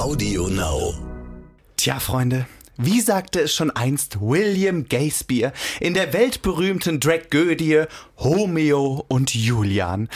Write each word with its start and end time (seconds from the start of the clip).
Audio 0.00 0.48
Now. 0.48 0.94
Tja, 1.76 2.00
Freunde, 2.00 2.46
wie 2.78 3.02
sagte 3.02 3.40
es 3.40 3.54
schon 3.54 3.70
einst 3.70 4.18
William 4.18 4.88
Gayspeare 4.88 5.52
in 5.78 5.92
der 5.92 6.14
weltberühmten 6.14 7.02
Tragödie 7.02 7.82
Romeo 8.18 9.04
und 9.08 9.34
Julian? 9.34 10.08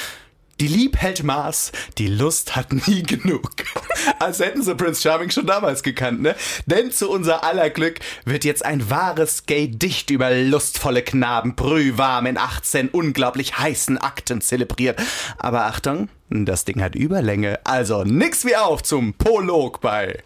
Die 0.60 0.68
Lieb 0.68 0.96
hält 0.98 1.24
Maß, 1.24 1.72
die 1.98 2.06
Lust 2.06 2.54
hat 2.54 2.72
nie 2.86 3.02
genug. 3.02 3.50
Als 4.20 4.38
hätten 4.38 4.62
sie 4.62 4.74
Prince 4.74 5.02
Charming 5.02 5.30
schon 5.30 5.46
damals 5.46 5.82
gekannt, 5.82 6.22
ne? 6.22 6.36
Denn 6.66 6.92
zu 6.92 7.10
unser 7.10 7.42
aller 7.42 7.70
Glück 7.70 7.98
wird 8.24 8.44
jetzt 8.44 8.64
ein 8.64 8.88
wahres 8.88 9.46
Gay-Dicht 9.46 10.10
über 10.10 10.30
lustvolle 10.32 11.02
Knaben 11.02 11.56
brühwarm 11.56 12.26
in 12.26 12.38
18 12.38 12.88
unglaublich 12.90 13.58
heißen 13.58 13.98
Akten 13.98 14.40
zelebriert. 14.40 15.00
Aber 15.38 15.64
Achtung, 15.64 16.08
das 16.30 16.64
Ding 16.64 16.80
hat 16.82 16.94
Überlänge, 16.94 17.58
also 17.64 18.04
nix 18.04 18.44
wie 18.44 18.56
auf 18.56 18.82
zum 18.82 19.14
Prolog 19.14 19.80
bei 19.80 20.22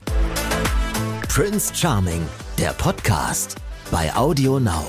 Prince 1.29 1.74
Charming, 1.74 2.27
der 2.59 2.73
Podcast 2.74 3.56
bei 3.91 4.15
Audio 4.15 4.59
Now. 4.60 4.84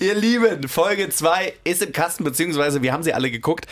Ihr 0.00 0.14
Lieben, 0.14 0.66
Folge 0.66 1.10
2 1.10 1.52
ist 1.62 1.82
im 1.82 1.92
Kasten, 1.92 2.24
beziehungsweise 2.24 2.80
wir 2.80 2.94
haben 2.94 3.02
sie 3.02 3.12
alle 3.12 3.30
geguckt. 3.30 3.66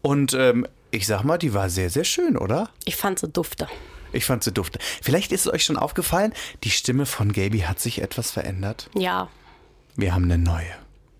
Und 0.00 0.32
ähm, 0.32 0.66
ich 0.90 1.06
sag 1.06 1.24
mal, 1.24 1.36
die 1.36 1.52
war 1.52 1.68
sehr, 1.68 1.90
sehr 1.90 2.04
schön, 2.04 2.38
oder? 2.38 2.70
Ich 2.86 2.96
fand 2.96 3.18
sie 3.18 3.28
dufte. 3.28 3.68
Ich 4.10 4.24
fand 4.24 4.42
sie 4.42 4.50
dufte. 4.50 4.78
Vielleicht 5.02 5.30
ist 5.30 5.42
es 5.42 5.52
euch 5.52 5.62
schon 5.62 5.76
aufgefallen, 5.76 6.32
die 6.62 6.70
Stimme 6.70 7.04
von 7.04 7.32
Gaby 7.32 7.60
hat 7.60 7.80
sich 7.80 8.00
etwas 8.00 8.30
verändert. 8.30 8.88
Ja. 8.94 9.28
Wir 9.94 10.14
haben 10.14 10.24
eine 10.24 10.38
neue. 10.38 10.72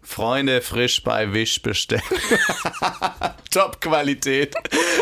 Freunde 0.04 0.60
frisch 0.60 1.02
bei 1.02 1.32
Wish 1.32 1.62
bestellen. 1.62 2.02
Top-Qualität. 3.50 4.54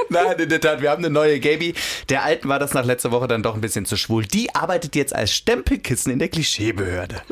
Nein, 0.08 0.38
in 0.38 0.48
der 0.48 0.60
Tat, 0.60 0.80
wir 0.80 0.90
haben 0.90 1.04
eine 1.04 1.12
neue 1.12 1.40
Gaby. 1.40 1.74
Der 2.08 2.22
alten 2.22 2.48
war 2.48 2.58
das 2.58 2.74
nach 2.74 2.84
letzter 2.84 3.10
Woche 3.10 3.26
dann 3.26 3.42
doch 3.42 3.54
ein 3.54 3.60
bisschen 3.60 3.86
zu 3.86 3.96
schwul. 3.96 4.24
Die 4.24 4.54
arbeitet 4.54 4.94
jetzt 4.94 5.14
als 5.14 5.34
Stempelkissen 5.34 6.12
in 6.12 6.18
der 6.18 6.28
Klischeebehörde. 6.28 7.22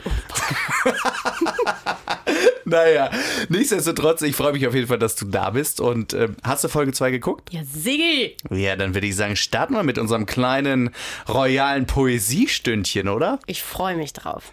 naja, 2.64 3.10
nichtsdestotrotz, 3.50 4.22
ich 4.22 4.34
freue 4.34 4.52
mich 4.52 4.66
auf 4.66 4.74
jeden 4.74 4.86
Fall, 4.86 4.98
dass 4.98 5.14
du 5.14 5.26
da 5.26 5.50
bist. 5.50 5.80
Und 5.80 6.14
äh, 6.14 6.28
hast 6.42 6.64
du 6.64 6.68
Folge 6.68 6.92
2 6.92 7.10
geguckt? 7.10 7.52
Ja, 7.52 7.60
Siggi! 7.64 8.36
Ja, 8.50 8.76
dann 8.76 8.94
würde 8.94 9.06
ich 9.06 9.14
sagen, 9.14 9.36
starten 9.36 9.74
wir 9.74 9.82
mit 9.82 9.98
unserem 9.98 10.24
kleinen 10.24 10.90
royalen 11.28 11.86
Poesiestündchen, 11.86 13.08
oder? 13.08 13.40
Ich 13.46 13.62
freue 13.62 13.96
mich 13.96 14.14
drauf. 14.14 14.52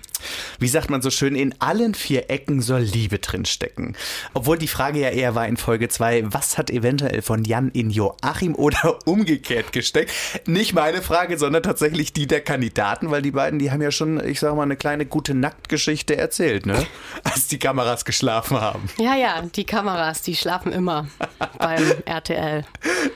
Wie 0.60 0.68
sagt 0.68 0.90
man 0.90 1.02
so 1.02 1.12
schön, 1.12 1.36
in 1.36 1.56
allen 1.60 1.94
vier 1.94 2.30
Ecken 2.30 2.62
soll 2.62 2.82
Liebe 2.82 3.07
drinstecken. 3.10 3.96
Obwohl 4.34 4.58
die 4.58 4.68
Frage 4.68 5.00
ja 5.00 5.10
eher 5.10 5.36
war 5.36 5.48
in 5.48 5.58
Folge 5.58 5.90
2, 5.90 6.26
was 6.28 6.58
hat 6.58 6.70
eventuell 6.70 7.22
von 7.22 7.44
Jan 7.44 7.70
in 7.70 7.90
Joachim 7.90 8.56
oder 8.56 9.00
umgekehrt 9.06 9.72
gesteckt? 9.72 10.12
Nicht 10.46 10.74
meine 10.74 11.02
Frage, 11.02 11.38
sondern 11.38 11.64
tatsächlich 11.64 12.14
die 12.14 12.28
der 12.28 12.42
Kandidaten, 12.42 13.10
weil 13.10 13.22
die 13.22 13.32
beiden, 13.32 13.60
die 13.60 13.72
haben 13.72 13.82
ja 13.82 13.92
schon, 13.92 14.24
ich 14.24 14.40
sag 14.40 14.56
mal, 14.56 14.64
eine 14.64 14.76
kleine 14.76 15.06
gute 15.06 15.34
Nacktgeschichte 15.34 16.18
erzählt, 16.18 16.66
ne? 16.66 16.86
Als 17.24 17.48
die 17.48 17.60
Kameras 17.60 18.06
geschlafen 18.06 18.60
haben. 18.60 18.90
Ja, 19.00 19.16
ja, 19.16 19.42
die 19.42 19.64
Kameras, 19.64 20.22
die 20.22 20.36
schlafen 20.36 20.72
immer 20.72 21.08
beim 21.60 21.84
RTL. 22.06 22.66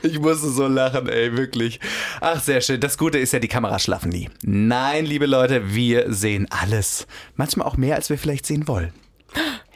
Ich 0.02 0.18
musste 0.18 0.48
so 0.48 0.66
lachen, 0.66 1.08
ey, 1.08 1.36
wirklich. 1.36 1.80
Ach, 2.20 2.40
sehr 2.40 2.60
schön. 2.60 2.80
Das 2.80 2.98
Gute 2.98 3.18
ist 3.18 3.32
ja, 3.32 3.38
die 3.38 3.48
Kameras 3.48 3.82
schlafen 3.82 4.10
nie. 4.10 4.30
Nein, 4.42 5.04
liebe 5.04 5.26
Leute, 5.26 5.74
wir 5.74 6.12
sehen 6.12 6.46
alles. 6.50 7.06
Manchmal 7.36 7.66
auch 7.66 7.76
mehr, 7.76 7.96
als 7.96 8.10
wir 8.10 8.18
vielleicht 8.18 8.46
sehen 8.46 8.68
wollen. 8.68 8.92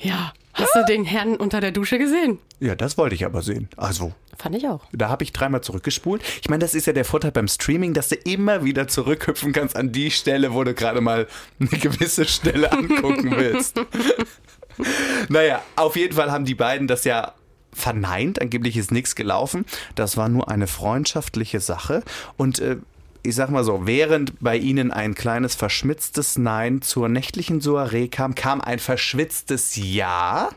Ja. 0.01 0.33
Hast 0.53 0.75
du 0.75 0.85
den 0.87 1.05
Herrn 1.05 1.37
unter 1.37 1.61
der 1.61 1.71
Dusche 1.71 1.99
gesehen? 1.99 2.39
Ja, 2.61 2.75
das 2.75 2.97
wollte 2.97 3.15
ich 3.15 3.27
aber 3.27 3.43
sehen. 3.43 3.69
Also, 3.77 4.15
Fand 4.39 4.57
ich 4.57 4.67
auch. 4.67 4.81
da 4.93 5.11
habe 5.11 5.23
ich 5.23 5.35
dreimal 5.35 5.61
zurückgespult. 5.61 6.23
Ich 6.41 6.49
meine, 6.49 6.61
das 6.61 6.75
ist 6.75 6.87
ja 6.87 6.95
der 6.95 7.05
Vorteil 7.05 7.31
beim 7.31 7.47
Streaming, 7.47 7.93
dass 7.93 8.09
du 8.09 8.15
immer 8.15 8.65
wieder 8.65 8.89
zurückhüpfen 8.89 9.53
kannst 9.53 9.77
an 9.77 9.93
die 9.93 10.11
Stelle, 10.11 10.55
wo 10.55 10.65
du 10.65 10.73
gerade 10.73 11.03
mal 11.03 11.27
eine 11.61 11.69
gewisse 11.69 12.25
Stelle 12.25 12.73
angucken 12.73 13.33
willst. 13.37 13.79
naja, 15.29 15.63
auf 15.77 15.97
jeden 15.97 16.15
Fall 16.15 16.33
haben 16.33 16.47
die 16.47 16.55
beiden 16.55 16.89
das 16.89 17.05
ja 17.05 17.35
verneint. 17.75 18.41
Angeblich 18.41 18.79
ist 18.79 18.91
nichts 18.91 19.15
gelaufen. 19.15 19.67
Das 19.95 20.17
war 20.17 20.31
nur 20.31 20.49
eine 20.49 20.67
freundschaftliche 20.67 21.61
Sache. 21.61 22.03
Und 22.39 22.61
äh, 22.61 22.77
ich 23.27 23.35
sag 23.35 23.51
mal 23.51 23.65
so, 23.65 23.87
während 23.87 24.41
bei 24.41 24.57
ihnen 24.57 24.91
ein 24.91 25.15
kleines 25.15 25.55
verschmitztes 25.55 26.39
Nein 26.39 26.83
zur 26.83 27.09
nächtlichen 27.09 27.61
Soiree 27.61 28.09
kam, 28.09 28.35
kam 28.35 28.61
ein 28.61 28.79
verschwitztes 28.79 29.77
Ja 29.77 30.51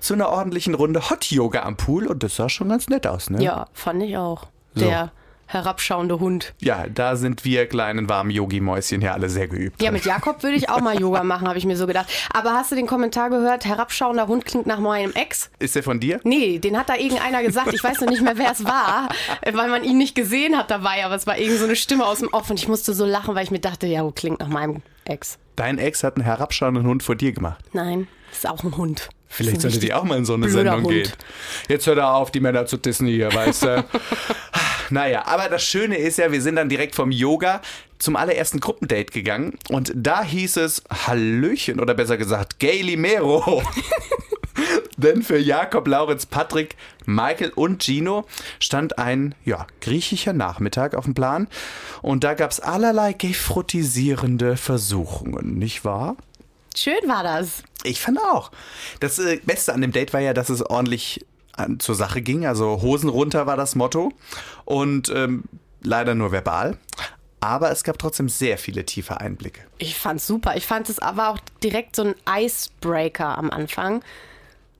zu 0.00 0.14
einer 0.14 0.28
ordentlichen 0.28 0.74
Runde 0.74 1.10
Hot 1.10 1.26
Yoga 1.26 1.62
am 1.62 1.76
Pool 1.76 2.06
und 2.06 2.22
das 2.22 2.36
sah 2.36 2.48
schon 2.48 2.68
ganz 2.68 2.88
nett 2.88 3.06
aus, 3.06 3.30
ne? 3.30 3.42
Ja, 3.42 3.68
fand 3.72 4.02
ich 4.02 4.16
auch. 4.16 4.46
So. 4.74 4.86
Der 4.86 5.12
herabschauende 5.52 6.20
Hund. 6.20 6.54
Ja, 6.60 6.86
da 6.92 7.16
sind 7.16 7.44
wir 7.44 7.66
kleinen 7.66 8.08
warmen 8.08 8.30
Yogi-Mäuschen 8.30 9.00
hier 9.00 9.12
alle 9.12 9.28
sehr 9.28 9.48
geübt. 9.48 9.82
Ja, 9.82 9.90
mit 9.90 10.04
Jakob 10.04 10.42
würde 10.42 10.56
ich 10.56 10.68
auch 10.68 10.80
mal 10.80 10.98
Yoga 10.98 11.22
machen, 11.24 11.48
habe 11.48 11.58
ich 11.58 11.64
mir 11.64 11.76
so 11.76 11.86
gedacht. 11.86 12.06
Aber 12.32 12.54
hast 12.54 12.70
du 12.72 12.76
den 12.76 12.86
Kommentar 12.86 13.30
gehört? 13.30 13.64
Herabschauender 13.64 14.26
Hund 14.26 14.44
klingt 14.44 14.66
nach 14.66 14.78
meinem 14.78 15.12
Ex? 15.12 15.50
Ist 15.58 15.74
der 15.76 15.82
von 15.82 16.00
dir? 16.00 16.20
Nee, 16.24 16.58
den 16.58 16.78
hat 16.78 16.88
da 16.88 16.96
irgendeiner 16.96 17.42
gesagt. 17.42 17.72
Ich 17.72 17.82
weiß 17.84 18.00
noch 18.00 18.08
nicht 18.08 18.22
mehr, 18.22 18.38
wer 18.38 18.52
es 18.52 18.64
war, 18.64 19.08
weil 19.44 19.68
man 19.68 19.84
ihn 19.84 19.98
nicht 19.98 20.14
gesehen 20.14 20.56
hat 20.56 20.70
dabei. 20.70 21.04
Aber 21.04 21.14
es 21.14 21.26
war 21.26 21.38
irgend 21.38 21.58
so 21.58 21.64
eine 21.64 21.76
Stimme 21.76 22.06
aus 22.06 22.18
dem 22.20 22.28
Off 22.28 22.50
und 22.50 22.58
ich 22.58 22.68
musste 22.68 22.94
so 22.94 23.04
lachen, 23.04 23.34
weil 23.34 23.44
ich 23.44 23.50
mir 23.50 23.60
dachte, 23.60 23.86
ja, 23.86 24.08
klingt 24.14 24.40
nach 24.40 24.48
meinem 24.48 24.82
Ex. 25.04 25.38
Dein 25.56 25.78
Ex 25.78 26.02
hat 26.02 26.16
einen 26.16 26.24
herabschauenden 26.24 26.86
Hund 26.86 27.02
vor 27.02 27.14
dir 27.14 27.32
gemacht. 27.32 27.62
Nein, 27.72 28.08
ist 28.32 28.48
auch 28.48 28.64
ein 28.64 28.76
Hund. 28.76 29.08
Vielleicht 29.28 29.62
sollte 29.62 29.78
die 29.78 29.94
auch 29.94 30.04
mal 30.04 30.18
in 30.18 30.26
so 30.26 30.34
eine 30.34 30.50
Sendung 30.50 30.84
Hund. 30.84 30.88
gehen. 30.90 31.12
Jetzt 31.66 31.86
hört 31.86 31.96
er 31.96 32.14
auf, 32.14 32.30
die 32.30 32.40
Männer 32.40 32.66
zu 32.66 32.76
dissen 32.76 33.06
hier, 33.06 33.32
weißt 33.32 33.62
du. 33.62 33.84
naja, 34.92 35.24
aber 35.24 35.48
das 35.48 35.64
Schöne 35.64 35.96
ist 35.96 36.18
ja, 36.18 36.30
wir 36.32 36.42
sind 36.42 36.56
dann 36.56 36.68
direkt 36.68 36.94
vom 36.94 37.10
Yoga 37.10 37.62
zum 37.98 38.14
allerersten 38.14 38.60
Gruppendate 38.60 39.10
gegangen 39.10 39.58
und 39.70 39.90
da 39.94 40.22
hieß 40.22 40.58
es 40.58 40.82
Hallöchen 40.90 41.80
oder 41.80 41.94
besser 41.94 42.18
gesagt 42.18 42.60
Gaylimero. 42.60 43.62
Denn 44.98 45.22
für 45.22 45.38
Jakob, 45.38 45.88
Laurenz, 45.88 46.26
Patrick, 46.26 46.76
Michael 47.06 47.52
und 47.54 47.82
Gino 47.82 48.26
stand 48.60 48.98
ein 48.98 49.34
ja, 49.46 49.66
griechischer 49.80 50.34
Nachmittag 50.34 50.94
auf 50.94 51.04
dem 51.04 51.14
Plan. 51.14 51.48
Und 52.02 52.22
da 52.22 52.34
gab 52.34 52.50
es 52.50 52.60
allerlei 52.60 53.14
gefrotisierende 53.14 54.58
Versuchungen, 54.58 55.58
nicht 55.58 55.86
wahr? 55.86 56.16
Schön 56.76 57.08
war 57.08 57.22
das. 57.22 57.62
Ich 57.82 58.00
fand 58.00 58.18
auch. 58.18 58.50
Das 59.00 59.18
äh, 59.18 59.40
Beste 59.42 59.72
an 59.72 59.80
dem 59.80 59.92
Date 59.92 60.12
war 60.12 60.20
ja, 60.20 60.34
dass 60.34 60.50
es 60.50 60.62
ordentlich 60.62 61.24
an, 61.52 61.80
zur 61.80 61.94
Sache 61.94 62.22
ging. 62.22 62.46
Also 62.46 62.82
Hosen 62.82 63.08
runter 63.08 63.46
war 63.46 63.56
das 63.56 63.74
Motto. 63.74 64.12
Und 64.64 65.10
ähm, 65.14 65.44
leider 65.82 66.14
nur 66.14 66.32
verbal. 66.32 66.78
Aber 67.40 67.72
es 67.72 67.82
gab 67.82 67.98
trotzdem 67.98 68.28
sehr 68.28 68.56
viele 68.56 68.86
tiefe 68.86 69.20
Einblicke. 69.20 69.62
Ich 69.78 69.96
fand's 69.96 70.26
super. 70.26 70.56
Ich 70.56 70.66
fand 70.66 70.88
es 70.88 71.00
aber 71.00 71.30
auch 71.30 71.38
direkt 71.62 71.96
so 71.96 72.04
ein 72.04 72.14
Icebreaker 72.28 73.36
am 73.36 73.50
Anfang. 73.50 74.04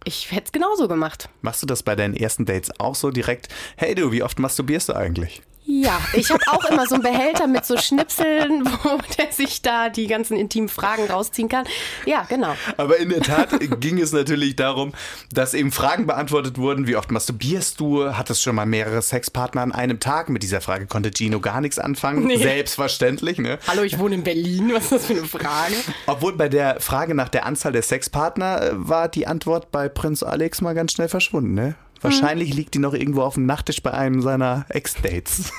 Ich 0.04 0.30
hätte 0.30 0.44
es 0.46 0.52
genauso 0.52 0.88
gemacht. 0.88 1.28
Machst 1.42 1.62
du 1.62 1.66
das 1.66 1.82
bei 1.82 1.96
deinen 1.96 2.14
ersten 2.14 2.44
Dates 2.44 2.70
auch 2.78 2.94
so 2.94 3.10
direkt? 3.10 3.48
Hey 3.76 3.94
du, 3.94 4.12
wie 4.12 4.22
oft 4.22 4.38
masturbierst 4.38 4.88
du 4.88 4.94
eigentlich? 4.94 5.42
Ja, 5.80 6.02
ich 6.12 6.30
habe 6.30 6.42
auch 6.48 6.64
immer 6.66 6.86
so 6.86 6.96
einen 6.96 7.02
Behälter 7.02 7.46
mit 7.46 7.64
so 7.64 7.78
Schnipseln, 7.78 8.66
wo 8.82 8.98
der 9.16 9.32
sich 9.32 9.62
da 9.62 9.88
die 9.88 10.06
ganzen 10.06 10.36
intimen 10.36 10.68
Fragen 10.68 11.06
rausziehen 11.06 11.48
kann. 11.48 11.64
Ja, 12.04 12.26
genau. 12.28 12.54
Aber 12.76 12.98
in 12.98 13.08
der 13.08 13.22
Tat 13.22 13.58
ging 13.80 13.98
es 13.98 14.12
natürlich 14.12 14.54
darum, 14.56 14.92
dass 15.32 15.54
eben 15.54 15.72
Fragen 15.72 16.06
beantwortet 16.06 16.58
wurden. 16.58 16.86
Wie 16.86 16.96
oft 16.96 17.10
masturbierst 17.10 17.80
du? 17.80 18.14
Hattest 18.14 18.42
schon 18.42 18.54
mal 18.54 18.66
mehrere 18.66 19.00
Sexpartner 19.00 19.62
an 19.62 19.72
einem 19.72 19.98
Tag? 19.98 20.28
Mit 20.28 20.42
dieser 20.42 20.60
Frage 20.60 20.86
konnte 20.86 21.10
Gino 21.10 21.40
gar 21.40 21.62
nichts 21.62 21.78
anfangen. 21.78 22.26
Nee. 22.26 22.36
Selbstverständlich, 22.36 23.38
ne? 23.38 23.58
Hallo, 23.66 23.82
ich 23.82 23.98
wohne 23.98 24.16
in 24.16 24.24
Berlin. 24.24 24.72
Was 24.74 24.84
ist 24.84 24.92
das 24.92 25.06
für 25.06 25.14
eine 25.14 25.24
Frage? 25.24 25.74
Obwohl 26.06 26.34
bei 26.34 26.50
der 26.50 26.80
Frage 26.80 27.14
nach 27.14 27.30
der 27.30 27.46
Anzahl 27.46 27.72
der 27.72 27.82
Sexpartner 27.82 28.62
äh, 28.62 28.70
war 28.74 29.08
die 29.08 29.26
Antwort 29.26 29.70
bei 29.70 29.88
Prinz 29.88 30.22
Alex 30.22 30.60
mal 30.60 30.74
ganz 30.74 30.92
schnell 30.92 31.08
verschwunden, 31.08 31.54
ne? 31.54 31.76
Wahrscheinlich 32.02 32.52
liegt 32.52 32.74
die 32.74 32.80
noch 32.80 32.94
irgendwo 32.94 33.22
auf 33.22 33.34
dem 33.34 33.46
Nachttisch 33.46 33.80
bei 33.80 33.92
einem 33.92 34.22
seiner 34.22 34.66
Ex-Dates. 34.68 35.52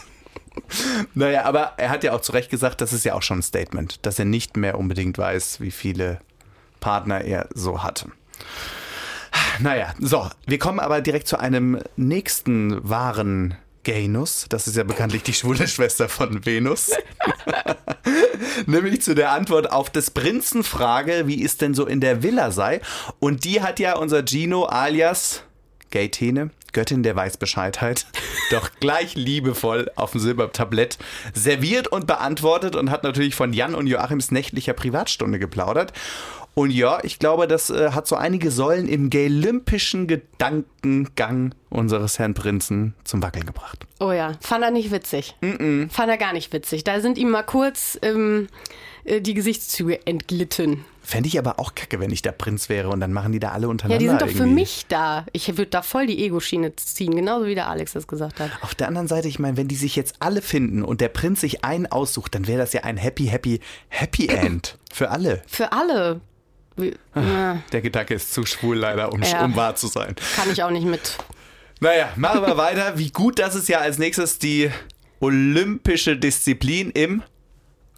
Naja, 1.14 1.46
aber 1.46 1.74
er 1.78 1.90
hat 1.90 2.04
ja 2.04 2.14
auch 2.14 2.22
zu 2.22 2.32
Recht 2.32 2.50
gesagt, 2.50 2.82
das 2.82 2.94
ist 2.94 3.06
ja 3.06 3.14
auch 3.14 3.22
schon 3.22 3.40
ein 3.40 3.44
Statement, 3.44 4.06
dass 4.06 4.20
er 4.20 4.26
nicht 4.26 4.58
mehr 4.58 4.78
unbedingt 4.78 5.18
weiß, 5.18 5.62
wie 5.62 5.72
viele 5.72 6.20
Partner 6.80 7.22
er 7.22 7.48
so 7.54 7.84
hatte. 7.84 8.08
Naja, 9.60 9.94
so, 10.00 10.30
wir 10.46 10.60
kommen 10.60 10.80
aber 10.80 11.02
direkt 11.02 11.28
zu 11.28 11.40
einem 11.40 11.80
nächsten 11.96 12.88
wahren 12.88 13.56
Gaynus. 13.84 14.46
Das 14.50 14.68
ist 14.68 14.78
ja 14.78 14.84
bekanntlich 14.84 15.24
die 15.24 15.34
schwule 15.34 15.68
Schwester 15.68 16.10
von 16.10 16.46
Venus. 16.46 16.92
Nämlich 18.66 19.02
zu 19.02 19.14
der 19.14 19.32
Antwort 19.32 19.72
auf 19.72 19.90
des 19.90 20.12
Prinzen 20.12 20.64
Frage, 20.64 21.28
wie 21.28 21.44
es 21.44 21.58
denn 21.58 21.74
so 21.74 21.86
in 21.86 22.02
der 22.02 22.24
Villa 22.24 22.52
sei. 22.52 22.82
Und 23.20 23.46
die 23.46 23.62
hat 23.62 23.80
ja 23.80 23.96
unser 23.96 24.24
Gino 24.26 24.66
alias 24.66 25.44
Gaytene, 25.92 26.50
Göttin 26.72 27.04
der 27.04 27.16
Weißbescheidheit, 27.16 28.08
doch 28.52 28.70
gleich 28.80 29.16
liebevoll 29.16 29.92
auf 29.96 30.12
dem 30.12 30.20
Silbertablett 30.20 30.98
serviert 31.34 31.88
und 31.88 32.08
beantwortet 32.08 32.76
und 32.76 32.92
hat 32.92 33.04
natürlich 33.04 33.36
von 33.36 33.54
Jan 33.54 33.76
und 33.76 33.88
Joachims 33.88 34.32
nächtlicher 34.32 34.74
Privatstunde 34.74 35.40
geplaudert. 35.40 35.94
Und 36.56 36.70
ja, 36.70 37.00
ich 37.04 37.18
glaube, 37.18 37.48
das 37.48 37.72
äh, 37.72 37.92
hat 37.92 38.08
so 38.08 38.16
einige 38.16 38.52
Säulen 38.52 38.88
im 38.88 39.10
galympischen 39.10 40.08
Gedankengang 40.08 41.56
unseres 41.70 42.20
Herrn 42.20 42.36
Prinzen 42.36 42.94
zum 43.04 43.24
Wackeln 43.24 43.48
gebracht. 43.48 43.88
Oh 44.00 44.12
ja, 44.12 44.34
fand 44.40 44.64
er 44.64 44.70
nicht 44.70 44.92
witzig. 44.92 45.36
Fand 45.42 46.10
er 46.10 46.18
gar 46.18 46.34
nicht 46.34 46.54
witzig. 46.54 46.84
Da 46.84 47.00
sind 47.02 47.18
ihm 47.18 47.32
mal 47.32 47.44
kurz 47.44 47.98
ähm, 48.04 48.50
äh, 49.06 49.22
die 49.22 49.34
Gesichtszüge 49.34 50.06
entglitten. 50.06 50.86
Fände 51.06 51.28
ich 51.28 51.38
aber 51.38 51.60
auch 51.60 51.76
kacke, 51.76 52.00
wenn 52.00 52.12
ich 52.12 52.22
der 52.22 52.32
Prinz 52.32 52.70
wäre 52.70 52.88
und 52.90 53.02
dann 53.02 53.12
machen 53.12 53.34
die 53.34 53.40
da 53.40 53.52
alle 53.52 53.64
Ja, 53.64 53.68
untereinander. 53.70 54.00
die 54.00 54.08
sind 54.10 54.22
doch 54.22 54.28
für 54.30 54.38
irgendwie. 54.44 54.54
mich 54.62 54.86
da. 54.88 55.26
Ich 55.34 55.50
würde 55.50 55.66
da 55.68 55.82
voll 55.82 56.08
die 56.08 56.24
Ego-Schiene 56.24 56.76
ziehen, 56.78 57.14
genauso 57.16 57.46
wie 57.46 57.56
der 57.56 57.68
Alex 57.68 57.92
das 57.94 58.08
gesagt 58.08 58.40
hat. 58.40 58.52
Auf 58.62 58.74
der 58.74 58.88
anderen 58.88 59.08
Seite, 59.10 59.28
ich 59.28 59.38
meine, 59.38 59.58
wenn 59.58 59.68
die 59.68 59.76
sich 59.76 59.96
jetzt 59.98 60.16
alle 60.20 60.42
finden 60.42 60.82
und 60.82 61.02
der 61.02 61.10
Prinz 61.10 61.42
sich 61.42 61.66
einen 61.66 61.88
aussucht, 61.88 62.34
dann 62.36 62.48
wäre 62.48 62.60
das 62.60 62.72
ja 62.72 62.82
ein 62.86 62.96
happy, 62.98 63.26
happy, 63.26 63.60
happy 63.90 64.28
End 64.30 64.78
für 64.94 65.10
alle. 65.12 65.42
Für 65.48 65.74
alle. 65.74 66.22
Wie- 66.78 66.96
ja, 67.16 67.62
Der 67.74 67.82
Gedanke 67.82 68.14
ist 68.16 68.34
zu 68.34 68.46
schwul 68.46 68.78
leider, 68.78 69.12
um, 69.12 69.22
Ja. 69.22 69.44
um 69.44 69.56
wahr 69.58 69.76
zu 69.76 69.88
sein. 69.88 70.16
kann 70.38 70.50
ich 70.52 70.64
auch 70.64 70.72
nicht 70.72 70.86
mit. 70.86 71.18
Naja, 71.82 72.10
machen 72.16 72.42
wir 72.42 72.56
weiter. 72.56 72.98
Wie 72.98 73.12
gut, 73.12 73.40
dass 73.40 73.56
es 73.56 73.68
ja 73.68 73.80
als 73.80 73.98
nächstes 73.98 74.40
die 74.40 74.72
olympische 75.20 76.16
Disziplin 76.18 76.90
im 76.92 77.24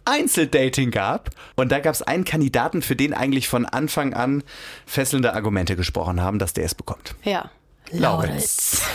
Einzeldating 0.06 0.90
gab. 0.90 1.30
Und 1.56 1.70
da 1.70 1.80
gab 1.80 1.94
es 1.94 2.02
einen 2.02 2.24
Kandidaten, 2.24 2.82
für 2.82 2.96
den 2.96 3.12
eigentlich 3.12 3.48
von 3.48 3.66
Anfang 3.66 4.14
an 4.14 4.42
fesselnde 4.86 5.34
Argumente 5.34 5.76
gesprochen 5.76 6.20
haben, 6.20 6.38
dass 6.38 6.54
der 6.54 6.64
es 6.64 6.74
bekommt. 6.74 7.14
Ja. 7.22 7.50
Lauritz. 7.90 8.82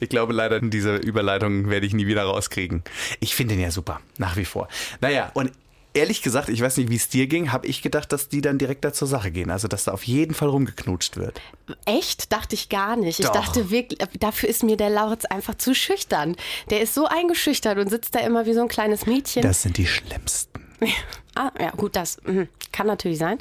Ich 0.00 0.08
glaube 0.08 0.32
leider, 0.32 0.58
diese 0.58 0.96
Überleitung 0.96 1.68
werde 1.68 1.84
ich 1.84 1.92
nie 1.92 2.06
wieder 2.06 2.22
rauskriegen. 2.22 2.82
Ich 3.20 3.34
finde 3.34 3.54
ihn 3.54 3.60
ja 3.60 3.70
super, 3.70 4.00
nach 4.16 4.36
wie 4.36 4.46
vor. 4.46 4.68
Naja, 5.02 5.30
und 5.34 5.52
ehrlich 5.94 6.22
gesagt, 6.22 6.48
ich 6.48 6.60
weiß 6.60 6.76
nicht, 6.76 6.90
wie 6.90 6.96
es 6.96 7.08
dir 7.08 7.26
ging, 7.26 7.52
habe 7.52 7.66
ich 7.66 7.80
gedacht, 7.80 8.12
dass 8.12 8.28
die 8.28 8.40
dann 8.40 8.58
direkt 8.58 8.84
da 8.84 8.92
zur 8.92 9.08
Sache 9.08 9.30
gehen. 9.30 9.50
Also, 9.50 9.68
dass 9.68 9.84
da 9.84 9.92
auf 9.92 10.04
jeden 10.04 10.34
Fall 10.34 10.48
rumgeknutscht 10.48 11.16
wird. 11.16 11.40
Echt? 11.86 12.32
Dachte 12.32 12.54
ich 12.54 12.68
gar 12.68 12.96
nicht. 12.96 13.20
Ich 13.20 13.26
Doch. 13.26 13.32
dachte 13.32 13.70
wirklich, 13.70 14.00
dafür 14.20 14.48
ist 14.48 14.62
mir 14.62 14.76
der 14.76 14.90
Lauritz 14.90 15.24
einfach 15.24 15.54
zu 15.54 15.74
schüchtern. 15.74 16.36
Der 16.70 16.80
ist 16.80 16.94
so 16.94 17.06
eingeschüchtert 17.06 17.78
und 17.78 17.88
sitzt 17.88 18.14
da 18.14 18.20
immer 18.20 18.44
wie 18.44 18.52
so 18.52 18.60
ein 18.60 18.68
kleines 18.68 19.06
Mädchen. 19.06 19.42
Das 19.42 19.62
sind 19.62 19.78
die 19.78 19.86
Schlimmsten. 19.86 20.60
Ah, 21.36 21.50
ja, 21.58 21.70
gut, 21.72 21.96
das 21.96 22.18
mhm, 22.22 22.46
kann 22.70 22.86
natürlich 22.86 23.18
sein. 23.18 23.38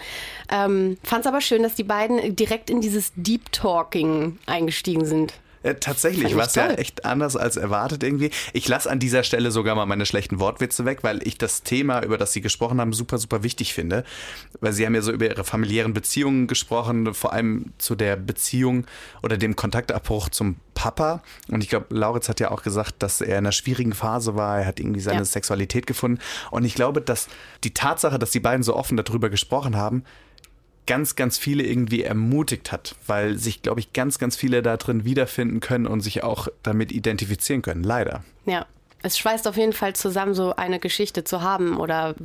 Ähm, 0.49 0.97
Fand 1.03 1.25
es 1.25 1.27
aber 1.27 1.41
schön, 1.41 1.61
dass 1.61 1.75
die 1.75 1.83
beiden 1.83 2.35
direkt 2.35 2.71
in 2.71 2.81
dieses 2.81 3.11
Deep 3.15 3.51
Talking 3.51 4.39
eingestiegen 4.47 5.05
sind. 5.05 5.35
Äh, 5.63 5.75
tatsächlich 5.75 6.35
war 6.35 6.45
es 6.45 6.55
ja 6.55 6.69
echt 6.71 7.05
anders 7.05 7.35
als 7.35 7.57
erwartet 7.57 8.03
irgendwie. 8.03 8.31
Ich 8.51 8.67
lasse 8.67 8.89
an 8.89 8.99
dieser 8.99 9.23
Stelle 9.23 9.51
sogar 9.51 9.75
mal 9.75 9.85
meine 9.85 10.05
schlechten 10.05 10.39
Wortwitze 10.39 10.85
weg, 10.85 10.99
weil 11.03 11.25
ich 11.25 11.37
das 11.37 11.63
Thema, 11.63 12.03
über 12.03 12.17
das 12.17 12.33
Sie 12.33 12.41
gesprochen 12.41 12.79
haben, 12.79 12.93
super, 12.93 13.17
super 13.17 13.43
wichtig 13.43 13.73
finde. 13.73 14.03
Weil 14.59 14.73
Sie 14.73 14.85
haben 14.85 14.93
ja 14.95 15.01
so 15.01 15.11
über 15.11 15.25
Ihre 15.25 15.43
familiären 15.43 15.93
Beziehungen 15.93 16.47
gesprochen, 16.47 17.13
vor 17.13 17.33
allem 17.33 17.73
zu 17.77 17.95
der 17.95 18.15
Beziehung 18.15 18.85
oder 19.23 19.37
dem 19.37 19.55
Kontaktabbruch 19.55 20.29
zum 20.29 20.57
Papa. 20.73 21.21
Und 21.49 21.63
ich 21.63 21.69
glaube, 21.69 21.87
Lauritz 21.89 22.29
hat 22.29 22.39
ja 22.39 22.51
auch 22.51 22.63
gesagt, 22.63 22.95
dass 22.99 23.21
er 23.21 23.37
in 23.37 23.45
einer 23.45 23.51
schwierigen 23.51 23.93
Phase 23.93 24.35
war. 24.35 24.59
Er 24.59 24.65
hat 24.65 24.79
irgendwie 24.79 24.99
seine 25.01 25.19
Ja. 25.19 25.25
Sexualität 25.25 25.87
gefunden. 25.87 26.19
Und 26.51 26.65
ich 26.65 26.75
glaube, 26.75 27.01
dass 27.01 27.27
die 27.63 27.73
Tatsache, 27.73 28.19
dass 28.19 28.31
die 28.31 28.39
beiden 28.39 28.63
so 28.63 28.75
offen 28.75 28.97
darüber 28.97 29.29
gesprochen 29.29 29.77
haben, 29.77 30.03
ganz, 30.85 31.15
ganz 31.15 31.37
viele 31.37 31.63
irgendwie 31.63 32.03
ermutigt 32.03 32.71
hat, 32.71 32.95
weil 33.07 33.37
sich, 33.37 33.61
glaube 33.61 33.79
ich, 33.79 33.93
ganz, 33.93 34.19
ganz 34.19 34.35
viele 34.35 34.61
da 34.61 34.77
drin 34.77 35.05
wiederfinden 35.05 35.59
können 35.59 35.87
und 35.87 36.01
sich 36.01 36.23
auch 36.23 36.47
damit 36.61 36.91
identifizieren 36.91 37.61
können. 37.61 37.83
Leider. 37.83 38.23
Ja. 38.45 38.65
Es 39.05 39.17
schweißt 39.17 39.49
auf 39.49 39.57
jeden 39.57 39.73
Fall 39.73 39.93
zusammen, 39.97 40.33
so 40.33 40.55
eine 40.55 40.79
Geschichte 40.79 41.25
zu 41.25 41.41
haben 41.41 41.75
oder 41.75 42.15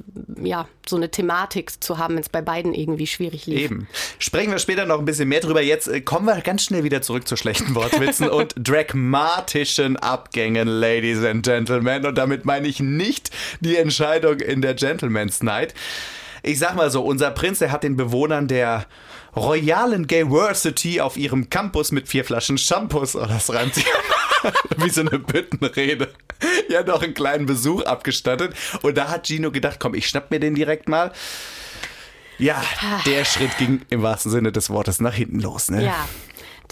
ja, 0.41 0.69
so 0.89 0.95
eine 0.95 1.11
Thematik 1.11 1.83
zu 1.83 1.99
haben, 1.99 2.15
wenn 2.15 2.23
es 2.23 2.29
bei 2.29 2.41
beiden 2.41 2.73
irgendwie 2.73 3.09
schwierig 3.09 3.47
lief. 3.47 3.63
Eben. 3.63 3.89
Sprechen 4.21 4.53
wir 4.53 4.61
später 4.61 4.87
noch 4.87 5.01
ein 5.01 5.05
bisschen 5.05 5.29
mehr 5.29 5.41
drüber. 5.41 5.61
Jetzt 5.61 5.89
äh, 5.89 6.01
kommen 6.01 6.27
wir 6.27 6.41
ganz 6.41 6.63
schnell 6.63 6.85
wieder 6.85 7.03
zurück 7.03 7.27
zu 7.27 7.35
schlechten 7.35 7.75
Wortwitzen 7.75 8.29
und 8.31 8.55
dragmatischen 8.57 9.97
Abgängen, 9.97 10.69
Ladies 10.69 11.25
and 11.25 11.45
Gentlemen. 11.45 12.07
Und 12.07 12.17
damit 12.17 12.45
meine 12.45 12.69
ich 12.69 12.79
nicht 12.79 13.33
die 13.59 13.77
Entscheidung 13.77 14.39
in 14.39 14.63
der 14.63 14.75
Gentleman's 14.75 15.43
Night. 15.43 15.75
Ich 16.43 16.59
sag 16.59 16.75
mal 16.75 16.91
so, 16.91 17.03
unser 17.03 17.31
Prinz, 17.31 17.59
der 17.59 17.73
hat 17.73 17.83
den 17.83 17.97
Bewohnern 17.97 18.49
der 18.49 18.87
Royalen 19.37 20.07
Gayversity 20.07 21.01
auf 21.01 21.17
ihrem 21.17 21.51
Campus 21.51 21.93
mit 21.93 22.09
vier 22.09 22.25
Flaschen 22.25 22.59
Shampoos, 22.59 23.17
oh, 23.17 23.27
das 23.27 23.53
reimt 23.53 23.75
sich 23.75 23.87
wie 24.77 24.91
so 24.91 25.03
eine 25.03 25.19
Büttenrede, 25.19 26.13
ja 26.69 26.83
doch 26.83 27.03
einen 27.03 27.15
kleinen 27.15 27.47
Besuch 27.47 27.83
abgestattet. 27.83 28.55
Und 28.83 28.97
da 28.97 29.09
hat 29.09 29.27
Gino 29.27 29.51
gedacht, 29.51 29.79
komm, 29.81 29.95
ich 29.95 30.09
schnapp 30.09 30.31
mir 30.31 30.41
den 30.41 30.55
direkt 30.55 30.89
mal. 30.89 31.13
Ja, 32.39 32.63
der 33.05 33.25
Schritt 33.25 33.57
ging 33.59 33.83
im 33.91 34.03
wahrsten 34.03 34.31
Sinne 34.31 34.53
des 34.53 34.71
Wortes 34.71 35.01
nach 35.01 35.15
hinten 35.15 35.41
los. 35.41 35.71
Ne? 35.71 35.85
Ja, 35.85 36.09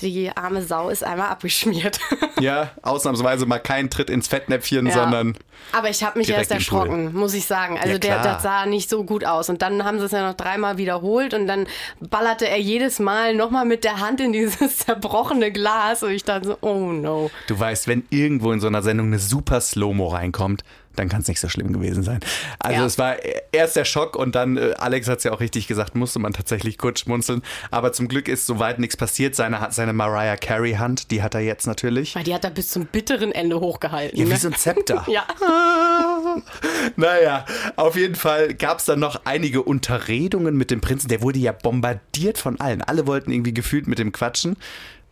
die 0.03 0.31
arme 0.37 0.63
Sau 0.63 0.89
ist 0.91 1.03
einmal 1.05 1.29
abgeschmiert. 1.29 1.99
ja, 2.41 2.71
ausnahmsweise 2.83 3.47
mal 3.47 3.59
kein 3.59 3.91
Tritt 3.91 4.11
ins 4.11 4.29
Fettnäpfchen, 4.29 4.87
Ja. 4.87 4.93
sondern 4.93 5.37
Aber 5.73 5.89
ich 5.89 6.03
habe 6.05 6.19
mich 6.19 6.29
erst 6.31 6.51
erschrocken, 6.51 7.15
muss 7.15 7.35
ich 7.35 7.47
sagen. 7.47 7.79
Also 7.79 7.93
Ja, 7.95 7.99
der, 7.99 8.23
das 8.23 8.43
sah 8.43 8.67
nicht 8.67 8.91
so 8.91 9.05
gut 9.05 9.25
aus. 9.25 9.49
Und 9.49 9.63
dann 9.63 9.85
haben 9.85 9.99
sie 9.99 10.05
es 10.07 10.13
ja 10.13 10.27
noch 10.29 10.37
dreimal 10.37 10.77
wiederholt 10.79 11.35
und 11.35 11.47
dann 11.47 11.67
ballerte 12.01 12.49
er 12.49 12.59
jedes 12.61 12.99
Mal 12.99 13.35
nochmal 13.35 13.65
mit 13.65 13.85
der 13.85 14.01
Hand 14.01 14.21
in 14.21 14.33
dieses 14.33 14.79
zerbrochene 14.79 15.51
Glas. 15.53 16.03
Und 16.03 16.11
ich 16.11 16.25
dachte 16.25 16.49
so, 16.49 16.59
oh 16.61 16.93
no. 16.93 17.31
du 17.47 17.59
weißt, 17.59 17.89
wenn 17.89 18.05
irgendwo 18.11 18.53
in 18.53 18.61
so 18.61 18.67
einer 18.67 18.83
Sendung 18.83 19.07
eine 19.09 19.19
super 19.19 19.61
Slow-Mo 19.61 20.09
reinkommt, 20.09 20.63
dann 20.97 21.09
kann 21.09 21.21
es 21.23 21.29
nicht 21.29 21.41
so 21.41 21.49
schlimm 21.49 21.73
gewesen 21.73 22.03
sein. 22.03 22.21
Also 22.59 22.81
Ja. 22.81 22.87
es 22.87 22.99
war 22.99 23.17
erst 23.53 23.77
der 23.77 23.85
Schock 23.85 24.17
und 24.17 24.35
dann, 24.35 24.57
äh, 24.57 24.75
Alex 24.79 25.09
hat 25.09 25.19
es 25.19 25.25
ja 25.25 25.33
auch 25.33 25.41
richtig 25.41 25.67
gesagt, 25.67 25.95
musste 25.95 26.19
man 26.19 26.33
tatsächlich 26.33 26.79
kurz 26.79 27.01
schmunzeln. 27.01 27.43
Aber 27.71 27.93
zum 27.93 28.09
Glück 28.09 28.29
ist 28.29 28.47
soweit 28.47 28.79
nichts 28.79 28.97
passiert. 28.97 29.35
Seine, 29.35 29.69
seine 29.71 29.93
Mariah 29.93 30.37
Carey-Hand, 30.37 31.11
die 31.11 31.23
hat 31.23 31.35
er 31.35 31.41
jetzt 31.41 31.67
natürlich. 31.67 32.15
Weil 32.17 32.25
die 32.25 32.35
hat 32.35 32.45
er 32.45 32.51
bis 32.51 32.71
zum 32.71 32.87
bitteren 32.87 33.33
Ende 33.33 33.61
hochgehalten. 33.61 34.19
Ja, 34.19 34.27
wie 34.27 34.31
ne? 34.31 34.37
so 34.37 34.49
ein 34.49 34.55
Zepter. 34.55 35.05
ja. 35.09 35.25
Naja, 36.97 37.45
auf 37.77 37.97
jeden 37.97 38.15
Fall 38.15 38.55
gab 38.55 38.79
es 38.79 38.85
dann 38.85 39.01
noch 39.01 39.23
einige 39.25 39.63
Unterredungen 39.63 40.57
mit 40.57 40.71
dem 40.71 40.81
Prinzen. 40.81 41.09
Der 41.09 41.23
wurde 41.23 41.39
ja 41.39 41.53
bombardiert 41.53 42.39
von 42.39 42.61
allen. 42.61 42.83
Alle 42.83 43.07
wollten 43.07 43.31
irgendwie 43.33 43.55
gefühlt 43.55 43.87
mit 43.87 43.99
dem 43.99 44.13
quatschen. 44.13 44.57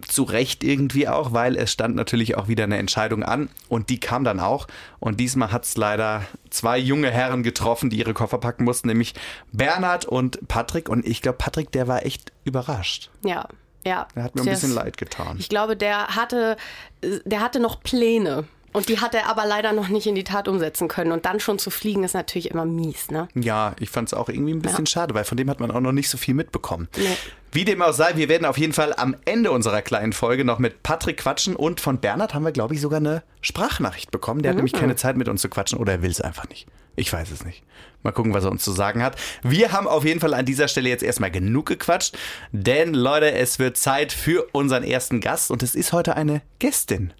Zu 0.06 0.25
Recht 0.25 0.62
irgendwie 0.65 1.09
auch, 1.09 1.33
weil 1.33 1.56
es 1.56 1.73
stand 1.73 1.97
natürlich 1.97 2.37
auch 2.37 2.49
wieder 2.49 2.65
eine 2.65 2.79
Entscheidung 2.79 3.23
an 3.23 3.49
und 3.69 3.89
die 3.91 4.01
kam 4.01 4.25
dann 4.25 4.41
auch. 4.41 4.67
Und 5.01 5.19
diesmal 5.21 5.53
hat 5.53 5.65
es 5.65 5.77
leider 5.77 6.25
zwei 6.51 6.79
junge 6.79 7.11
Herren 7.11 7.43
getroffen, 7.43 7.91
die 7.91 7.99
ihre 7.99 8.15
Koffer 8.15 8.39
packen 8.39 8.65
mussten, 8.65 8.89
nämlich 8.89 9.15
Bernhard 9.53 10.05
und 10.05 10.47
Patrick. 10.49 10.89
Und 10.89 11.06
ich 11.06 11.23
glaube, 11.23 11.39
Patrick, 11.39 11.73
der 11.73 11.89
war 11.89 12.05
echt 12.05 12.33
überrascht. 12.45 13.11
Ja, 13.25 13.49
ja. 13.85 14.06
Er 14.15 14.25
hat 14.25 14.35
mir 14.35 14.43
ein 14.43 14.47
bisschen 14.47 14.75
leid 14.75 14.97
getan. 14.97 15.37
Ich 15.39 15.49
glaube, 15.49 15.77
der 15.77 16.09
hatte, 16.09 16.56
der 17.03 17.41
hatte 17.41 17.61
noch 17.61 17.81
Pläne. 17.83 18.44
Und 18.75 18.89
die 18.89 18.99
hat 19.01 19.15
er 19.15 19.29
aber 19.29 19.47
leider 19.47 19.73
noch 19.73 19.89
nicht 19.89 20.07
in 20.07 20.17
die 20.17 20.25
Tat 20.25 20.49
umsetzen 20.49 20.89
können. 20.89 21.13
Und 21.13 21.25
dann 21.27 21.39
schon 21.39 21.59
zu 21.61 21.71
fliegen 21.71 22.03
ist 22.03 22.13
natürlich 22.13 22.51
immer 22.51 22.65
mies, 22.65 23.09
ne? 23.11 23.29
Ja, 23.35 23.75
ich 23.79 23.89
fand 23.89 24.09
es 24.09 24.15
auch 24.15 24.29
irgendwie 24.29 24.53
ein 24.53 24.61
bisschen 24.63 24.85
Ja. 24.85 24.91
schade, 24.91 25.15
weil 25.15 25.25
von 25.25 25.37
dem 25.37 25.49
hat 25.49 25.61
man 25.61 25.71
auch 25.71 25.81
noch 25.81 25.93
nicht 25.93 26.11
so 26.11 26.19
viel 26.19 26.35
mitbekommen. 26.35 26.89
Nee. 26.97 27.07
Wie 27.53 27.65
dem 27.65 27.81
auch 27.83 27.93
sei, 27.93 28.17
wir 28.17 28.29
werden 28.29 28.45
auf 28.45 28.59
jeden 28.59 28.73
Fall 28.73 28.93
am 28.97 29.15
Ende 29.27 29.53
unserer 29.53 29.81
kleinen 29.81 30.13
Folge 30.13 30.45
noch 30.45 30.59
mit 30.59 30.83
Patrick 30.83 31.19
quatschen 31.19 31.55
und 31.55 31.81
von 31.81 31.99
Bernhard 31.99 32.35
haben 32.35 32.45
wir, 32.45 32.51
glaube 32.51 32.75
ich, 32.75 32.81
sogar 32.81 32.99
eine 32.99 33.23
Sprachnachricht 33.43 34.11
bekommen. 34.11 34.43
Der 34.43 34.51
hat 34.51 34.57
nämlich 34.57 34.73
keine 34.75 34.97
Zeit 34.97 35.17
mit 35.17 35.29
uns 35.29 35.41
zu 35.41 35.49
quatschen 35.49 35.79
oder 35.79 35.93
er 35.93 36.03
will 36.03 36.11
es 36.11 36.21
einfach 36.21 36.49
nicht. 36.49 36.67
Ich 36.97 37.13
weiß 37.13 37.31
es 37.31 37.45
nicht. 37.45 37.63
Mal 38.03 38.11
gucken, 38.11 38.35
was 38.35 38.43
er 38.45 38.51
uns 38.51 38.65
zu 38.65 38.73
sagen 38.73 39.05
hat. 39.05 39.17
Wir 39.45 39.71
haben 39.71 39.87
auf 39.87 40.05
jeden 40.05 40.19
Fall 40.19 40.35
an 40.35 40.45
dieser 40.47 40.67
Stelle 40.67 40.89
jetzt 40.89 41.05
erstmal 41.05 41.31
genug 41.31 41.67
gequatscht, 41.67 42.17
denn 42.51 42.93
Leute, 42.93 43.31
es 43.33 43.61
wird 43.61 43.77
Zeit 43.77 44.13
für 44.13 44.49
unseren 44.53 44.83
ersten 44.83 45.21
Gast 45.21 45.53
und 45.53 45.63
es 45.63 45.77
ist 45.77 45.93
heute 45.93 46.17
eine 46.17 46.43
Gästin. 46.59 47.13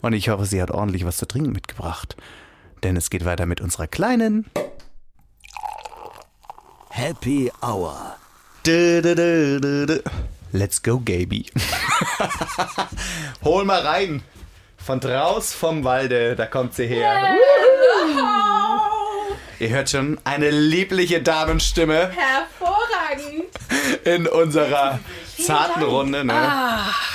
Und 0.00 0.12
ich 0.12 0.28
hoffe, 0.28 0.46
sie 0.46 0.60
hat 0.60 0.70
ordentlich 0.70 1.04
was 1.04 1.16
zu 1.16 1.26
trinken 1.26 1.52
mitgebracht. 1.52 2.16
Denn 2.82 2.96
es 2.96 3.10
geht 3.10 3.24
weiter 3.24 3.46
mit 3.46 3.60
unserer 3.60 3.86
kleinen 3.86 4.46
Happy 6.90 7.50
Hour. 7.62 8.16
Dö, 8.66 9.00
dö, 9.02 9.14
dö. 9.60 10.00
Let's 10.52 10.82
go, 10.82 11.00
Gaby. 11.00 11.46
Hol 13.44 13.64
mal 13.64 13.80
rein. 13.80 14.22
Von 14.76 15.00
draus 15.00 15.52
vom 15.52 15.84
Walde, 15.84 16.34
da 16.36 16.46
kommt 16.46 16.74
sie 16.74 16.86
her. 16.86 17.36
Ihr 19.60 19.68
hört 19.68 19.90
schon 19.90 20.18
eine 20.24 20.50
liebliche 20.50 21.22
Damenstimme 21.22 22.10
Hervorragend. 22.10 23.44
in 24.04 24.26
unserer 24.26 24.98
zarten 25.36 25.82
Runde. 25.82 26.24
Ne? 26.24 26.34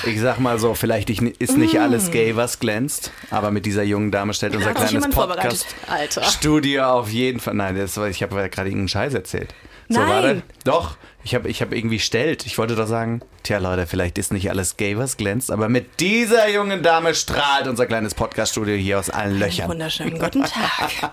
Ich 0.06 0.20
sag 0.20 0.40
mal 0.40 0.60
so, 0.60 0.74
vielleicht 0.74 1.10
ist 1.10 1.58
nicht 1.58 1.80
alles 1.80 2.12
gay, 2.12 2.36
was 2.36 2.60
glänzt, 2.60 3.12
aber 3.32 3.52
mit 3.52 3.66
dieser 3.66 3.84
jungen 3.84 4.12
Dame 4.12 4.34
stellt 4.34 4.56
unser 4.56 4.70
Hat 4.70 4.76
kleines 4.76 4.94
jemand 4.94 5.14
vorbereitet? 5.14 5.52
Podcast 5.52 5.76
Alter. 5.88 6.24
Studio 6.24 6.84
auf 6.86 7.10
jeden 7.10 7.40
Fall. 7.40 7.54
Nein, 7.54 7.78
das 7.78 7.98
war, 7.98 8.08
ich 8.10 8.22
habe 8.24 8.36
gerade 8.36 8.70
irgendeinen 8.70 8.88
Scheiß 8.88 9.14
erzählt. 9.14 9.54
So 9.90 10.00
Nein. 10.00 10.10
warte. 10.10 10.42
Doch, 10.66 10.98
Ich 11.28 11.36
habe 11.36 11.50
ich 11.50 11.62
hab 11.62 11.74
irgendwie 11.74 12.00
stellt. 12.00 12.46
Ich 12.46 12.58
wollte 12.58 12.78
doch 12.78 12.88
sagen, 12.88 13.22
tja 13.44 13.58
Leute, 13.58 13.86
vielleicht 13.86 14.18
ist 14.18 14.32
nicht 14.32 14.50
alles 14.50 14.78
gay, 14.78 14.98
was 14.98 15.18
glänzt, 15.18 15.52
aber 15.52 15.68
mit 15.68 16.00
dieser 16.00 16.48
jungen 16.48 16.84
Dame 16.84 17.14
strahlt 17.14 17.68
unser 17.68 17.86
kleines 17.86 18.16
Podcaststudio 18.16 18.76
hier 18.76 18.98
aus 18.98 19.10
allen 19.10 19.38
Löchern. 19.38 19.68
Wunderschönen 19.68 20.20
guten 20.20 20.46
Tag. 20.46 21.12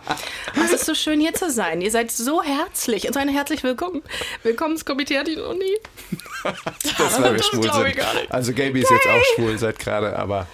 Es 0.64 0.72
ist 0.72 0.86
so 0.86 0.94
schön 0.94 1.18
hier 1.18 1.34
zu 1.34 1.50
sein. 1.50 1.80
Ihr 1.80 1.90
seid 1.90 2.12
so 2.12 2.44
herzlich 2.44 3.08
und 3.08 3.14
so 3.14 3.18
ein 3.18 3.28
herzlich 3.28 3.64
willkommen. 3.64 4.04
Willkommenskomitee 4.44 5.18
hat 5.18 5.26
die 5.26 5.34
noch 5.34 5.52
nie. 5.52 5.78
Das, 6.96 7.18
wir 7.20 7.32
das 7.32 7.46
schwul 7.46 7.62
glaub 7.62 7.84
ich 7.84 7.96
gar 7.96 8.14
nicht. 8.14 8.30
Also 8.30 8.52
Gaby 8.52 8.82
ist 8.82 8.92
jetzt 8.92 9.08
auch 9.08 9.24
schwul 9.34 9.58
seit 9.58 9.80
gerade, 9.80 10.16
aber 10.16 10.46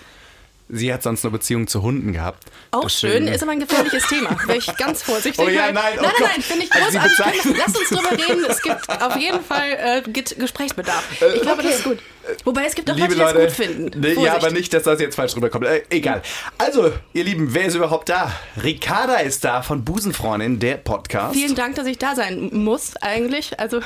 sie 0.73 0.93
hat 0.93 1.03
sonst 1.03 1.25
eine 1.25 1.33
Beziehung 1.33 1.67
zu 1.67 1.83
Hunden 1.83 2.13
gehabt. 2.13 2.45
Auch 2.71 2.83
Deswegen- 2.85 3.13
schön, 3.25 3.29
ist 3.29 3.43
aber 3.43 3.53
ein 3.53 3.61
gefährliches 3.61 4.07
Thema. 4.07 4.37
Wäre 4.47 4.59
ich 4.59 4.77
ganz 4.77 5.03
vorsichtig. 5.05 5.45
Oh 5.45 5.49
ja, 5.49 5.73
nein, 5.73 5.95
oh 5.99 6.03
nein, 6.03 6.13
Gott. 6.19 6.29
nein, 6.33 6.43
finde 6.43 6.65
ich 6.65 6.73
Also 6.73 6.99
großartig. 6.99 7.43
bezeichnen- 7.43 7.57
Lass 7.59 7.77
uns 7.77 7.89
drüber 7.89 8.13
reden. 8.13 8.45
Es 8.49 8.63
gibt 8.63 8.89
auf 9.03 9.17
jeden 9.17 9.43
Fall 9.45 10.03
äh, 10.07 10.11
Gesprächsbedarf. 10.11 11.05
Ich 11.35 11.43
glaube, 11.43 11.63
das 11.63 11.77
ist 11.77 11.85
gut. 11.85 11.99
Wobei 12.45 12.67
es 12.67 12.75
gibt 12.75 12.91
auch 12.91 12.97
Leute, 12.97 13.15
die 13.15 13.19
das 13.19 13.35
gut 13.35 13.51
finden. 13.51 14.01
nee, 14.01 14.13
ja, 14.13 14.35
aber 14.35 14.51
nicht, 14.51 14.73
dass 14.73 14.85
das 14.85 15.01
jetzt 15.01 15.17
falsch 15.17 15.35
rüberkommt. 15.35 15.65
Äh, 15.67 15.83
egal. 15.91 16.23
Also, 16.59 16.93
ihr 17.13 17.25
Lieben, 17.25 17.53
wer 17.55 17.65
ist 17.65 17.75
überhaupt 17.75 18.09
da? 18.09 18.31
Ricarda 18.63 19.17
ist 19.17 19.43
da 19.45 19.63
von 19.63 19.85
Busenfreundin, 19.85 20.59
der 20.61 20.77
Podcast. 20.77 21.35
Vielen 21.35 21.55
Dank, 21.57 21.75
dass 21.77 21.87
ich 21.87 21.99
da 21.99 22.15
sein 22.15 22.51
muss, 22.53 22.97
eigentlich. 22.99 23.59
Also, 23.59 23.81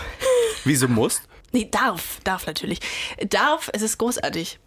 Wieso 0.65 0.89
musst? 0.89 1.23
nee, 1.53 1.69
darf, 1.71 2.19
darf 2.25 2.47
natürlich. 2.47 2.81
Darf, 3.31 3.71
es 3.73 3.81
ist 3.83 3.99
großartig. 3.99 4.59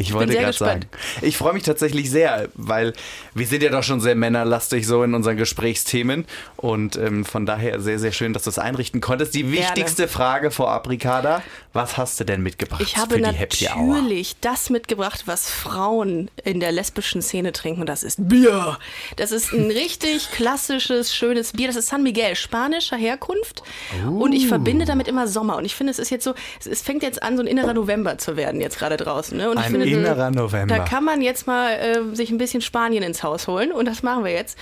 Ich 0.00 0.12
wollte 0.12 0.32
gerade 0.34 0.52
sagen. 0.56 0.80
Ich 1.22 1.36
freue 1.36 1.52
mich 1.52 1.62
tatsächlich 1.62 2.10
sehr, 2.10 2.48
weil 2.54 2.92
wir 3.34 3.46
sind 3.46 3.62
ja 3.62 3.70
doch 3.70 3.82
schon 3.82 4.00
sehr 4.00 4.14
männerlastig 4.14 4.86
so 4.86 5.02
in 5.04 5.14
unseren 5.14 5.36
Gesprächsthemen 5.36 6.24
und 6.56 6.96
ähm, 6.96 7.24
von 7.24 7.46
daher 7.46 7.80
sehr, 7.80 7.98
sehr 7.98 8.12
schön, 8.12 8.32
dass 8.32 8.44
du 8.44 8.50
es 8.50 8.58
einrichten 8.58 9.00
konntest. 9.00 9.34
Die 9.34 9.52
wichtigste 9.52 10.08
Frage 10.08 10.50
vorab, 10.50 10.88
Ricarda, 10.88 11.42
was 11.72 11.96
hast 11.96 12.18
du 12.18 12.24
denn 12.24 12.42
mitgebracht 12.42 12.80
Ich 12.82 12.96
habe 12.96 13.10
für 13.14 13.16
die 13.16 13.22
natürlich 13.22 14.36
das 14.40 14.70
mitgebracht, 14.70 15.24
was 15.26 15.50
Frauen 15.50 16.30
in 16.44 16.60
der 16.60 16.72
lesbischen 16.72 17.22
Szene 17.22 17.52
trinken. 17.52 17.82
Und 17.82 17.88
das 17.88 18.02
ist 18.02 18.28
Bier. 18.28 18.78
Das 19.16 19.32
ist 19.32 19.52
ein 19.52 19.70
richtig 19.70 20.30
klassisches, 20.32 21.14
schönes 21.14 21.52
Bier. 21.52 21.66
Das 21.68 21.76
ist 21.76 21.88
San 21.88 22.02
Miguel, 22.02 22.34
spanischer 22.36 22.96
Herkunft. 22.96 23.62
Und 24.08 24.32
ich 24.32 24.48
verbinde 24.48 24.84
damit 24.86 25.08
immer 25.08 25.28
Sommer. 25.28 25.56
Und 25.56 25.64
ich 25.64 25.74
finde, 25.74 25.90
es 25.92 25.98
ist 25.98 26.10
jetzt 26.10 26.24
so, 26.24 26.34
es- 26.58 26.66
es 26.66 26.82
fängt 26.82 27.02
jetzt 27.02 27.22
an, 27.22 27.36
so 27.36 27.42
ein 27.42 27.46
innerer 27.46 27.74
November 27.74 28.18
zu 28.18 28.36
werden, 28.36 28.60
jetzt 28.60 28.78
gerade 28.78 28.96
draußen. 28.96 29.36
Ne? 29.36 29.50
Und 29.50 29.58
ich 29.58 29.64
Ein 29.66 29.70
finde, 29.72 29.89
innerer 29.92 30.30
November. 30.30 30.76
Da 30.76 30.84
kann 30.84 31.04
man 31.04 31.22
jetzt 31.22 31.46
mal 31.46 31.72
äh, 31.72 32.14
sich 32.14 32.30
ein 32.30 32.38
bisschen 32.38 32.60
Spanien 32.60 33.02
ins 33.02 33.22
Haus 33.22 33.46
holen. 33.46 33.72
Und 33.72 33.86
das 33.86 34.02
machen 34.02 34.24
wir 34.24 34.32
jetzt. 34.32 34.58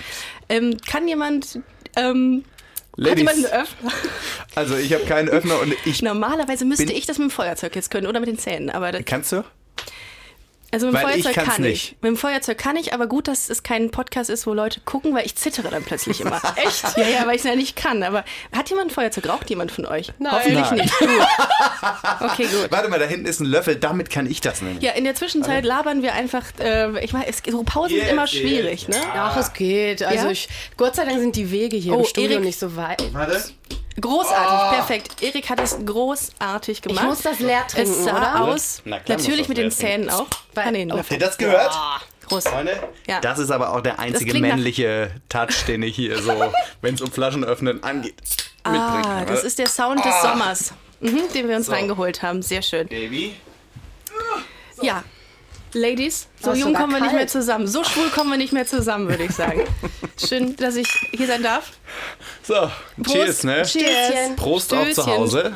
Ähm, 0.49 0.77
kann 0.87 1.07
jemand. 1.07 1.59
Ähm, 1.95 2.43
hat 2.91 3.05
Ladies. 3.05 3.19
jemand 3.19 3.37
einen 3.37 3.61
Öffner? 3.61 3.91
Also 4.55 4.75
ich 4.75 4.93
habe 4.93 5.05
keinen 5.05 5.29
Öffner 5.29 5.61
und 5.61 5.73
ich... 5.85 6.01
Normalerweise 6.01 6.65
müsste 6.65 6.91
ich 6.91 7.05
das 7.05 7.17
mit 7.17 7.29
dem 7.29 7.31
Feuerzeug 7.31 7.73
jetzt 7.75 7.91
können 7.91 8.07
oder 8.07 8.19
mit 8.19 8.27
den 8.27 8.37
Zähnen. 8.37 8.69
Aber 8.69 8.91
das, 8.91 9.03
Kannst 9.05 9.31
du? 9.31 9.43
Also 10.71 10.87
mit 10.87 10.95
dem 10.95 11.03
Weil 11.03 11.17
ich 11.17 11.23
Feuerzeug 11.23 11.45
kann 11.45 11.61
nicht. 11.61 11.83
ich. 11.91 11.95
Mit 12.01 12.09
dem 12.09 12.17
Feuerzeug 12.17 12.57
kann 12.57 12.75
ich, 12.75 12.93
aber 12.93 13.07
gut, 13.07 13.27
dass 13.27 13.49
es 13.49 13.63
kein 13.63 13.91
Podcast 13.91 14.29
ist, 14.29 14.45
wo 14.47 14.53
Leute 14.53 14.79
gucken, 14.81 15.13
weil 15.15 15.25
ich 15.25 15.35
zittere 15.35 15.69
dann 15.69 15.83
plötzlich 15.83 16.21
immer. 16.21 16.41
Echt? 16.55 16.97
Ja, 16.97 17.07
ja, 17.07 17.25
weil 17.27 17.35
ich 17.35 17.41
es 17.41 17.47
ja 17.49 17.55
nicht 17.55 17.75
kann. 17.75 18.03
Aber 18.03 18.23
hat 18.55 18.69
jemand 18.69 18.89
ein 18.91 18.93
Feuerzeug? 18.93 19.27
Raucht 19.29 19.49
jemand 19.49 19.71
von 19.71 19.85
euch? 19.85 20.11
Nein. 20.19 20.31
Hoffentlich 20.33 20.65
Nein. 20.71 20.75
nicht. 20.79 20.99
Gut. 20.99 21.09
Okay, 22.31 22.45
gut. 22.47 22.71
Warte 22.71 22.89
mal, 22.89 22.99
da 22.99 23.05
hinten 23.05 23.25
ist 23.25 23.39
ein 23.39 23.45
Löffel, 23.45 23.75
damit 23.75 24.09
kann 24.09 24.29
ich 24.29 24.41
das 24.41 24.61
nehmen. 24.61 24.79
Ja, 24.81 24.91
in 24.91 25.03
der 25.03 25.15
Zwischenzeit 25.15 25.63
labern 25.65 26.01
wir 26.03 26.13
einfach, 26.13 26.43
äh, 26.59 27.03
ich 27.03 27.13
meine, 27.13 27.27
es- 27.27 27.41
so 27.49 27.63
Pausen 27.63 27.95
Yeah, 27.95 28.05
sind 28.05 28.13
immer 28.13 28.21
yeah. 28.23 28.27
schwierig, 28.27 28.87
ne? 28.87 28.97
Ach, 29.13 29.37
es 29.37 29.53
geht. 29.53 30.03
Also 30.03 30.25
Ja? 30.25 30.31
ich, 30.31 30.49
Gott 30.77 30.95
sei 30.95 31.05
Dank 31.05 31.19
sind 31.19 31.35
die 31.35 31.51
Wege 31.51 31.77
hier 31.77 31.93
Oh, 31.93 31.99
im 31.99 32.05
Studio 32.05 32.31
Erik. 32.31 32.43
nicht 32.45 32.59
so 32.59 32.75
weit. 32.75 33.03
Warte. 33.13 33.41
Großartig, 33.99 34.77
perfekt. 34.77 35.21
Erik 35.23 35.49
hat 35.49 35.59
es 35.59 35.77
großartig 35.85 36.81
gemacht. 36.81 37.03
muss 37.05 37.21
das 37.21 37.39
leer 37.39 37.67
trinken, 37.67 37.91
Es 37.91 38.03
sah 38.05 38.11
oder? 38.17 38.41
aus, 38.45 38.81
Na 38.85 38.99
klar 38.99 39.17
natürlich 39.17 39.49
mit 39.49 39.57
den. 39.57 39.71
Zähnen 39.71 40.09
auch. 40.09 40.27
Weil- 40.53 40.67
Ah, 40.91 40.93
Oh. 40.93 40.97
Habt 40.99 41.11
ihr 41.11 41.19
das 41.19 41.37
gehört? 41.37 41.71
Groß. 42.27 42.43
Freunde, 42.47 42.79
Ja. 43.07 43.19
das 43.19 43.39
ist 43.39 43.49
aber 43.51 43.73
auch 43.75 43.81
der 43.81 43.99
einzige 43.99 44.39
männliche 44.39 45.11
Touch, 45.29 45.65
den 45.67 45.81
ich 45.83 45.95
hier 45.95 46.21
so, 46.21 46.31
wenn 46.81 46.93
es 46.95 47.01
um 47.01 47.11
Flaschenöffnen 47.11 47.83
angeht, 47.83 48.15
Ah, 48.63 48.69
mitbringe. 48.71 49.25
das 49.25 49.43
ist 49.43 49.57
der 49.59 49.67
Sound 49.67 50.05
des 50.05 50.21
Sommers, 50.21 50.73
mhm, 51.01 51.21
den 51.33 51.49
wir 51.49 51.55
uns 51.57 51.65
So. 51.65 51.71
reingeholt 51.73 52.21
haben. 52.21 52.41
Sehr 52.41 52.61
schön. 52.61 52.87
Baby. 52.87 53.35
Ja. 54.81 55.03
Ladies, 55.73 56.27
so 56.41 56.51
Oh, 56.51 56.53
jung 56.53 56.73
kommen 56.73 56.93
wir 56.93 57.01
nicht 57.01 57.13
mehr 57.13 57.27
zusammen. 57.27 57.67
So 57.67 57.83
schwul 57.83 58.09
kommen 58.15 58.31
wir 58.31 58.37
nicht 58.37 58.53
mehr 58.53 58.65
zusammen, 58.65 59.07
würde 59.07 59.23
ich 59.23 59.31
sagen. 59.31 59.61
Schön, 60.17 60.55
dass 60.55 60.75
ich 60.75 60.87
hier 61.11 61.27
sein 61.27 61.43
darf. 61.43 61.71
So, 62.43 62.69
cheers, 63.07 63.43
ne? 63.43 63.63
Cheers. 63.63 64.35
Prost 64.35 64.73
auch 64.73 64.89
zu 64.89 65.05
Hause. 65.05 65.53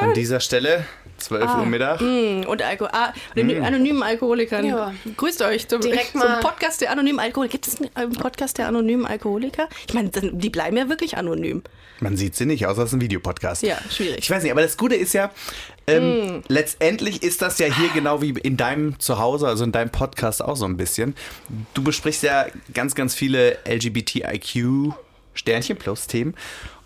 An 0.00 0.14
dieser 0.14 0.40
Stelle, 0.40 0.84
12 1.18 1.54
Uhr 1.56 1.66
Mittag. 1.66 2.00
Und 2.00 2.62
Alko 2.62 2.86
ah, 2.86 3.12
den 3.36 3.62
anonymen 3.62 4.02
Alkoholikern. 4.02 4.64
Ja. 4.64 4.94
Grüßt 5.16 5.42
euch 5.42 5.68
zum, 5.68 5.80
Direkt 5.80 6.10
zum 6.12 6.20
mal- 6.20 6.40
Podcast 6.40 6.80
der 6.80 6.90
anonymen 6.90 7.18
Alkoholiker. 7.20 7.52
Gibt 7.52 7.66
es 7.66 7.76
einen 7.94 8.12
Podcast 8.12 8.58
der 8.58 8.68
anonymen 8.68 9.06
Alkoholiker? 9.06 9.68
Ich 9.86 9.94
meine, 9.94 10.10
die 10.10 10.50
bleiben 10.50 10.76
ja 10.76 10.88
wirklich 10.88 11.16
anonym. 11.16 11.62
Man 12.00 12.16
sieht 12.16 12.36
sie 12.36 12.46
nicht, 12.46 12.64
außer 12.66 12.82
es 12.82 12.90
ist 12.90 12.94
ein 12.94 13.00
Videopodcast. 13.00 13.62
Ja, 13.64 13.76
schwierig. 13.90 14.18
Ich 14.20 14.30
weiß 14.30 14.44
nicht, 14.44 14.52
aber 14.52 14.62
das 14.62 14.76
Gute 14.76 14.94
ist 14.94 15.14
ja, 15.14 15.32
ähm, 15.88 16.42
letztendlich 16.46 17.24
ist 17.24 17.42
das 17.42 17.58
ja 17.58 17.66
hier 17.66 17.88
genau 17.88 18.22
wie 18.22 18.30
in 18.30 18.56
deinem 18.56 19.00
Zuhause, 19.00 19.48
also 19.48 19.64
in 19.64 19.72
deinem 19.72 19.90
Podcast 19.90 20.40
auch 20.44 20.56
so 20.56 20.64
ein 20.64 20.76
bisschen. 20.76 21.16
Du 21.74 21.82
besprichst 21.82 22.22
ja 22.22 22.46
ganz, 22.72 22.94
ganz 22.94 23.16
viele 23.16 23.58
LGBTIQ 23.68 24.92
Sternchen 25.34 25.76
plus 25.76 26.06
Themen 26.06 26.34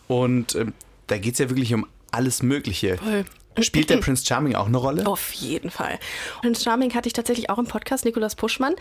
und 0.09 0.55
ähm, 0.55 0.73
da 1.09 1.19
geht 1.19 1.35
es 1.35 1.39
ja 1.41 1.51
wirklich 1.51 1.75
um 1.75 1.87
alles 2.11 2.43
Mögliche. 2.43 2.97
Voll. 2.97 3.25
Spielt 3.61 3.91
der 3.91 3.97
Prince 3.99 4.25
Charming 4.25 4.55
auch 4.55 4.67
eine 4.67 4.77
Rolle? 4.79 5.07
Auf 5.07 5.33
jeden 5.33 5.71
Fall. 5.71 5.99
Prince 6.41 6.63
Charming 6.63 6.95
hatte 6.95 7.07
ich 7.07 7.13
tatsächlich 7.13 7.51
auch 7.51 7.59
im 7.59 7.67
Podcast, 7.67 8.05
Nikolas 8.05 8.35
Puschmann. 8.35 8.75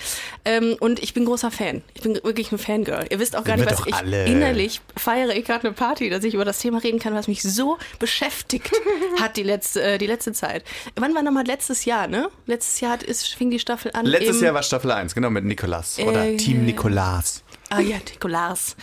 Ähm, 0.46 0.76
und 0.80 1.02
ich 1.04 1.14
bin 1.14 1.26
großer 1.26 1.52
Fan. 1.52 1.82
Ich 1.94 2.02
bin 2.02 2.16
wirklich 2.16 2.52
ein 2.52 2.58
Fangirl. 2.58 3.06
Ihr 3.10 3.20
wisst 3.20 3.36
auch 3.36 3.44
gar 3.44 3.58
Sind 3.58 3.68
nicht, 3.70 3.80
was 3.80 3.88
ich 3.88 3.94
alle. 3.94 4.26
innerlich 4.26 4.82
feiere. 4.96 5.36
Ich 5.36 5.46
gerade 5.46 5.66
eine 5.68 5.74
Party, 5.74 6.10
dass 6.10 6.24
ich 6.24 6.34
über 6.34 6.46
das 6.46 6.60
Thema 6.60 6.78
reden 6.80 7.00
kann, 7.00 7.14
was 7.14 7.28
mich 7.28 7.42
so 7.44 7.78
beschäftigt 8.00 8.72
hat 9.22 9.38
die 9.38 9.44
letzte, 9.44 9.82
äh, 9.84 9.98
die 9.98 10.08
letzte 10.08 10.32
Zeit. 10.34 10.64
Wann 10.96 11.14
war 11.16 11.22
nochmal 11.22 11.46
letztes 11.46 11.86
Jahr, 11.86 12.08
ne? 12.08 12.30
Letztes 12.46 12.80
Jahr 12.80 12.94
hat, 12.94 13.04
ist, 13.04 13.28
fing 13.28 13.50
die 13.52 13.60
Staffel 13.60 13.92
an. 13.94 14.06
Letztes 14.06 14.42
Jahr 14.42 14.54
war 14.54 14.64
Staffel 14.64 14.92
1, 14.92 15.14
genau, 15.16 15.30
mit 15.30 15.44
Nikolas. 15.46 16.00
Oder 16.00 16.26
Äh, 16.26 16.38
Team 16.38 16.66
Nikolas. 16.66 17.44
Ah 17.70 17.80
ja, 17.80 17.98
Nikolas. 17.98 18.76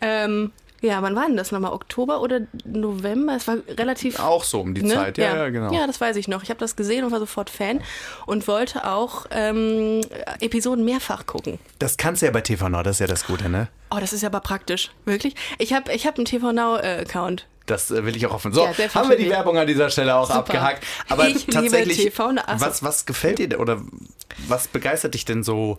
Ähm, 0.00 0.52
ja, 0.80 1.00
wann 1.02 1.16
war 1.16 1.26
denn 1.26 1.36
das 1.36 1.52
nochmal? 1.52 1.72
Oktober 1.72 2.20
oder 2.20 2.40
November? 2.64 3.34
Es 3.36 3.48
war 3.48 3.56
relativ 3.78 4.18
Auch 4.20 4.44
so 4.44 4.60
um 4.60 4.74
die 4.74 4.82
Ne? 4.82 4.94
Zeit, 4.94 5.18
ja, 5.18 5.36
ja, 5.36 5.48
genau. 5.48 5.72
Ja, 5.72 5.86
das 5.86 6.00
weiß 6.00 6.16
ich 6.16 6.28
noch. 6.28 6.42
Ich 6.42 6.50
habe 6.50 6.60
das 6.60 6.76
gesehen 6.76 7.04
und 7.04 7.12
war 7.12 7.18
sofort 7.18 7.50
Fan 7.50 7.80
und 8.26 8.46
wollte 8.46 8.86
auch 8.86 9.26
ähm, 9.30 10.02
Episoden 10.40 10.84
mehrfach 10.84 11.26
gucken. 11.26 11.58
Das 11.78 11.96
kannst 11.96 12.22
du 12.22 12.26
ja 12.26 12.32
bei 12.32 12.40
TV 12.40 12.68
Nord, 12.68 12.86
das 12.86 12.96
ist 12.96 13.00
ja 13.00 13.06
das 13.06 13.26
Gute, 13.26 13.48
ne? 13.48 13.68
Oh, 13.90 13.98
das 14.00 14.12
ist 14.12 14.24
aber 14.24 14.40
praktisch. 14.40 14.90
Wirklich? 15.04 15.34
Ich 15.58 15.72
habe 15.72 15.92
ich 15.92 16.06
hab 16.06 16.16
einen 16.16 16.24
TV 16.24 16.52
Now-Account. 16.52 17.46
Das 17.66 17.90
äh, 17.90 18.04
will 18.04 18.16
ich 18.16 18.24
auch 18.26 18.32
offen. 18.34 18.52
So, 18.52 18.64
Ja, 18.64 18.72
haben 18.94 19.08
wir 19.10 19.16
die 19.16 19.28
Werbung 19.28 19.58
an 19.58 19.66
dieser 19.66 19.90
Stelle 19.90 20.14
auch 20.16 20.30
abgehakt. 20.30 20.84
Aber 21.08 21.28
Ich 21.28 21.46
tatsächlich, 21.46 21.96
TV 21.96 22.32
Now. 22.32 22.42
Was, 22.58 22.82
was 22.82 23.06
gefällt 23.06 23.38
dir 23.38 23.58
oder 23.58 23.82
was 24.46 24.68
begeistert 24.68 25.14
dich 25.14 25.24
denn 25.24 25.42
so 25.42 25.78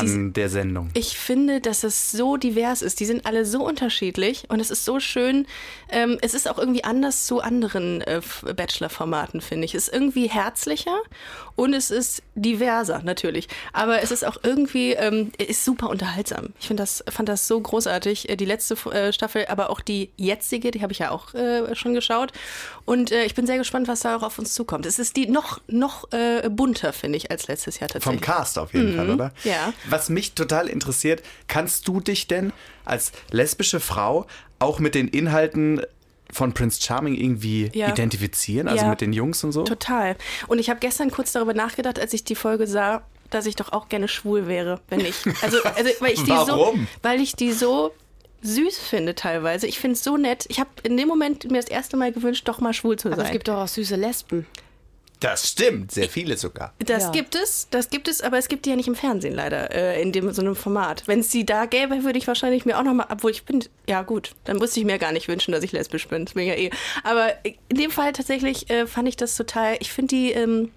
an 0.00 0.32
der 0.32 0.48
Sendung? 0.48 0.90
Ich 0.94 1.18
finde, 1.18 1.60
dass 1.60 1.84
es 1.84 2.12
so 2.12 2.36
divers 2.36 2.82
ist. 2.82 3.00
Die 3.00 3.06
sind 3.06 3.26
alle 3.26 3.44
so 3.44 3.64
unterschiedlich 3.64 4.44
und 4.48 4.60
es 4.60 4.70
ist 4.70 4.84
so 4.84 5.00
schön. 5.00 5.46
Ähm, 5.88 6.18
es 6.22 6.34
ist 6.34 6.48
auch 6.48 6.58
irgendwie 6.58 6.84
anders 6.84 7.26
zu 7.26 7.40
anderen 7.40 8.00
äh, 8.02 8.20
Bachelor-Formaten, 8.54 9.40
finde 9.40 9.64
ich. 9.64 9.74
Es 9.74 9.88
ist 9.88 9.94
irgendwie 9.94 10.28
herzlicher 10.28 10.98
und 11.54 11.72
es 11.74 11.90
ist 11.90 12.22
diverser, 12.34 13.02
natürlich. 13.02 13.48
Aber 13.72 14.02
es 14.02 14.10
ist 14.10 14.24
auch 14.24 14.36
irgendwie, 14.42 14.92
ähm, 14.92 15.32
ist 15.38 15.64
super 15.64 15.88
unterhaltsam. 15.88 16.48
Ich 16.60 16.66
finde 16.66 16.82
das, 16.82 17.04
fand 17.08 17.28
das 17.28 17.46
so 17.48 17.60
großartig. 17.60 18.28
Äh, 18.28 18.36
Die 18.36 18.44
letzte 18.44 18.74
äh, 18.90 19.12
Staffel, 19.12 19.46
aber 19.48 19.70
auch 19.70 19.80
die 19.80 20.10
jetzige, 20.16 20.70
die 20.70 20.82
habe 20.82 20.92
ich 20.92 20.98
ja 20.98 21.10
auch 21.10 21.34
äh, 21.34 21.74
schon 21.74 21.94
geschaut. 21.94 22.32
Und 22.84 23.10
äh, 23.12 23.24
ich 23.24 23.34
bin 23.34 23.46
sehr 23.46 23.58
gespannt, 23.58 23.88
was 23.88 24.00
da 24.00 24.16
auch 24.16 24.22
auf 24.22 24.38
uns 24.38 24.52
zukommt. 24.54 24.86
Es 24.86 24.98
ist 24.98 25.16
die 25.16 25.28
noch, 25.28 25.60
noch 25.68 26.12
äh, 26.12 26.48
bunter, 26.50 26.92
finde 26.92 27.16
ich, 27.16 27.30
als 27.30 27.48
letztes 27.48 27.80
Jahr 27.80 27.88
Vom 27.88 28.00
tatsächlich. 28.00 28.20
Cast 28.22 28.58
auf 28.58 28.74
jeden 28.74 28.96
Fall, 28.96 29.10
oder? 29.10 29.26
Mhm. 29.26 29.50
ja. 29.50 29.72
Was 29.88 30.08
mich 30.08 30.32
total 30.34 30.68
interessiert, 30.68 31.22
kannst 31.48 31.86
du 31.88 32.00
dich 32.00 32.26
denn 32.26 32.52
als 32.84 33.12
lesbische 33.30 33.80
Frau 33.80 34.26
auch 34.58 34.78
mit 34.78 34.94
den 34.94 35.08
Inhalten 35.08 35.82
von 36.32 36.52
Prince 36.54 36.80
Charming 36.82 37.14
irgendwie 37.14 37.70
Ja. 37.72 37.88
identifizieren? 37.88 38.66
Also 38.68 38.84
Ja. 38.84 38.90
mit 38.90 39.00
den 39.00 39.12
Jungs 39.12 39.44
und 39.44 39.52
so? 39.52 39.62
Total. 39.64 40.16
Und 40.48 40.58
ich 40.58 40.68
habe 40.70 40.80
gestern 40.80 41.10
kurz 41.10 41.32
darüber 41.32 41.54
nachgedacht, 41.54 41.98
als 41.98 42.12
ich 42.12 42.24
die 42.24 42.34
Folge 42.34 42.66
sah, 42.66 43.02
dass 43.30 43.46
ich 43.46 43.56
doch 43.56 43.72
auch 43.72 43.88
gerne 43.88 44.08
schwul 44.08 44.46
wäre, 44.48 44.80
wenn 44.88 45.00
ich. 45.00 45.14
Also, 45.42 45.62
also 45.62 45.90
weil 46.00 46.12
ich 46.14 46.22
die 46.24 46.30
Warum? 46.30 46.76
so, 46.76 46.86
weil 47.02 47.20
ich 47.20 47.34
die 47.36 47.52
so 47.52 47.92
süß 48.42 48.78
finde 48.78 49.14
teilweise. 49.14 49.66
Ich 49.66 49.78
finde 49.78 49.94
es 49.94 50.04
so 50.04 50.16
nett. 50.16 50.44
Ich 50.48 50.60
habe 50.60 50.70
in 50.84 50.96
dem 50.96 51.08
Moment 51.08 51.50
mir 51.50 51.60
das 51.60 51.68
erste 51.70 51.96
Mal 51.96 52.12
gewünscht, 52.12 52.46
doch 52.46 52.60
mal 52.60 52.72
schwul 52.72 52.96
zu 52.96 53.08
Aber 53.08 53.16
es 53.18 53.22
sein. 53.24 53.32
gibt 53.32 53.48
doch 53.48 53.56
auch 53.58 53.68
süße 53.68 53.96
Lesben. 53.96 54.46
Das 55.20 55.48
stimmt, 55.48 55.92
sehr 55.92 56.10
viele 56.10 56.36
sogar. 56.36 56.74
Das 56.78 57.04
Ja. 57.04 57.10
gibt 57.10 57.34
es, 57.34 57.68
das 57.70 57.88
gibt 57.88 58.06
es, 58.06 58.20
aber 58.20 58.36
es 58.36 58.48
gibt 58.48 58.66
die 58.66 58.70
ja 58.70 58.76
nicht 58.76 58.86
im 58.88 58.94
Fernsehen 58.94 59.34
leider, 59.34 59.70
äh, 59.74 60.02
in 60.02 60.12
dem 60.12 60.30
so 60.32 60.42
einem 60.42 60.54
Format. 60.54 61.04
Wenn 61.06 61.20
es 61.20 61.28
die 61.30 61.46
da 61.46 61.64
gäbe, 61.64 62.04
würde 62.04 62.18
ich 62.18 62.26
wahrscheinlich 62.26 62.66
mir 62.66 62.78
auch 62.78 62.82
nochmal, 62.82 63.06
obwohl 63.08 63.30
ich 63.30 63.44
bin, 63.44 63.64
ja 63.88 64.02
gut, 64.02 64.32
dann 64.44 64.58
musste 64.58 64.78
ich 64.78 64.84
mir 64.86 64.98
gar 64.98 65.12
nicht 65.12 65.26
wünschen, 65.28 65.52
dass 65.52 65.62
ich 65.64 65.72
lesbisch 65.72 66.06
bin. 66.08 66.26
Das 66.26 66.34
bin 66.34 66.42
ich 66.42 66.48
ja 66.50 66.54
eh. 66.56 66.70
Aber 67.02 67.32
in 67.44 67.76
dem 67.78 67.90
Fall 67.90 68.12
tatsächlich 68.12 68.68
äh, 68.68 68.86
fand 68.86 69.08
ich 69.08 69.16
das 69.16 69.36
total, 69.36 69.76
ich 69.80 69.90
finde 69.90 70.14
die, 70.14 70.32
ähm, 70.32 70.70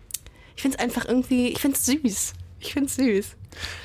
ich 0.56 0.62
finde 0.62 0.78
es 0.78 0.84
einfach 0.84 1.06
irgendwie, 1.06 1.50
ich 1.50 1.60
finde 1.60 1.78
es 1.78 1.86
süß. 1.86 2.34
Ich 2.60 2.74
finde 2.74 2.88
es 2.88 2.96
süß. 2.96 3.36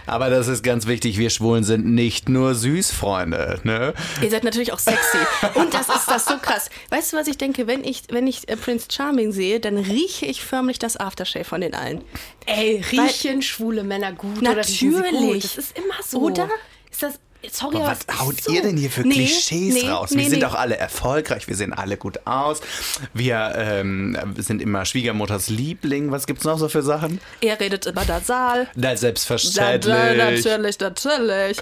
Aber 0.06 0.30
das 0.30 0.48
ist 0.48 0.62
ganz 0.62 0.86
wichtig, 0.86 1.18
wir 1.18 1.30
Schwulen 1.30 1.64
sind 1.64 1.86
nicht 1.86 2.28
nur 2.28 2.54
süß, 2.54 2.90
Freunde. 2.90 3.60
Ne? 3.64 3.94
Ihr 4.20 4.30
seid 4.30 4.44
natürlich 4.44 4.72
auch 4.72 4.78
sexy. 4.78 5.18
Und 5.54 5.72
das 5.72 5.88
ist 5.88 6.06
das 6.06 6.26
so 6.26 6.36
krass. 6.38 6.68
Weißt 6.90 7.12
du, 7.12 7.16
was 7.16 7.26
ich 7.26 7.38
denke? 7.38 7.66
Wenn 7.66 7.82
ich, 7.84 8.04
wenn 8.10 8.26
ich 8.26 8.48
äh, 8.48 8.56
Prince 8.56 8.88
Charming 8.90 9.32
sehe, 9.32 9.60
dann 9.60 9.78
rieche 9.78 10.26
ich 10.26 10.44
förmlich 10.44 10.78
das 10.78 10.96
Aftershave 10.96 11.44
von 11.44 11.60
den 11.60 11.74
allen. 11.74 12.02
Ey, 12.46 12.84
riechen 12.92 13.42
schwule 13.42 13.84
Männer 13.84 14.12
gut 14.12 14.38
oder 14.38 14.56
Natürlich. 14.56 15.10
gut? 15.10 15.44
Das 15.44 15.56
ist 15.56 15.78
immer 15.78 16.02
so. 16.06 16.20
Oder? 16.20 16.48
Ist 16.90 17.02
das, 17.02 17.18
sorry, 17.50 17.76
Boah, 17.76 17.82
aber 17.84 17.90
was 17.92 17.98
es 18.06 18.20
haut 18.20 18.40
so. 18.40 18.52
ihr 18.52 18.62
denn 18.62 18.76
hier 18.76 18.90
für 18.90 19.02
Nee, 19.02 19.14
Klischees 19.14 19.74
nee, 19.74 19.88
raus? 19.88 20.10
nee, 20.10 20.22
wir 20.24 20.30
sind 20.30 20.44
auch 20.44 20.54
alle 20.54 20.76
erfolgreich, 20.76 21.48
wir 21.48 21.56
sehen 21.56 21.72
alle 21.72 21.96
gut 21.96 22.26
aus. 22.26 22.60
Wir 23.12 23.52
ähm, 23.56 24.16
sind 24.36 24.60
immer 24.62 24.84
Schwiegermutters 24.84 25.48
Liebling. 25.48 26.10
Was 26.10 26.26
gibt's 26.26 26.44
noch 26.44 26.58
so 26.58 26.68
für 26.68 26.82
Sachen? 26.82 27.20
Er 27.40 27.58
redet 27.60 27.86
über 27.86 28.04
das 28.04 28.26
Saal. 28.26 28.68
Na, 28.74 28.96
selbstverständlich. 28.96 29.94
natürlich, 30.16 30.78
natürlich. 30.80 31.58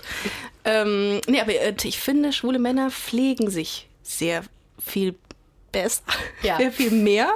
Ähm, 0.65 1.21
nee, 1.27 1.41
aber 1.41 1.53
äh, 1.55 1.75
ich 1.83 1.99
finde, 1.99 2.33
schwule 2.33 2.59
Männer 2.59 2.91
pflegen 2.91 3.51
sich 3.51 3.89
sehr 4.03 4.43
viel 4.85 5.15
besser, 5.73 6.03
Ja. 6.43 6.57
sehr 6.59 6.71
viel 6.73 6.91
mehr 6.91 7.31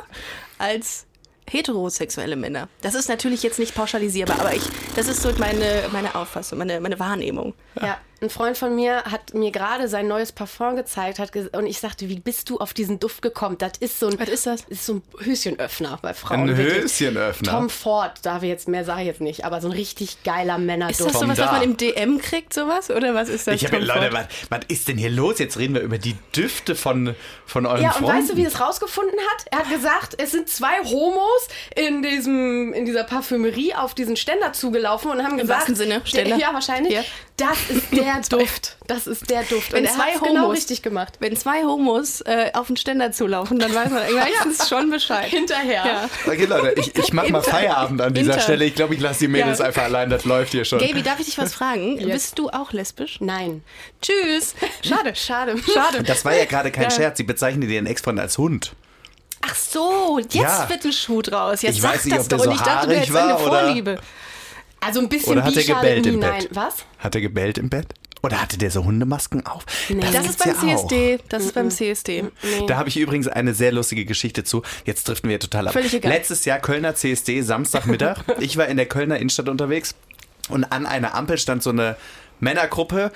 als 0.58 1.06
heterosexuelle 1.50 2.36
Männer. 2.36 2.68
Das 2.82 2.94
ist 2.94 3.08
natürlich 3.08 3.42
jetzt 3.42 3.58
nicht 3.58 3.74
pauschalisierbar, 3.74 4.40
aber 4.40 4.54
ich, 4.54 4.62
das 4.96 5.08
ist 5.08 5.22
so 5.22 5.30
meine, 5.38 5.84
meine 5.92 6.14
Auffassung, 6.14 6.58
meine, 6.58 6.80
meine 6.80 6.98
Wahrnehmung. 6.98 7.54
Ja, 7.80 7.98
ein 8.22 8.30
Freund 8.30 8.56
von 8.56 8.74
mir 8.74 9.04
hat 9.04 9.34
mir 9.34 9.50
gerade 9.50 9.88
sein 9.88 10.08
neues 10.08 10.32
Parfum 10.32 10.74
gezeigt 10.74 11.18
hat 11.18 11.36
und 11.52 11.66
ich 11.66 11.80
sagte, 11.80 12.08
wie 12.08 12.18
bist 12.18 12.48
du 12.48 12.56
auf 12.58 12.72
diesen 12.72 12.98
Duft 12.98 13.20
gekommen? 13.20 13.58
Das 13.58 13.72
ist 13.78 14.00
so 14.00 14.06
ein, 14.08 14.18
Was 14.18 14.30
ist 14.30 14.46
das? 14.46 14.62
ist 14.68 14.86
so 14.86 14.94
ein 14.94 15.02
Höschenöffner 15.20 15.98
bei 16.00 16.14
Frauen. 16.14 16.48
Ein. 16.48 16.56
Höschenöffner? 16.56 17.50
Tom 17.50 17.68
Ford, 17.68 18.12
darf 18.22 18.42
ich 18.42 18.48
jetzt 18.48 18.68
mehr 18.68 18.86
sage 18.86 19.02
ich 19.02 19.06
jetzt 19.06 19.20
nicht, 19.20 19.44
aber 19.44 19.60
so 19.60 19.68
ein 19.68 19.72
richtig 19.72 20.22
geiler 20.24 20.56
Männerduft. 20.56 21.00
Ist 21.00 21.10
das 21.14 21.20
sowas, 21.20 21.36
was 21.38 21.52
man 21.52 21.62
im 21.62 21.76
DM 21.76 22.18
kriegt, 22.18 22.54
sowas? 22.54 22.90
Oder 22.90 23.14
was 23.14 23.28
ist 23.28 23.46
das? 23.48 23.56
Ich 23.56 23.66
habe 23.66 23.78
Leute, 23.80 24.10
was, 24.14 24.26
was 24.48 24.60
ist 24.68 24.88
denn 24.88 24.96
hier 24.96 25.10
los? 25.10 25.38
Jetzt 25.38 25.58
reden 25.58 25.74
wir 25.74 25.82
über 25.82 25.98
die 25.98 26.16
Düfte 26.34 26.74
von, 26.74 27.14
von 27.44 27.66
euren 27.66 27.82
Ja, 27.82 27.90
und 27.90 27.96
Freunden. 28.06 28.18
weißt 28.18 28.32
du, 28.32 28.36
wie 28.38 28.44
er 28.44 28.48
es 28.48 28.58
rausgefunden 28.60 29.18
hat? 29.32 29.44
Er 29.50 29.58
hat 29.58 29.70
gesagt, 29.70 30.14
es 30.16 30.30
sind 30.30 30.48
zwei 30.48 30.82
Homos 30.84 31.48
in, 31.74 32.02
diesem, 32.02 32.72
in 32.72 32.86
dieser 32.86 33.04
Parfümerie 33.04 33.74
auf 33.74 33.92
diesen 33.94 34.16
Ständer 34.16 34.54
zugelaufen 34.86 35.10
und 35.10 35.22
haben 35.24 35.36
gesagt... 35.38 35.58
wahrsten 35.60 35.74
Sinne, 35.76 36.00
Ständer? 36.04 36.36
Ja, 36.36 36.52
wahrscheinlich. 36.52 36.92
Ja. 36.94 37.02
Das 37.36 37.58
ist 37.68 37.92
der 37.92 38.20
Duft. 38.38 38.76
Das 38.86 39.06
ist 39.06 39.28
der 39.30 39.42
Duft. 39.42 39.72
Wenn 39.72 39.80
und 39.80 39.90
er 39.90 39.94
zwei 39.94 40.12
genau 40.26 40.42
Homos- 40.44 40.56
richtig 40.56 40.82
gemacht. 40.82 41.14
Wenn 41.20 41.36
zwei 41.36 41.64
Homos 41.64 42.20
äh, 42.22 42.50
auf 42.54 42.68
den 42.68 42.76
Ständer 42.76 43.12
zulaufen, 43.12 43.58
dann 43.58 43.74
weiß 43.74 43.90
man 43.90 44.02
meistens 44.14 44.68
schon 44.68 44.90
Bescheid. 44.90 45.26
Hinterher. 45.28 45.84
Ja. 45.84 46.08
Okay, 46.26 46.44
Leute, 46.46 46.80
ich, 46.80 46.94
ich 46.96 47.12
mach 47.12 47.28
mal 47.28 47.42
Feierabend 47.42 48.00
an 48.00 48.14
dieser 48.14 48.32
Inter- 48.32 48.42
Stelle. 48.42 48.64
Ich 48.64 48.74
glaube, 48.74 48.94
ich 48.94 49.00
lasse 49.00 49.20
die 49.20 49.28
Mädels 49.28 49.58
Ja. 49.58 49.66
einfach 49.66 49.82
allein. 49.84 50.08
Das 50.08 50.24
läuft 50.24 50.52
hier 50.52 50.64
schon. 50.64 50.78
Gaby, 50.78 51.02
darf 51.02 51.18
ich 51.20 51.26
dich 51.26 51.38
was 51.38 51.52
fragen? 51.54 51.98
Yes. 52.06 52.12
Bist 52.12 52.38
du 52.38 52.48
auch 52.50 52.72
lesbisch? 52.72 53.18
Nein. 53.20 53.62
Tschüss. 54.00 54.54
Schade. 54.86 55.14
Schade. 55.14 55.56
Schade. 55.58 56.02
Das 56.04 56.24
war 56.24 56.34
ja 56.36 56.44
gerade 56.44 56.70
kein 56.70 56.84
Ja. 56.84 56.90
Scherz. 56.90 57.16
Sie 57.18 57.24
bezeichnet 57.24 57.68
ihren 57.70 57.86
Ex-Freund 57.86 58.20
als 58.20 58.38
Hund. 58.38 58.72
Ach 59.42 59.54
so, 59.54 60.18
jetzt 60.20 60.34
Ja. 60.34 60.68
wird 60.68 60.84
ein 60.84 60.92
Schuh 60.92 61.22
draus. 61.22 61.62
Jetzt 61.62 61.76
Ich 61.76 61.82
sag 61.82 61.94
weiß 61.94 62.04
nicht, 62.06 62.16
das 62.16 62.28
doch. 62.28 62.38
so 62.38 62.50
Und 62.50 62.56
ich 62.56 62.62
dachte, 62.62 62.88
du 62.88 62.94
hättest 62.96 63.16
eine 63.16 63.36
oder- 63.38 63.44
Vorliebe. 63.60 63.98
Also 64.80 65.00
ein 65.00 65.08
bisschen 65.08 65.32
Oder 65.32 65.44
hat 65.44 65.56
er 65.56 65.64
gebellt 65.64 66.06
im 66.06 66.20
Bett? 66.20 66.30
Nein. 66.30 66.46
Was? 66.50 66.84
Hat 66.98 67.14
er 67.14 67.20
gebellt 67.20 67.58
im 67.58 67.68
Bett? 67.68 67.86
Oder 68.22 68.40
hatte 68.40 68.58
der 68.58 68.70
so 68.70 68.84
Hundemasken 68.84 69.46
auf? 69.46 69.64
Das 69.88 70.12
gibt's 70.12 70.30
ist 70.30 70.38
beim 70.44 70.68
ja. 70.68 70.76
CSD. 70.76 71.18
Das 71.28 71.44
ist 71.44 71.54
beim 71.54 71.70
CSD. 71.70 72.24
Da 72.66 72.76
habe 72.76 72.88
ich 72.88 72.96
übrigens 72.96 73.28
eine 73.28 73.54
sehr 73.54 73.70
lustige 73.70 74.04
Geschichte 74.04 74.42
zu. 74.42 74.62
Jetzt 74.84 75.08
driften 75.08 75.30
wir 75.30 75.38
total 75.38 75.68
ab. 75.68 75.74
Völlig 75.74 75.94
egal. 75.94 76.12
Letztes 76.12 76.44
Jahr 76.44 76.58
Kölner 76.58 76.94
CSD, 76.94 77.42
Samstagmittag. 77.42 78.24
ich 78.40 78.56
war 78.56 78.66
in 78.66 78.76
der 78.76 78.86
Kölner 78.86 79.18
Innenstadt 79.18 79.48
unterwegs 79.48 79.94
und 80.48 80.64
an 80.72 80.86
einer 80.86 81.14
Ampel 81.14 81.38
stand 81.38 81.62
so 81.62 81.70
eine 81.70 81.96
Männergruppe. 82.40 83.12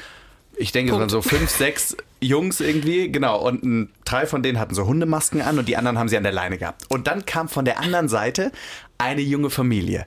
Ich 0.56 0.72
denke, 0.72 0.92
es 0.92 0.98
waren 0.98 1.08
so 1.08 1.22
fünf, 1.22 1.50
sechs 1.50 1.96
Jungs 2.20 2.60
irgendwie, 2.60 3.10
genau. 3.10 3.40
Und 3.40 3.64
ein, 3.64 3.90
drei 4.04 4.26
von 4.26 4.42
denen 4.42 4.58
hatten 4.58 4.74
so 4.74 4.86
Hundemasken 4.86 5.40
an 5.40 5.58
und 5.58 5.66
die 5.68 5.76
anderen 5.76 5.98
haben 5.98 6.08
sie 6.08 6.16
an 6.16 6.22
der 6.22 6.32
Leine 6.32 6.58
gehabt. 6.58 6.84
Und 6.88 7.06
dann 7.06 7.24
kam 7.24 7.48
von 7.48 7.64
der 7.64 7.80
anderen 7.80 8.08
Seite 8.08 8.52
eine 9.00 9.20
junge 9.20 9.50
Familie 9.50 10.06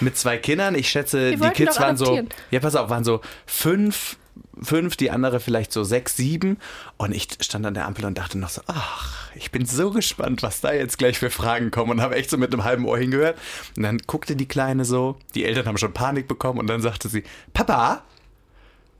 mit 0.00 0.16
zwei 0.16 0.36
Kindern. 0.36 0.74
Ich 0.74 0.88
schätze, 0.88 1.32
die 1.32 1.40
wollten 1.40 1.54
Kids 1.54 1.80
waren 1.80 1.96
so, 1.96 2.20
ja, 2.50 2.60
pass 2.60 2.76
auf, 2.76 2.90
waren 2.90 3.04
so 3.04 3.20
fünf, 3.46 4.16
fünf, 4.62 4.96
die 4.96 5.10
andere 5.10 5.40
vielleicht 5.40 5.72
so 5.72 5.84
sechs, 5.84 6.16
sieben. 6.16 6.58
Und 6.96 7.14
ich 7.14 7.28
stand 7.40 7.66
an 7.66 7.74
der 7.74 7.86
Ampel 7.86 8.04
und 8.04 8.18
dachte 8.18 8.38
noch 8.38 8.50
so, 8.50 8.62
ach, 8.66 9.30
ich 9.34 9.50
bin 9.50 9.66
so 9.66 9.90
gespannt, 9.90 10.42
was 10.42 10.60
da 10.60 10.72
jetzt 10.72 10.98
gleich 10.98 11.18
für 11.18 11.30
Fragen 11.30 11.70
kommen. 11.70 11.92
Und 11.92 12.00
habe 12.00 12.16
echt 12.16 12.30
so 12.30 12.36
mit 12.36 12.52
einem 12.52 12.64
halben 12.64 12.86
Ohr 12.86 12.98
hingehört. 12.98 13.38
Und 13.76 13.82
dann 13.82 13.98
guckte 14.06 14.36
die 14.36 14.46
Kleine 14.46 14.84
so, 14.84 15.16
die 15.34 15.44
Eltern 15.44 15.66
haben 15.66 15.78
schon 15.78 15.92
Panik 15.92 16.28
bekommen 16.28 16.58
und 16.58 16.66
dann 16.66 16.80
sagte 16.80 17.08
sie, 17.08 17.24
Papa? 17.52 18.02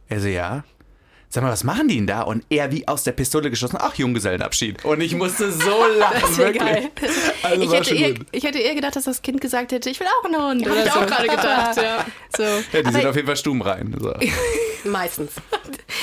Er 0.08 0.20
so, 0.20 0.28
ja. 0.28 0.64
Sag 1.36 1.42
mal, 1.44 1.52
was 1.52 1.64
machen 1.64 1.86
die 1.86 1.96
denn 1.96 2.06
da? 2.06 2.22
Und 2.22 2.46
er 2.48 2.72
wie 2.72 2.88
aus 2.88 3.02
der 3.04 3.12
Pistole 3.12 3.50
geschossen, 3.50 3.76
ach, 3.78 3.94
Junggesellenabschied. 3.96 4.82
Und 4.86 5.02
ich 5.02 5.14
musste 5.14 5.52
so 5.52 5.84
lachen, 5.98 6.34
wirklich. 6.38 6.62
geil. 6.62 6.90
Also 7.42 7.60
ich, 7.60 7.68
war 7.68 7.76
hätte 7.76 7.88
schon 7.90 7.98
eher, 7.98 8.14
ich 8.32 8.42
hätte 8.42 8.58
eher 8.58 8.74
gedacht, 8.74 8.96
dass 8.96 9.04
das 9.04 9.20
Kind 9.20 9.42
gesagt 9.42 9.70
hätte, 9.70 9.90
ich 9.90 10.00
will 10.00 10.06
auch 10.06 10.24
einen 10.24 10.42
Hund. 10.42 10.66
Oder 10.66 10.86
ich 10.86 10.90
so. 10.90 10.98
auch 10.98 11.06
gerade 11.06 11.28
gedacht, 11.28 11.76
ja. 11.76 12.06
So. 12.34 12.42
Ja, 12.42 12.60
die 12.72 12.78
Aber 12.86 12.92
sind 12.92 13.06
auf 13.06 13.16
jeden 13.16 13.26
Fall 13.26 13.36
stumm 13.36 13.60
rein. 13.60 13.94
So. 14.00 14.14
Meistens. 14.90 15.32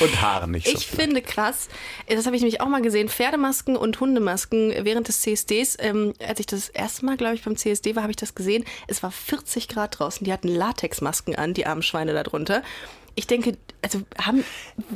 Und 0.02 0.22
Haare 0.22 0.48
nicht 0.48 0.68
so. 0.68 0.74
Ich 0.78 0.86
finde 0.86 1.24
krass, 1.24 1.68
das 2.08 2.28
habe 2.28 2.36
ich 2.36 2.44
nämlich 2.44 2.62
auch 2.62 2.68
mal 2.68 2.84
gesehen, 2.84 3.10
Pferdemasken 3.10 3.76
und 3.76 4.00
Hundemasken 4.00 4.72
während 4.86 5.08
des 5.08 5.22
CSDs. 5.22 5.78
Ähm, 5.80 6.14
als 6.24 6.42
ich 6.42 6.46
das 6.46 6.70
erste 6.70 7.08
Mal, 7.08 7.18
glaube 7.18 7.34
ich, 7.34 7.44
beim 7.44 7.58
CSD 7.58 7.96
war, 7.96 8.04
habe 8.04 8.12
ich 8.12 8.18
das 8.18 8.36
gesehen. 8.36 8.66
Es 8.86 9.02
war 9.02 9.10
40 9.10 9.68
Grad 9.68 9.98
draußen. 9.98 10.24
Die 10.26 10.32
hatten 10.32 10.48
Latexmasken 10.48 11.36
an, 11.36 11.56
die 11.56 11.66
armen 11.66 11.82
Schweine 11.82 12.14
da 12.14 12.22
drunter. 12.22 12.62
Ich 13.16 13.26
denke, 13.26 13.58
also 13.84 14.02
haben, 14.18 14.44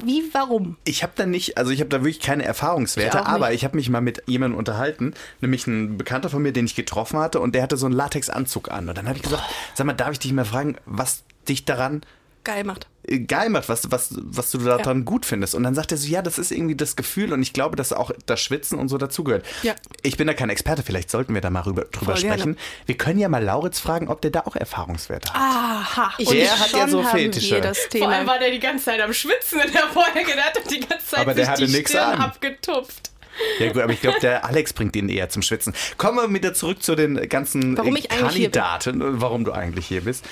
wie, 0.04 0.24
warum? 0.32 0.78
Ich 0.86 1.04
habe 1.04 1.14
da 1.16 1.26
nicht, 1.26 1.58
also 1.58 1.72
ich 1.72 1.80
habe 1.80 1.90
da 1.90 2.00
wirklich 2.00 2.20
keine 2.20 2.46
Erfahrungswerte, 2.46 3.18
Ich 3.18 3.26
aber 3.26 3.54
ich 3.54 3.64
habe 3.64 3.76
mich 3.76 3.90
mal 3.90 4.02
mit 4.02 4.24
jemandem 4.26 4.58
unterhalten, 4.58 5.14
nämlich 5.42 5.68
ein 5.68 5.98
Bekannter 5.98 6.30
von 6.30 6.42
mir, 6.42 6.54
den 6.54 6.66
ich 6.66 6.76
getroffen 6.76 7.20
hatte 7.20 7.40
und 7.40 7.54
der 7.54 7.64
hatte 7.64 7.78
so 7.78 7.86
einen 7.86 7.96
Latexanzug 7.96 8.72
an. 8.72 8.90
Und 8.90 8.98
dann 8.98 9.08
habe 9.08 9.18
ich 9.18 9.24
gesagt, 9.24 9.44
sag 9.76 9.86
mal, 9.86 9.94
darf 9.94 10.12
ich 10.12 10.20
dich 10.20 10.32
mal 10.32 10.46
fragen, 10.46 10.78
was 10.86 11.24
dich 11.48 11.66
daran 11.66 12.02
Geil 12.48 12.64
macht. 12.64 12.88
äh, 13.06 13.20
geil 13.20 13.50
macht, 13.50 13.68
was, 13.68 13.92
was, 13.92 14.16
was 14.18 14.52
du 14.52 14.58
daran 14.60 15.04
gut 15.04 15.26
findest. 15.26 15.54
Und 15.54 15.64
dann 15.64 15.76
sagt 15.76 15.92
er 15.92 15.98
so, 15.98 16.08
ja, 16.08 16.22
das 16.22 16.40
ist 16.40 16.52
irgendwie 16.52 16.76
das 16.78 16.96
Gefühl 16.96 17.34
und 17.34 17.42
ich 17.42 17.52
glaube, 17.52 17.76
dass 17.76 17.92
auch 17.92 18.10
das 18.26 18.40
Schwitzen 18.42 18.80
und 18.80 18.88
so 18.88 18.98
dazugehört. 18.98 19.46
Ja. 19.64 19.76
Ich 20.02 20.16
bin 20.16 20.28
da 20.28 20.34
kein 20.34 20.50
Experte, 20.50 20.82
vielleicht 20.82 21.12
sollten 21.12 21.34
wir 21.34 21.42
da 21.42 21.50
mal 21.50 21.60
rüber, 21.64 21.84
drüber 21.92 22.14
Voll 22.14 22.22
gerne. 22.22 22.38
sprechen. 22.40 22.58
Wir 22.86 22.96
können 22.96 23.20
ja 23.20 23.28
mal 23.28 23.44
Lauritz 23.44 23.80
fragen, 23.82 24.08
ob 24.08 24.22
der 24.22 24.32
da 24.32 24.42
auch 24.46 24.56
Erfahrungswerte 24.56 25.34
hat. 25.34 25.40
Aha. 25.42 26.14
Ich- 26.18 26.30
Der 26.30 26.58
hat 26.58 26.72
ja 26.72 26.80
schon 26.80 26.90
so 26.90 27.04
Fetische. 27.04 27.60
das 27.60 27.80
Vor 27.80 27.90
Thema. 27.90 28.08
allem 28.16 28.28
war 28.28 28.40
der 28.40 28.52
die 28.52 28.60
ganze 28.60 28.86
Zeit 28.86 29.02
am 29.02 29.12
Schwitzen 29.14 29.60
in 29.60 29.72
der 29.74 29.88
Folge. 29.90 30.26
Der 30.34 30.46
hat 30.46 30.58
die 30.72 30.80
ganze 30.80 31.06
Zeit 31.06 31.20
Aber 31.20 31.34
der 31.34 31.44
sich 31.46 31.52
hatte 31.52 31.66
die 31.68 31.74
nix 31.74 31.92
Stirn 31.92 32.14
an. 32.14 32.22
abgetupft. 32.22 33.12
Ja 33.60 33.72
gut, 33.72 33.82
aber 33.84 33.94
ich 33.94 34.02
glaube, 34.02 34.20
der 34.20 34.46
Alex 34.46 34.74
bringt 34.74 34.96
ihn 34.96 35.10
eher 35.10 35.30
zum 35.30 35.44
Schwitzen. 35.44 35.74
Kommen 35.98 36.18
wir 36.18 36.34
wieder 36.34 36.56
zurück 36.56 36.82
zu 36.82 36.96
den 36.96 37.30
ganzen 37.30 37.78
Warum. 37.78 37.96
Kandidaten, 37.96 39.22
warum 39.22 39.44
du 39.46 39.52
eigentlich 39.52 39.86
hier 39.86 40.02
bist. 40.02 40.26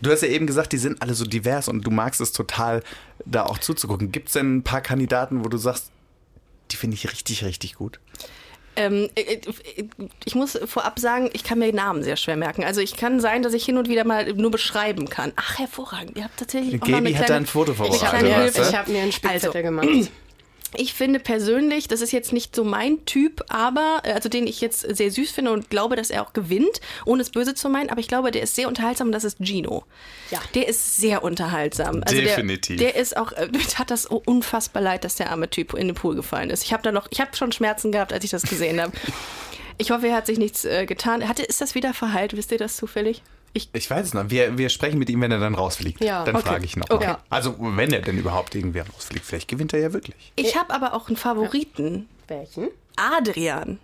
Du 0.00 0.10
hast 0.10 0.22
ja 0.22 0.28
eben 0.28 0.46
gesagt, 0.46 0.72
die 0.72 0.78
sind 0.78 1.02
alle 1.02 1.14
so 1.14 1.24
divers 1.24 1.68
und 1.68 1.82
du 1.82 1.90
magst 1.90 2.20
es 2.20 2.32
total, 2.32 2.82
da 3.24 3.44
auch 3.44 3.58
zuzugucken. 3.58 4.12
Gibt 4.12 4.28
es 4.28 4.34
denn 4.34 4.58
ein 4.58 4.62
paar 4.62 4.80
Kandidaten, 4.80 5.44
wo 5.44 5.48
du 5.48 5.56
sagst, 5.58 5.90
die 6.70 6.76
finde 6.76 6.94
ich 6.94 7.10
richtig, 7.12 7.44
richtig 7.44 7.74
gut? 7.74 7.98
Ähm, 8.76 9.08
äh, 9.16 9.22
äh, 9.22 9.88
ich 10.24 10.36
muss 10.36 10.56
vorab 10.66 11.00
sagen, 11.00 11.30
ich 11.32 11.42
kann 11.42 11.58
mir 11.58 11.72
Namen 11.72 12.04
sehr 12.04 12.16
schwer 12.16 12.36
merken. 12.36 12.62
Also 12.62 12.80
ich 12.80 12.96
kann 12.96 13.18
sein, 13.18 13.42
dass 13.42 13.52
ich 13.52 13.64
hin 13.64 13.76
und 13.76 13.88
wieder 13.88 14.04
mal 14.04 14.32
nur 14.34 14.52
beschreiben 14.52 15.08
kann. 15.08 15.32
Ach, 15.34 15.58
hervorragend. 15.58 16.16
Ihr 16.16 16.22
habt 16.24 16.38
tatsächlich 16.38 16.80
auch 16.80 16.86
Gaby 16.86 17.08
eine 17.08 17.14
hat 17.14 17.22
da 17.22 17.26
kleine... 17.26 17.40
ein 17.42 17.46
Foto 17.46 17.72
Ich 17.72 17.78
vorbereitet. 17.78 18.12
habe 18.12 18.24
mir, 18.24 18.46
ich 18.46 18.76
hab 18.76 18.86
mir 18.86 19.02
einen 19.02 19.12
Spickzettel 19.12 19.48
Also, 19.48 19.62
gemacht. 19.62 20.10
Ich 20.74 20.94
finde 20.94 21.18
persönlich, 21.18 21.88
das 21.88 22.00
ist 22.00 22.12
jetzt 22.12 22.32
nicht 22.32 22.54
so 22.54 22.64
mein 22.64 23.04
Typ, 23.04 23.44
aber, 23.48 24.00
äh, 24.04 24.12
also 24.12 24.28
den 24.28 24.46
ich 24.46 24.60
jetzt 24.60 24.80
sehr 24.80 25.10
süß 25.10 25.30
finde 25.30 25.52
und 25.52 25.70
glaube, 25.70 25.96
dass 25.96 26.10
er 26.10 26.22
auch 26.22 26.32
gewinnt, 26.32 26.80
ohne 27.04 27.22
es 27.22 27.30
böse 27.30 27.54
zu 27.54 27.68
meinen, 27.68 27.90
aber 27.90 28.00
ich 28.00 28.08
glaube, 28.08 28.30
der 28.30 28.42
ist 28.42 28.54
sehr 28.54 28.68
unterhaltsam 28.68 29.08
und 29.08 29.12
das 29.12 29.24
ist 29.24 29.38
Gino. 29.40 29.84
Ja. 30.30 30.40
Der 30.54 30.68
ist 30.68 30.96
sehr 30.96 31.22
unterhaltsam. 31.24 32.02
Also 32.04 32.20
Definitiv. 32.20 32.78
Der, 32.78 32.92
der 32.92 33.00
ist 33.00 33.16
auch, 33.16 33.32
äh, 33.32 33.48
mir 33.52 33.60
tat 33.60 33.90
das 33.90 34.04
so 34.04 34.22
unfassbar 34.24 34.82
leid, 34.82 35.04
dass 35.04 35.16
der 35.16 35.30
arme 35.30 35.48
Typ 35.48 35.74
in 35.74 35.88
den 35.88 35.94
Pool 35.94 36.14
gefallen 36.14 36.50
ist. 36.50 36.64
Ich 36.64 36.72
habe 36.72 36.82
da 36.82 36.92
noch, 36.92 37.08
ich 37.10 37.20
habe 37.20 37.34
schon 37.36 37.52
Schmerzen 37.52 37.92
gehabt, 37.92 38.12
als 38.12 38.24
ich 38.24 38.30
das 38.30 38.42
gesehen 38.42 38.80
habe. 38.80 38.92
Ich 39.80 39.92
hoffe, 39.92 40.08
er 40.08 40.16
hat 40.16 40.26
sich 40.26 40.38
nichts 40.38 40.64
äh, 40.64 40.86
getan. 40.86 41.28
Hatte, 41.28 41.44
ist 41.44 41.60
das 41.60 41.76
wieder 41.76 41.94
verheilt? 41.94 42.36
Wisst 42.36 42.50
ihr 42.50 42.58
das 42.58 42.76
zufällig? 42.76 43.22
Ich, 43.52 43.68
Ich 43.72 43.90
weiß 43.90 44.06
es 44.06 44.14
noch. 44.14 44.30
Wir, 44.30 44.56
wir 44.58 44.68
sprechen 44.68 44.98
mit 44.98 45.08
ihm, 45.10 45.20
wenn 45.20 45.30
er 45.32 45.40
dann 45.40 45.54
rausfliegt. 45.54 46.02
Ja, 46.02 46.24
dann 46.24 46.36
okay. 46.36 46.46
frage 46.48 46.64
ich 46.64 46.76
noch. 46.76 46.88
Okay. 46.90 47.06
Mal. 47.06 47.18
Also, 47.30 47.56
wenn 47.58 47.92
er 47.92 48.00
denn 48.02 48.18
überhaupt 48.18 48.54
irgendwer 48.54 48.86
rausfliegt. 48.88 49.24
Vielleicht 49.24 49.48
gewinnt 49.48 49.72
er 49.72 49.80
ja 49.80 49.92
wirklich. 49.92 50.32
ich 50.36 50.56
habe 50.56 50.72
aber 50.74 50.94
auch 50.94 51.08
einen 51.08 51.16
Favoriten. 51.16 52.08
Welchen? 52.28 52.68
Adrian. 52.96 53.78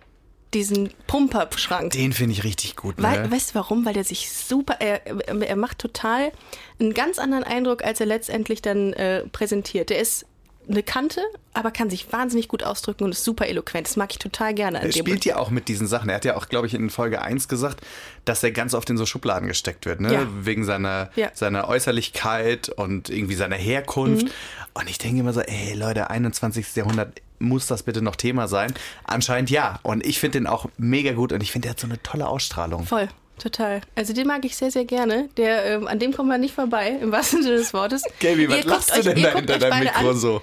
diesen 0.53 0.89
Pumperschrank. 1.07 1.91
Den 1.91 2.13
finde 2.13 2.31
ich 2.33 2.43
richtig 2.45 2.75
gut. 2.77 2.95
Weil, 2.97 3.23
Ne? 3.23 3.31
weißt 3.31 3.49
du 3.51 3.55
warum? 3.55 3.85
Weil 3.85 3.93
der 3.93 4.05
sich 4.05 4.31
super, 4.31 4.77
er, 4.79 5.05
er 5.27 5.55
macht 5.57 5.79
total 5.79 6.31
einen 6.79 6.93
ganz 6.93 7.19
anderen 7.19 7.43
Eindruck, 7.43 7.83
als 7.83 7.99
er 7.99 8.05
letztendlich 8.05 8.61
dann 8.61 8.93
äh, 8.93 9.23
präsentiert. 9.27 9.89
Der 9.89 9.99
ist 9.99 10.25
eine 10.69 10.83
Kante, 10.83 11.21
aber 11.53 11.71
kann 11.71 11.89
sich 11.89 12.11
wahnsinnig 12.11 12.47
gut 12.47 12.63
ausdrücken 12.63 13.03
und 13.03 13.11
ist 13.11 13.23
super 13.23 13.47
eloquent. 13.47 13.87
Das 13.87 13.95
mag 13.95 14.11
ich 14.11 14.19
total 14.19 14.53
gerne 14.53 14.81
Er 14.81 14.91
spielt 14.91 15.25
ja 15.25 15.37
auch 15.37 15.49
mit 15.49 15.67
diesen 15.67 15.87
Sachen. 15.87 16.09
Er 16.09 16.15
hat 16.15 16.25
ja 16.25 16.35
auch, 16.35 16.47
glaube 16.49 16.67
ich, 16.67 16.73
in 16.73 16.89
Folge 16.89 17.21
1 17.21 17.47
gesagt, 17.47 17.81
dass 18.25 18.43
er 18.43 18.51
ganz 18.51 18.73
oft 18.73 18.89
in 18.89 18.97
so 18.97 19.05
Schubladen 19.05 19.47
gesteckt 19.47 19.85
wird, 19.85 20.01
ne? 20.01 20.13
Ja. 20.13 20.27
Wegen 20.41 20.63
seiner, 20.63 21.09
Ja. 21.15 21.31
seiner 21.33 21.67
Äußerlichkeit 21.67 22.69
und 22.69 23.09
irgendwie 23.09 23.35
seiner 23.35 23.55
Herkunft. 23.55 24.25
Mhm. 24.25 24.31
Und 24.73 24.89
ich 24.89 24.97
denke 24.97 25.19
immer 25.19 25.33
so, 25.33 25.41
ey 25.41 25.73
Leute, 25.73 26.09
21. 26.09 26.75
Jahrhundert, 26.75 27.21
muss 27.39 27.67
das 27.67 27.83
bitte 27.83 28.01
noch 28.01 28.15
Thema 28.15 28.47
sein? 28.47 28.73
Anscheinend 29.03 29.49
ja. 29.49 29.79
Und 29.83 30.05
ich 30.05 30.19
finde 30.19 30.39
den 30.39 30.47
auch 30.47 30.67
mega 30.77 31.11
gut 31.13 31.33
und 31.33 31.41
ich 31.43 31.51
finde, 31.51 31.67
der 31.67 31.71
hat 31.71 31.79
so 31.79 31.87
eine 31.87 32.01
tolle 32.01 32.27
Ausstrahlung. 32.27 32.85
Voll. 32.85 33.07
Total. 33.39 33.81
Also 33.95 34.13
den 34.13 34.27
mag 34.27 34.45
ich 34.45 34.55
sehr, 34.55 34.71
sehr 34.71 34.85
gerne. 34.85 35.29
Der, 35.37 35.65
ähm, 35.65 35.87
an 35.87 35.99
dem 35.99 36.13
kommt 36.13 36.29
man 36.29 36.39
nicht 36.39 36.55
vorbei, 36.55 36.97
im 37.01 37.11
wahrsten 37.11 37.43
Sinne 37.43 37.57
des 37.57 37.73
Wortes. 37.73 38.03
Gaby, 38.19 38.49
was 38.49 38.63
lachst 38.63 38.95
du 38.95 39.01
denn 39.01 39.21
da 39.21 39.33
hinter 39.33 39.59
deinem 39.59 39.83
Mikro 39.83 40.09
an. 40.09 40.17
so? 40.17 40.41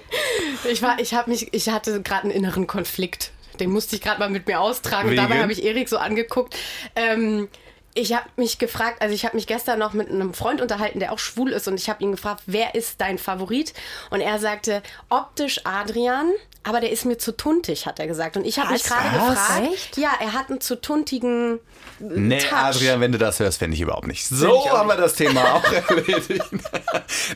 Ich 0.69 0.81
war, 0.81 0.99
ich 0.99 1.13
habe 1.13 1.29
mich, 1.29 1.53
ich 1.53 1.69
hatte 1.69 2.01
gerade 2.01 2.23
einen 2.23 2.31
inneren 2.31 2.67
Konflikt. 2.67 3.31
Den 3.59 3.71
musste 3.71 3.95
ich 3.95 4.01
gerade 4.01 4.19
mal 4.19 4.29
mit 4.29 4.47
mir 4.47 4.59
austragen. 4.59 5.09
Wegen? 5.09 5.21
Dabei 5.21 5.41
habe 5.41 5.51
ich 5.51 5.63
Erik 5.63 5.89
so 5.89 5.97
angeguckt. 5.97 6.55
Ähm, 6.95 7.49
ich 7.95 8.13
habe 8.13 8.27
mich 8.37 8.57
gefragt, 8.57 9.01
also 9.01 9.13
ich 9.13 9.25
habe 9.25 9.35
mich 9.35 9.45
gestern 9.45 9.79
noch 9.79 9.93
mit 9.93 10.09
einem 10.09 10.33
Freund 10.33 10.61
unterhalten, 10.61 10.99
der 10.99 11.11
auch 11.11 11.19
schwul 11.19 11.51
ist, 11.51 11.67
und 11.67 11.75
ich 11.75 11.89
habe 11.89 12.03
ihn 12.03 12.11
gefragt, 12.11 12.43
wer 12.47 12.73
ist 12.73 13.01
dein 13.01 13.17
Favorit? 13.17 13.73
Und 14.09 14.21
er 14.21 14.39
sagte, 14.39 14.81
optisch 15.09 15.61
Adrian, 15.63 16.31
aber 16.63 16.79
der 16.81 16.91
ist 16.91 17.05
mir 17.05 17.17
zu 17.17 17.35
tuntig, 17.35 17.85
hat 17.85 17.99
er 17.99 18.07
gesagt. 18.07 18.37
Und 18.37 18.45
ich 18.45 18.57
habe 18.59 18.73
mich 18.73 18.83
gerade 18.83 19.09
gefragt, 19.09 19.69
Echt? 19.73 19.97
ja, 19.97 20.11
er 20.19 20.33
hat 20.33 20.49
einen 20.49 20.61
zu 20.61 20.79
tuntigen 20.79 21.59
Nee, 21.99 22.39
Touch. 22.39 22.51
Adrian, 22.53 22.99
wenn 23.01 23.11
du 23.11 23.17
das 23.17 23.39
hörst, 23.39 23.59
fände 23.59 23.75
ich 23.75 23.81
überhaupt 23.81 24.07
nicht. 24.07 24.21
ich 24.21 24.37
So 24.37 24.69
haben 24.71 24.87
wir 24.89 24.95
das 24.97 25.13
Thema 25.15 25.53
auch 25.55 25.63
erledigt. 25.89 26.43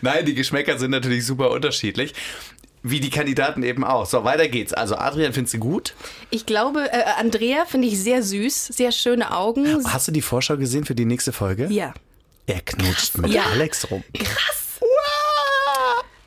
Nein, 0.02 0.26
die 0.26 0.34
Geschmäcker 0.34 0.78
sind 0.78 0.92
natürlich 0.92 1.26
super 1.26 1.52
unterschiedlich. 1.52 2.14
Wie 2.84 3.00
die 3.00 3.10
Kandidaten 3.10 3.64
eben 3.64 3.84
auch. 3.84 4.06
So, 4.06 4.24
weiter 4.24 4.48
geht's. 4.48 4.72
Also, 4.74 4.96
Adrian 4.96 5.34
findest 5.34 5.56
du 5.56 5.60
gut? 5.60 5.94
Ich 6.30 6.46
glaube, 6.46 6.90
äh, 6.92 7.04
Andrea 7.20 7.66
finde 7.66 7.88
ich 7.88 8.00
sehr 8.00 8.24
süß, 8.24 8.68
sehr 8.68 8.92
schöne 8.92 9.32
Augen. 9.36 9.84
Hast 9.92 10.08
du 10.08 10.12
die 10.12 10.22
Vorschau 10.22 10.58
gesehen 10.58 10.86
für 10.86 10.96
die 10.96 11.06
nächste 11.06 11.34
Folge? 11.34 11.68
Ja. 11.70 11.94
Er 12.46 12.62
knutscht 12.62 13.18
mit 13.18 13.32
Ja. 13.32 13.44
Alex 13.52 13.90
rum. 13.92 14.04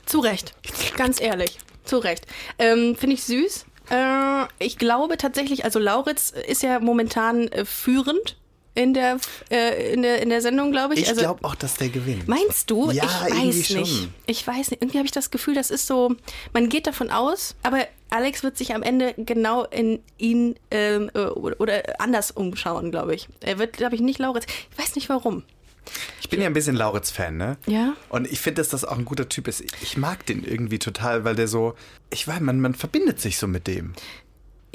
Zu 0.06 0.20
Recht. 0.20 0.54
Ganz 0.96 1.20
ehrlich. 1.20 1.56
Zu 1.90 1.98
Recht. 1.98 2.24
Ähm, 2.58 2.94
Finde 2.94 3.14
ich 3.14 3.24
süß. 3.24 3.66
Äh, 3.90 4.44
ich 4.60 4.78
glaube 4.78 5.16
tatsächlich, 5.16 5.64
also 5.64 5.80
Lauritz 5.80 6.30
ist 6.30 6.62
ja 6.62 6.78
momentan 6.78 7.48
äh, 7.48 7.64
führend 7.64 8.36
in 8.76 8.94
der, 8.94 9.18
äh, 9.50 9.92
in 9.92 10.02
der, 10.02 10.22
in 10.22 10.28
der 10.28 10.40
Sendung, 10.40 10.70
glaube 10.70 10.94
ich. 10.94 11.00
Ich 11.00 11.08
also, 11.08 11.22
glaube 11.22 11.44
auch, 11.44 11.56
dass 11.56 11.74
der 11.74 11.88
gewinnt. 11.88 12.28
Meinst 12.28 12.70
du? 12.70 12.92
Ja, 12.92 13.04
ich 13.26 13.34
weiß 13.34 13.54
nicht. 13.54 13.72
schon. 13.72 14.14
Ich 14.26 14.46
weiß 14.46 14.70
nicht. 14.70 14.82
Irgendwie 14.82 14.98
habe 14.98 15.06
ich 15.06 15.12
das 15.12 15.32
Gefühl, 15.32 15.54
das 15.54 15.72
ist 15.72 15.88
so, 15.88 16.14
man 16.52 16.68
geht 16.68 16.86
davon 16.86 17.10
aus, 17.10 17.56
aber 17.64 17.80
Alex 18.10 18.44
wird 18.44 18.56
sich 18.56 18.72
am 18.72 18.84
Ende 18.84 19.14
genau 19.16 19.64
in 19.64 20.00
ihn 20.18 20.54
ähm, 20.70 21.10
äh, 21.14 21.26
oder 21.26 22.00
anders 22.00 22.30
umschauen, 22.30 22.92
glaube 22.92 23.16
ich. 23.16 23.28
Er 23.40 23.58
wird, 23.58 23.72
glaube 23.72 23.96
ich, 23.96 24.00
nicht 24.00 24.20
Lauritz. 24.20 24.46
Ich 24.70 24.78
weiß 24.78 24.94
nicht 24.94 25.08
warum. 25.08 25.42
Ich 26.30 26.36
bin 26.36 26.42
ja 26.42 26.46
ein 26.46 26.52
bisschen 26.52 26.76
Lauritz-Fan, 26.76 27.36
ne? 27.36 27.56
Ja. 27.66 27.94
Und 28.08 28.30
ich 28.30 28.38
finde, 28.38 28.60
dass 28.60 28.68
das 28.68 28.84
auch 28.84 28.96
ein 28.96 29.04
guter 29.04 29.28
Typ 29.28 29.48
ist. 29.48 29.64
Ich 29.82 29.96
mag 29.96 30.24
den 30.26 30.44
irgendwie 30.44 30.78
total, 30.78 31.24
weil 31.24 31.34
der 31.34 31.48
so, 31.48 31.74
ich 32.08 32.28
weiß, 32.28 32.38
man, 32.38 32.60
man 32.60 32.74
verbindet 32.74 33.20
sich 33.20 33.36
so 33.36 33.48
mit 33.48 33.66
dem. 33.66 33.94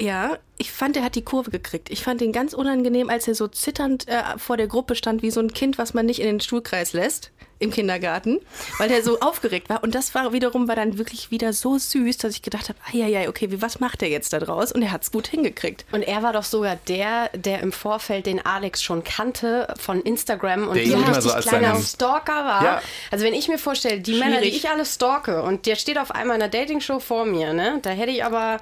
Ja, 0.00 0.38
ich 0.58 0.72
fand, 0.72 0.96
er 0.96 1.04
hat 1.04 1.14
die 1.14 1.24
Kurve 1.24 1.50
gekriegt. 1.50 1.90
Ich 1.90 2.02
fand 2.02 2.20
ihn 2.20 2.32
ganz 2.32 2.52
unangenehm, 2.52 3.08
als 3.08 3.28
er 3.28 3.34
so 3.34 3.48
zitternd 3.48 4.06
äh, 4.08 4.22
vor 4.36 4.56
der 4.56 4.66
Gruppe 4.66 4.94
stand, 4.94 5.22
wie 5.22 5.30
so 5.30 5.40
ein 5.40 5.52
Kind, 5.52 5.78
was 5.78 5.94
man 5.94 6.06
nicht 6.06 6.20
in 6.20 6.26
den 6.26 6.40
Stuhlkreis 6.40 6.92
lässt 6.92 7.32
im 7.58 7.70
Kindergarten, 7.70 8.40
weil 8.78 8.88
der 8.88 9.02
so 9.02 9.20
aufgeregt 9.20 9.68
war. 9.70 9.82
Und 9.82 9.94
das 9.94 10.14
war 10.14 10.32
wiederum 10.32 10.68
war 10.68 10.76
dann 10.76 10.98
wirklich 10.98 11.30
wieder 11.30 11.52
so 11.52 11.78
süß, 11.78 12.18
dass 12.18 12.34
ich 12.34 12.42
gedacht 12.42 12.68
habe, 12.68 12.78
ja, 12.92 13.06
ja, 13.06 13.28
okay, 13.28 13.50
wie, 13.50 13.62
was 13.62 13.80
macht 13.80 14.02
er 14.02 14.08
jetzt 14.08 14.32
da 14.32 14.38
draus? 14.38 14.72
Und 14.72 14.82
er 14.82 14.92
hat 14.92 15.02
es 15.02 15.10
gut 15.10 15.28
hingekriegt. 15.28 15.86
Und 15.92 16.02
er 16.02 16.22
war 16.22 16.32
doch 16.32 16.44
sogar 16.44 16.76
der, 16.88 17.30
der 17.34 17.60
im 17.60 17.72
Vorfeld 17.72 18.26
den 18.26 18.44
Alex 18.44 18.82
schon 18.82 19.04
kannte 19.04 19.72
von 19.78 20.02
Instagram 20.02 20.68
und 20.68 20.76
Der 20.76 20.86
so 20.86 20.96
richtig 20.96 21.22
so 21.22 21.32
als 21.32 21.46
kleiner 21.46 21.76
Stalker 21.80 22.44
war. 22.44 22.64
Ja. 22.64 22.82
Also 23.10 23.24
wenn 23.24 23.34
ich 23.34 23.48
mir 23.48 23.58
vorstelle, 23.58 24.00
die 24.00 24.14
Männer, 24.14 24.40
die 24.40 24.48
Schwierig. 24.48 24.64
ich 24.64 24.70
alle 24.70 24.84
stalke 24.84 25.42
und 25.42 25.66
der 25.66 25.76
steht 25.76 25.98
auf 25.98 26.10
einmal 26.10 26.36
in 26.36 26.42
einer 26.42 26.50
Dating-Show 26.50 27.00
vor 27.00 27.24
mir, 27.24 27.54
ne? 27.54 27.78
Da 27.82 27.90
hätte 27.90 28.10
ich 28.10 28.24
aber 28.24 28.58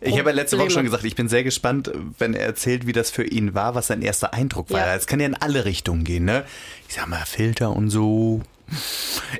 Ich 0.00 0.18
habe 0.18 0.30
ja 0.30 0.36
letzte 0.36 0.58
Woche 0.58 0.70
schon 0.70 0.84
gesagt, 0.84 1.04
ich 1.04 1.16
bin 1.16 1.28
sehr 1.28 1.42
gespannt, 1.42 1.90
wenn 2.18 2.34
er 2.34 2.46
erzählt, 2.46 2.86
wie 2.86 2.92
das 2.92 3.10
für 3.10 3.24
ihn 3.24 3.54
war, 3.54 3.74
was 3.74 3.88
sein 3.88 4.02
erster 4.02 4.32
Eindruck 4.32 4.70
war. 4.70 4.80
Ja. 4.80 4.94
Es 4.94 5.06
kann 5.06 5.18
ja 5.20 5.26
in 5.26 5.34
alle 5.34 5.64
Richtungen 5.64 6.04
gehen, 6.04 6.24
ne? 6.24 6.44
Ich 6.88 6.94
sag 6.94 7.08
mal, 7.08 7.24
Filter 7.26 7.74
und 7.74 7.90
so. 7.90 8.42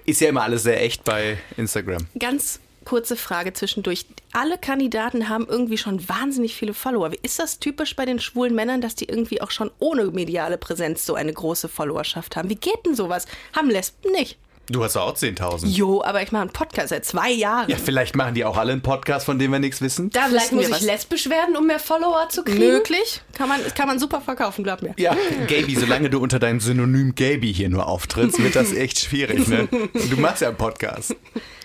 Ist 0.05 0.21
ja 0.21 0.29
immer 0.29 0.43
alles 0.43 0.65
sehr 0.65 0.83
echt 0.83 1.05
bei 1.05 1.39
Instagram. 1.57 2.07
Ganz 2.19 2.61
kurze 2.85 3.17
Frage 3.17 3.53
zwischendurch. 3.53 4.07
Alle 4.33 4.57
Kandidaten 4.57 5.29
haben 5.29 5.47
irgendwie 5.47 5.77
schon 5.77 6.09
wahnsinnig 6.09 6.57
viele 6.57 6.73
Follower. 6.73 7.13
Wie 7.13 7.19
Ist 7.23 7.39
das 7.39 7.59
typisch 7.59 7.95
bei 7.95 8.07
den 8.07 8.19
schwulen 8.19 8.55
Männern, 8.55 8.81
dass 8.81 8.95
die 8.95 9.05
irgendwie 9.05 9.43
auch 9.43 9.51
schon 9.51 9.71
ohne 9.79 10.07
mediale 10.07 10.57
Präsenz 10.57 11.05
so 11.05 11.15
eine 11.15 11.33
große 11.33 11.69
Followerschaft 11.69 12.35
haben? 12.35 12.49
Wie 12.49 12.57
geht 12.57 12.87
denn 12.87 12.95
sowas? 12.95 13.27
Haben 13.55 13.69
Lesben 13.69 14.11
nicht. 14.13 14.39
Du 14.71 14.85
hast 14.85 14.97
doch 14.97 15.03
auch 15.09 15.15
10.000. 15.15 15.67
Jo, 15.69 16.03
aber 16.03 16.23
ich 16.23 16.31
mache 16.31 16.43
einen 16.43 16.51
Podcast 16.53 16.91
seit 16.91 17.05
zwei 17.05 17.31
Jahren. 17.31 17.71
Ja, 17.71 17.77
vielleicht 17.77 18.15
machen 18.17 18.35
die 18.35 18.45
auch 18.45 18.57
alle 18.57 18.73
einen 18.73 18.83
Podcast, 18.83 19.25
von 19.27 19.39
dem 19.39 19.51
wir 19.51 19.59
nichts 19.59 19.81
wissen. 19.81 20.11
da 20.11 20.27
vielleicht 20.29 20.53
muss 20.53 20.63
wir 20.63 20.69
ich 20.69 20.75
was. 20.75 20.83
lesbisch 20.83 21.31
werden, 21.31 21.57
um 21.57 21.67
mehr 21.67 21.79
Follower 21.79 22.29
zu 22.29 22.45
kriegen. 22.45 22.59
Möglich. 22.59 23.23
Kann 23.37 23.49
man, 23.49 23.61
kann 23.75 23.87
man 23.89 23.99
super 23.99 24.21
verkaufen, 24.21 24.65
glaub 24.65 24.83
mir. 24.83 24.95
Ja, 24.99 25.17
Gaby, 25.47 25.75
solange 25.77 26.11
du 26.11 26.21
unter 26.21 26.39
deinem 26.39 26.61
Synonym 26.61 27.15
Gaby 27.15 27.53
hier 27.55 27.71
nur 27.71 27.87
auftrittst, 27.87 28.43
wird 28.43 28.57
das 28.57 28.73
echt 28.73 29.01
schwierig, 29.01 29.49
ne? 29.49 29.69
Du 30.11 30.17
machst 30.19 30.43
ja 30.43 30.49
einen 30.49 30.57
Podcast. 30.57 31.17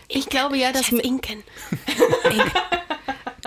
Ich 0.07 0.29
glaube 0.29 0.57
ja, 0.57 0.71
dass 0.71 0.89
Inken. 0.91 1.43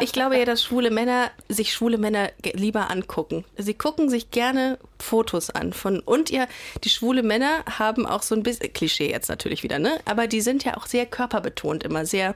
Ich 0.01 0.13
glaube 0.13 0.39
ja, 0.39 0.45
dass 0.45 0.63
schwule 0.63 0.91
Männer 0.91 1.31
sich 1.49 1.73
schwule 1.73 1.99
Männer 1.99 2.31
lieber 2.53 2.91
angucken. 2.91 3.45
Sie 3.57 3.75
gucken 3.75 4.09
sich 4.09 4.31
gerne 4.31 4.79
Fotos 4.99 5.51
an 5.51 5.73
von 5.73 6.01
und 6.01 6.31
ja, 6.31 6.47
die 6.85 6.89
schwule 6.89 7.23
Männer 7.23 7.65
haben 7.79 8.07
auch 8.07 8.23
so 8.23 8.35
ein 8.35 8.43
bisschen 8.43 8.73
Klischee 8.73 9.11
jetzt 9.11 9.29
natürlich 9.29 9.63
wieder, 9.63 9.79
ne? 9.79 9.99
Aber 10.05 10.27
die 10.27 10.41
sind 10.41 10.65
ja 10.65 10.77
auch 10.77 10.87
sehr 10.87 11.07
körperbetont 11.07 11.85
immer, 11.85 12.07
sehr 12.07 12.35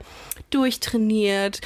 durchtrainiert. 0.49 1.61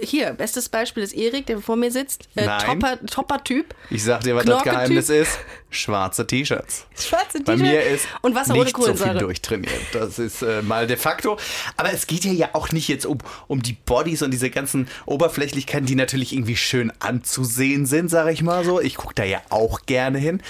Hier, 0.00 0.32
bestes 0.32 0.68
Beispiel 0.68 1.02
ist 1.02 1.12
Erik, 1.12 1.46
der 1.46 1.58
vor 1.58 1.76
mir 1.76 1.90
sitzt. 1.90 2.28
Äh, 2.36 2.46
Nein. 2.46 2.60
Topper, 2.64 3.06
Topper 3.06 3.44
Typ. 3.44 3.74
Ich 3.90 4.04
sag 4.04 4.22
dir, 4.22 4.36
was 4.36 4.44
das. 4.44 4.62
Geheimnis 4.62 5.08
ist. 5.08 5.38
Schwarze 5.70 6.26
T-Shirts. 6.26 6.86
Schwarze 6.98 7.40
Bei 7.40 7.54
T-Shirt 7.54 7.60
mir 7.60 7.82
ist 7.82 8.06
und 8.22 8.34
Wasser 8.34 8.54
ohne 8.54 8.64
nicht 8.64 8.76
so 8.76 8.82
viel 8.82 8.92
Kohlensäure. 8.94 9.18
durchtrainiert. 9.18 9.72
Das 9.92 10.18
ist 10.18 10.42
äh, 10.42 10.62
mal 10.62 10.86
de 10.86 10.96
facto. 10.96 11.38
Aber 11.76 11.92
es 11.92 12.06
geht 12.06 12.24
ja, 12.24 12.32
ja 12.32 12.50
auch 12.52 12.70
nicht 12.70 12.88
jetzt 12.88 13.06
um, 13.06 13.18
um 13.46 13.62
die 13.62 13.74
Bodies 13.74 14.22
und 14.22 14.30
diese 14.30 14.50
ganzen 14.50 14.88
Oberflächlichkeiten, 15.06 15.86
die 15.86 15.94
natürlich 15.94 16.32
irgendwie 16.32 16.56
schön 16.56 16.92
anzusehen 17.00 17.86
sind, 17.86 18.08
sage 18.08 18.32
ich 18.32 18.42
mal 18.42 18.64
so. 18.64 18.80
Ich 18.80 18.96
gucke 18.96 19.14
da 19.14 19.24
ja 19.24 19.42
auch 19.50 19.82
gerne 19.86 20.18
hin. 20.18 20.42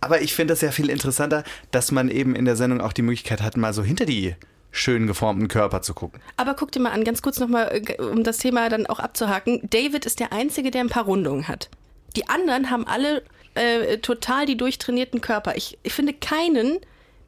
Aber 0.00 0.20
ich 0.20 0.34
finde 0.34 0.52
das 0.52 0.60
ja 0.60 0.70
viel 0.70 0.90
interessanter, 0.90 1.44
dass 1.70 1.90
man 1.92 2.10
eben 2.10 2.34
in 2.34 2.44
der 2.44 2.56
Sendung 2.56 2.80
auch 2.80 2.92
die 2.92 3.02
Möglichkeit 3.02 3.40
hat, 3.42 3.56
mal 3.56 3.72
so 3.72 3.82
hinter 3.82 4.04
die 4.06 4.34
schön 4.74 5.06
geformten 5.06 5.48
Körper 5.48 5.82
zu 5.82 5.94
gucken. 5.94 6.20
Aber 6.36 6.54
guck 6.54 6.72
dir 6.72 6.80
mal 6.80 6.90
an, 6.90 7.04
ganz 7.04 7.22
kurz 7.22 7.38
nochmal, 7.38 7.82
um 7.98 8.24
das 8.24 8.38
Thema 8.38 8.68
dann 8.68 8.86
auch 8.86 8.98
abzuhaken. 8.98 9.60
David 9.70 10.04
ist 10.04 10.20
der 10.20 10.32
Einzige, 10.32 10.70
der 10.70 10.82
ein 10.82 10.88
paar 10.88 11.04
Rundungen 11.04 11.48
hat. 11.48 11.70
Die 12.16 12.28
anderen 12.28 12.70
haben 12.70 12.86
alle 12.86 13.22
äh, 13.54 13.98
total 13.98 14.46
die 14.46 14.56
durchtrainierten 14.56 15.20
Körper. 15.20 15.56
Ich, 15.56 15.78
ich 15.82 15.92
finde 15.92 16.12
keinen, 16.12 16.78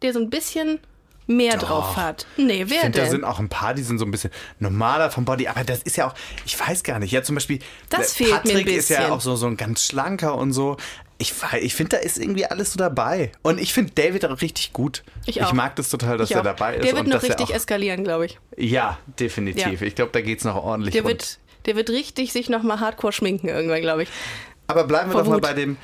der 0.03 0.13
so 0.13 0.21
ein 0.21 0.29
bisschen 0.31 0.81
mehr 1.27 1.57
drauf 1.57 1.97
hat. 1.97 2.27
Nee, 2.37 2.63
Ich 2.63 2.71
wer 2.71 2.81
finde, 2.83 2.99
da 2.99 3.03
denn? 3.05 3.11
sind 3.11 3.25
auch 3.25 3.39
ein 3.39 3.49
paar, 3.49 3.75
die 3.75 3.83
sind 3.83 3.99
so 3.99 4.05
ein 4.05 4.11
bisschen 4.11 4.31
normaler 4.59 5.11
vom 5.11 5.25
Body, 5.25 5.49
aber 5.49 5.65
das 5.65 5.81
ist 5.83 5.97
ja 5.97 6.09
auch, 6.09 6.15
ich 6.45 6.59
weiß 6.59 6.83
gar 6.83 6.99
nicht. 6.99 7.11
Ja, 7.13 7.23
zum 7.23 7.35
Beispiel, 7.37 7.59
Das 7.91 8.13
äh, 8.13 8.25
fehlt 8.25 8.31
mir 8.31 8.37
ein 8.37 8.43
Patrick 8.43 8.69
ist 8.69 8.89
ja 8.91 8.99
bisschen. 8.99 9.13
auch 9.13 9.21
so, 9.21 9.37
so 9.37 9.47
ein 9.47 9.57
ganz 9.57 9.85
schlanker 9.85 10.37
und 10.37 10.53
so. 10.53 10.77
Ich, 11.19 11.33
ich 11.63 11.75
finde, 11.75 11.97
da 11.97 12.03
ist 12.03 12.19
irgendwie 12.19 12.45
alles 12.45 12.73
so 12.73 12.79
dabei. 12.79 13.33
Und 13.43 13.59
ich 13.59 13.73
finde 13.73 13.93
David 13.95 14.27
auch 14.27 14.43
richtig 14.43 14.75
gut. 14.75 15.03
Ich 15.25 15.43
auch. 15.43 15.53
mag 15.55 15.75
das 15.77 15.89
total, 15.89 16.19
dass 16.19 16.29
Ich 16.31 16.37
er 16.37 16.43
dabei 16.43 16.77
ist. 16.77 16.85
Der 16.85 16.93
wird 16.95 17.07
und 17.07 17.09
noch 17.15 17.23
richtig 17.23 17.47
auch, 17.47 17.51
eskalieren, 17.55 18.05
glaube 18.05 18.27
ich. 18.27 18.39
Ja, 18.59 18.99
definitiv. 19.19 19.81
Ja. 19.81 19.87
Ich 19.87 19.95
glaube, 19.95 20.11
da 20.13 20.21
geht 20.21 20.39
es 20.41 20.45
noch 20.45 20.57
ordentlich 20.57 20.93
Der 20.93 21.05
wird, 21.05 21.39
der 21.65 21.75
wird 21.75 21.89
richtig 21.89 22.33
sich 22.35 22.51
nochmal 22.51 22.81
hardcore 22.81 23.15
schminken 23.15 23.49
irgendwann, 23.49 23.81
glaube 23.81 24.03
ich. 24.03 24.11
Aber 24.67 24.85
bleiben 24.85 25.09
wir 25.09 25.13
Vor 25.13 25.23
doch 25.23 25.29
mal 25.31 25.37
Wut. 25.37 25.43
bei 25.43 25.55
dem, 25.55 25.79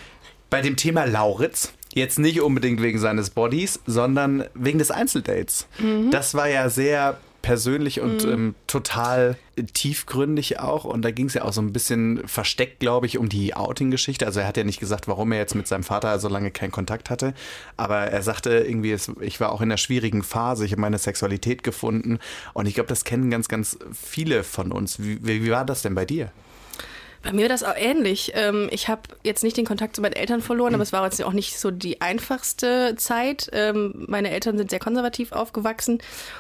bei 0.51 0.61
dem 0.61 0.77
Thema 0.77 1.05
Lauritz. 1.07 1.73
Jetzt 1.95 2.19
nicht 2.19 2.41
unbedingt 2.41 2.81
wegen 2.83 2.99
seines 2.99 3.31
Bodies, 3.31 3.81
sondern 3.87 4.45
wegen 4.55 4.79
des 4.79 4.91
Einzeldates. 4.91 5.67
Mhm. 5.79 6.11
Das 6.11 6.35
war 6.35 6.49
ja 6.49 6.69
sehr 6.71 7.19
persönlich 7.43 8.01
und 8.01 8.25
ähm, 8.25 8.55
total 8.67 9.37
tiefgründig 9.75 10.61
auch. 10.61 10.85
Und 10.85 11.03
da 11.03 11.11
ging 11.11 11.27
es 11.27 11.35
ja 11.35 11.45
auch 11.45 11.53
so 11.53 11.61
ein 11.61 11.73
bisschen 11.73 12.27
versteckt, 12.27 12.81
glaube 12.81 13.07
ich, 13.07 13.19
um 13.19 13.29
die 13.29 13.55
Outing-Geschichte. 13.55 14.25
Also 14.25 14.41
er 14.41 14.47
hat 14.47 14.57
ja 14.57 14.65
nicht 14.65 14.81
gesagt, 14.81 15.09
warum 15.09 15.33
er 15.33 15.39
jetzt 15.39 15.55
mit 15.55 15.67
seinem 15.67 15.83
Vater 15.83 16.19
so 16.21 16.29
lange 16.29 16.51
keinen 16.51 16.71
Kontakt 16.71 17.11
hatte. 17.11 17.35
Aber 17.77 17.99
er 17.99 18.23
sagte 18.23 18.51
irgendwie, 18.51 18.93
es, 18.93 19.11
ich 19.21 19.41
war 19.41 19.53
auch 19.53 19.61
in 19.61 19.71
einer 19.71 19.77
schwierigen 19.77 20.23
Phase, 20.23 20.65
ich 20.65 20.73
habe 20.73 20.81
meine 20.81 20.99
Sexualität 20.99 21.63
gefunden. 21.63 22.19
Und 22.55 22.67
ich 22.67 22.75
glaube, 22.75 22.89
das 22.89 23.05
kennen 23.05 23.29
ganz, 23.29 23.49
ganz 23.49 23.79
viele 23.93 24.45
von 24.45 24.73
uns. 24.73 25.03
Wie, 25.03 25.25
wie 25.25 25.51
war 25.51 25.67
das 25.67 25.83
denn 25.83 25.95
bei 25.95 26.05
dir? 26.05 26.31
Bei 27.23 27.33
mir 27.33 27.43
war 27.43 27.49
das 27.49 27.63
auch 27.63 27.77
ähnlich. 27.77 28.33
Ähm, 28.35 28.69
ich 28.73 28.89
habe 28.89 29.03
jetzt 29.23 29.45
nicht 29.45 29.57
den 29.57 29.65
Kontakt 29.65 29.95
zu 29.95 30.03
meinen 30.03 30.15
Eltern 30.15 30.43
verloren, 30.43 30.75
aber 30.75 30.83
es 30.83 30.93
war 30.93 31.05
jetzt 31.05 31.23
auch 31.23 31.33
nicht 31.33 31.59
so 31.59 31.71
die 31.71 32.01
einfachste 32.01 32.95
Zeit. 32.97 33.49
Ähm, 33.53 34.05
meine 34.09 34.31
Eltern 34.31 34.59
sind 34.59 34.71
sehr 34.71 34.81
konservativ 34.81 35.33
aufgewachsen 35.33 35.99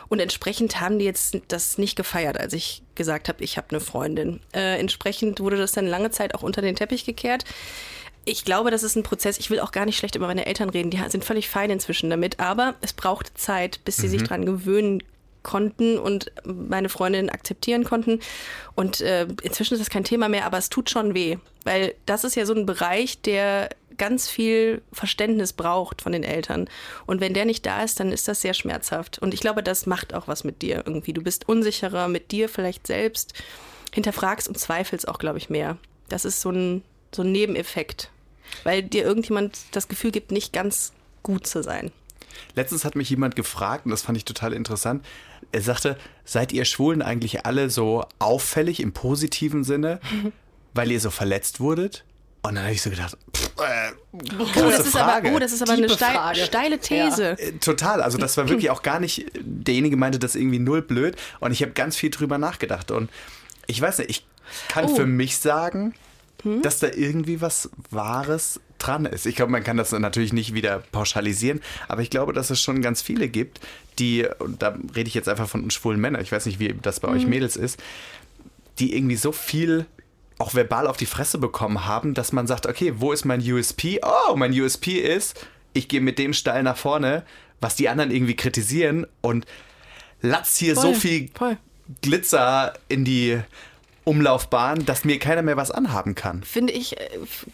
und 0.08 0.18
entsprechend 0.20 0.80
haben 0.80 0.98
die 0.98 1.04
jetzt 1.04 1.38
das 1.48 1.78
nicht 1.78 1.94
gefeiert, 1.94 2.38
als 2.38 2.52
ich 2.52 2.82
gesagt 2.96 3.28
habe, 3.28 3.44
ich 3.44 3.56
habe 3.56 3.68
eine 3.70 3.80
Freundin. 3.80 4.40
Äh, 4.52 4.78
entsprechend 4.80 5.38
wurde 5.40 5.56
das 5.56 5.72
dann 5.72 5.86
lange 5.86 6.10
Zeit 6.10 6.34
auch 6.34 6.42
unter 6.42 6.62
den 6.62 6.74
Teppich 6.74 7.04
gekehrt. 7.04 7.44
Ich 8.24 8.44
glaube, 8.44 8.70
das 8.70 8.82
ist 8.82 8.96
ein 8.96 9.02
Prozess. 9.02 9.38
Ich 9.38 9.50
will 9.50 9.60
auch 9.60 9.72
gar 9.72 9.84
nicht 9.84 9.98
schlecht 9.98 10.14
über 10.14 10.28
meine 10.28 10.46
Eltern 10.46 10.68
reden. 10.68 10.90
Die 10.90 11.00
sind 11.08 11.24
völlig 11.24 11.48
fein 11.48 11.70
inzwischen 11.70 12.08
damit. 12.08 12.38
Aber 12.38 12.76
es 12.80 12.92
braucht 12.92 13.36
Zeit, 13.36 13.80
bis 13.84 13.96
sie 13.96 14.06
sich 14.06 14.22
dran 14.22 14.46
gewöhnen 14.46 15.02
konnten 15.42 15.98
und 15.98 16.32
meine 16.44 16.88
Freundin 16.88 17.30
akzeptieren 17.30 17.84
konnten. 17.84 18.20
Und 18.74 19.00
äh, 19.00 19.26
inzwischen 19.42 19.74
ist 19.74 19.80
das 19.80 19.90
kein 19.90 20.04
Thema 20.04 20.28
mehr, 20.28 20.46
aber 20.46 20.58
es 20.58 20.68
tut 20.68 20.90
schon 20.90 21.14
weh, 21.14 21.38
weil 21.64 21.94
das 22.06 22.24
ist 22.24 22.34
ja 22.34 22.46
so 22.46 22.54
ein 22.54 22.66
Bereich, 22.66 23.20
der 23.22 23.70
ganz 23.98 24.28
viel 24.28 24.82
Verständnis 24.92 25.52
braucht 25.52 26.02
von 26.02 26.12
den 26.12 26.24
Eltern. 26.24 26.68
Und 27.06 27.20
wenn 27.20 27.34
der 27.34 27.44
nicht 27.44 27.66
da 27.66 27.82
ist, 27.82 28.00
dann 28.00 28.10
ist 28.10 28.28
das 28.28 28.40
sehr 28.40 28.54
schmerzhaft. 28.54 29.18
Und 29.18 29.34
ich 29.34 29.40
glaube, 29.40 29.62
das 29.62 29.86
macht 29.86 30.14
auch 30.14 30.28
was 30.28 30.44
mit 30.44 30.62
dir 30.62 30.82
irgendwie. 30.86 31.12
Du 31.12 31.22
bist 31.22 31.48
unsicherer 31.48 32.08
mit 32.08 32.32
dir 32.32 32.48
vielleicht 32.48 32.86
selbst, 32.86 33.34
hinterfragst 33.92 34.48
und 34.48 34.58
zweifelst 34.58 35.06
auch, 35.08 35.18
glaube 35.18 35.38
ich, 35.38 35.50
mehr. 35.50 35.76
Das 36.08 36.24
ist 36.24 36.40
so 36.40 36.50
ein, 36.50 36.82
so 37.14 37.22
ein 37.22 37.32
Nebeneffekt, 37.32 38.10
weil 38.64 38.82
dir 38.82 39.04
irgendjemand 39.04 39.58
das 39.72 39.88
Gefühl 39.88 40.10
gibt, 40.10 40.32
nicht 40.32 40.52
ganz 40.52 40.92
gut 41.22 41.46
zu 41.46 41.62
sein. 41.62 41.92
Letztens 42.54 42.84
hat 42.84 42.96
mich 42.96 43.10
jemand 43.10 43.36
gefragt, 43.36 43.84
und 43.84 43.90
das 43.90 44.02
fand 44.02 44.16
ich 44.18 44.24
total 44.24 44.52
interessant. 44.52 45.04
Er 45.50 45.62
sagte, 45.62 45.96
seid 46.24 46.52
ihr 46.52 46.64
Schwulen 46.64 47.02
eigentlich 47.02 47.44
alle 47.46 47.68
so 47.70 48.04
auffällig 48.18 48.80
im 48.80 48.92
positiven 48.92 49.64
Sinne, 49.64 50.00
weil 50.74 50.90
ihr 50.90 51.00
so 51.00 51.10
verletzt 51.10 51.60
wurdet? 51.60 52.04
Und 52.44 52.56
dann 52.56 52.64
habe 52.64 52.74
ich 52.74 52.82
so 52.82 52.90
gedacht, 52.90 53.16
pff, 53.36 53.50
äh, 53.60 53.92
Oh, 54.34 54.46
das 54.70 54.86
ist 54.86 54.96
aber, 54.96 55.28
oh, 55.30 55.38
das 55.38 55.52
ist 55.52 55.62
aber 55.62 55.72
eine 55.72 55.88
steil, 55.88 56.14
Frage. 56.14 56.40
steile 56.40 56.78
These. 56.78 57.38
Äh, 57.38 57.52
Total, 57.60 58.02
also 58.02 58.18
das 58.18 58.36
war 58.36 58.48
wirklich 58.48 58.68
auch 58.70 58.82
gar 58.82 59.00
nicht, 59.00 59.26
derjenige 59.40 59.96
meinte 59.96 60.18
das 60.18 60.34
irgendwie 60.34 60.58
null 60.58 60.82
blöd 60.82 61.16
und 61.40 61.52
ich 61.52 61.62
habe 61.62 61.72
ganz 61.72 61.96
viel 61.96 62.10
drüber 62.10 62.38
nachgedacht 62.38 62.90
und 62.90 63.10
ich 63.68 63.80
weiß 63.80 63.98
nicht, 63.98 64.10
ich 64.10 64.26
kann 64.68 64.86
Oh. 64.86 64.94
für 64.96 65.06
mich 65.06 65.38
sagen, 65.38 65.94
dass 66.62 66.80
da 66.80 66.88
irgendwie 66.88 67.40
was 67.40 67.70
Wahres 67.90 68.60
dran 68.86 69.06
ist. 69.06 69.26
Ich 69.26 69.36
glaube, 69.36 69.52
man 69.52 69.64
kann 69.64 69.76
das 69.76 69.92
natürlich 69.92 70.32
nicht 70.32 70.54
wieder 70.54 70.82
pauschalisieren, 70.92 71.60
aber 71.88 72.02
ich 72.02 72.10
glaube, 72.10 72.32
dass 72.32 72.50
es 72.50 72.60
schon 72.60 72.82
ganz 72.82 73.02
viele 73.02 73.28
gibt, 73.28 73.60
die, 73.98 74.26
und 74.38 74.62
da 74.62 74.76
rede 74.94 75.08
ich 75.08 75.14
jetzt 75.14 75.28
einfach 75.28 75.48
von 75.48 75.70
schwulen 75.70 76.00
Männern, 76.00 76.22
ich 76.22 76.32
weiß 76.32 76.46
nicht, 76.46 76.58
wie 76.58 76.74
das 76.80 77.00
bei 77.00 77.08
euch 77.08 77.26
Mädels 77.26 77.56
ist, 77.56 77.82
die 78.78 78.96
irgendwie 78.96 79.16
so 79.16 79.32
viel 79.32 79.86
auch 80.38 80.54
verbal 80.54 80.86
auf 80.86 80.96
die 80.96 81.06
Fresse 81.06 81.38
bekommen 81.38 81.86
haben, 81.86 82.14
dass 82.14 82.32
man 82.32 82.46
sagt, 82.46 82.66
okay, 82.66 82.94
wo 82.96 83.12
ist 83.12 83.24
mein 83.24 83.40
USP? 83.40 84.00
Oh, 84.02 84.34
mein 84.34 84.58
USP 84.58 84.98
ist, 84.98 85.46
ich 85.72 85.88
gehe 85.88 86.00
mit 86.00 86.18
dem 86.18 86.32
steil 86.32 86.62
nach 86.62 86.76
vorne, 86.76 87.24
was 87.60 87.76
die 87.76 87.88
anderen 87.88 88.10
irgendwie 88.10 88.34
kritisieren 88.34 89.06
und 89.20 89.46
latz 90.20 90.56
hier 90.56 90.74
so 90.74 90.92
Voll, 90.92 90.94
viel 90.94 91.30
voll. 91.34 91.56
Glitzer 92.00 92.74
in 92.88 93.04
die 93.04 93.38
Umlaufbahn, 94.04 94.84
dass 94.84 95.04
mir 95.04 95.18
keiner 95.18 95.42
mehr 95.42 95.56
was 95.56 95.70
anhaben 95.70 96.14
kann. 96.14 96.42
Finde 96.42 96.72
ich, 96.72 96.98
äh, 97.00 97.08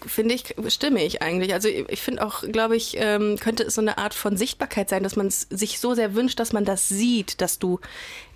finde 0.06 0.34
ich, 0.34 0.54
stimme 0.68 1.04
ich 1.04 1.20
eigentlich. 1.20 1.52
Also 1.52 1.68
ich 1.68 1.86
ich 1.88 2.00
finde 2.00 2.24
auch, 2.24 2.42
glaube 2.42 2.76
ich, 2.76 2.96
ähm, 2.98 3.36
könnte 3.38 3.64
es 3.64 3.74
so 3.74 3.80
eine 3.80 3.98
Art 3.98 4.14
von 4.14 4.36
Sichtbarkeit 4.36 4.88
sein, 4.88 5.02
dass 5.02 5.16
man 5.16 5.26
es 5.26 5.42
sich 5.50 5.78
so 5.78 5.94
sehr 5.94 6.14
wünscht, 6.14 6.40
dass 6.40 6.52
man 6.52 6.64
das 6.64 6.88
sieht, 6.88 7.40
dass 7.40 7.58
du 7.58 7.80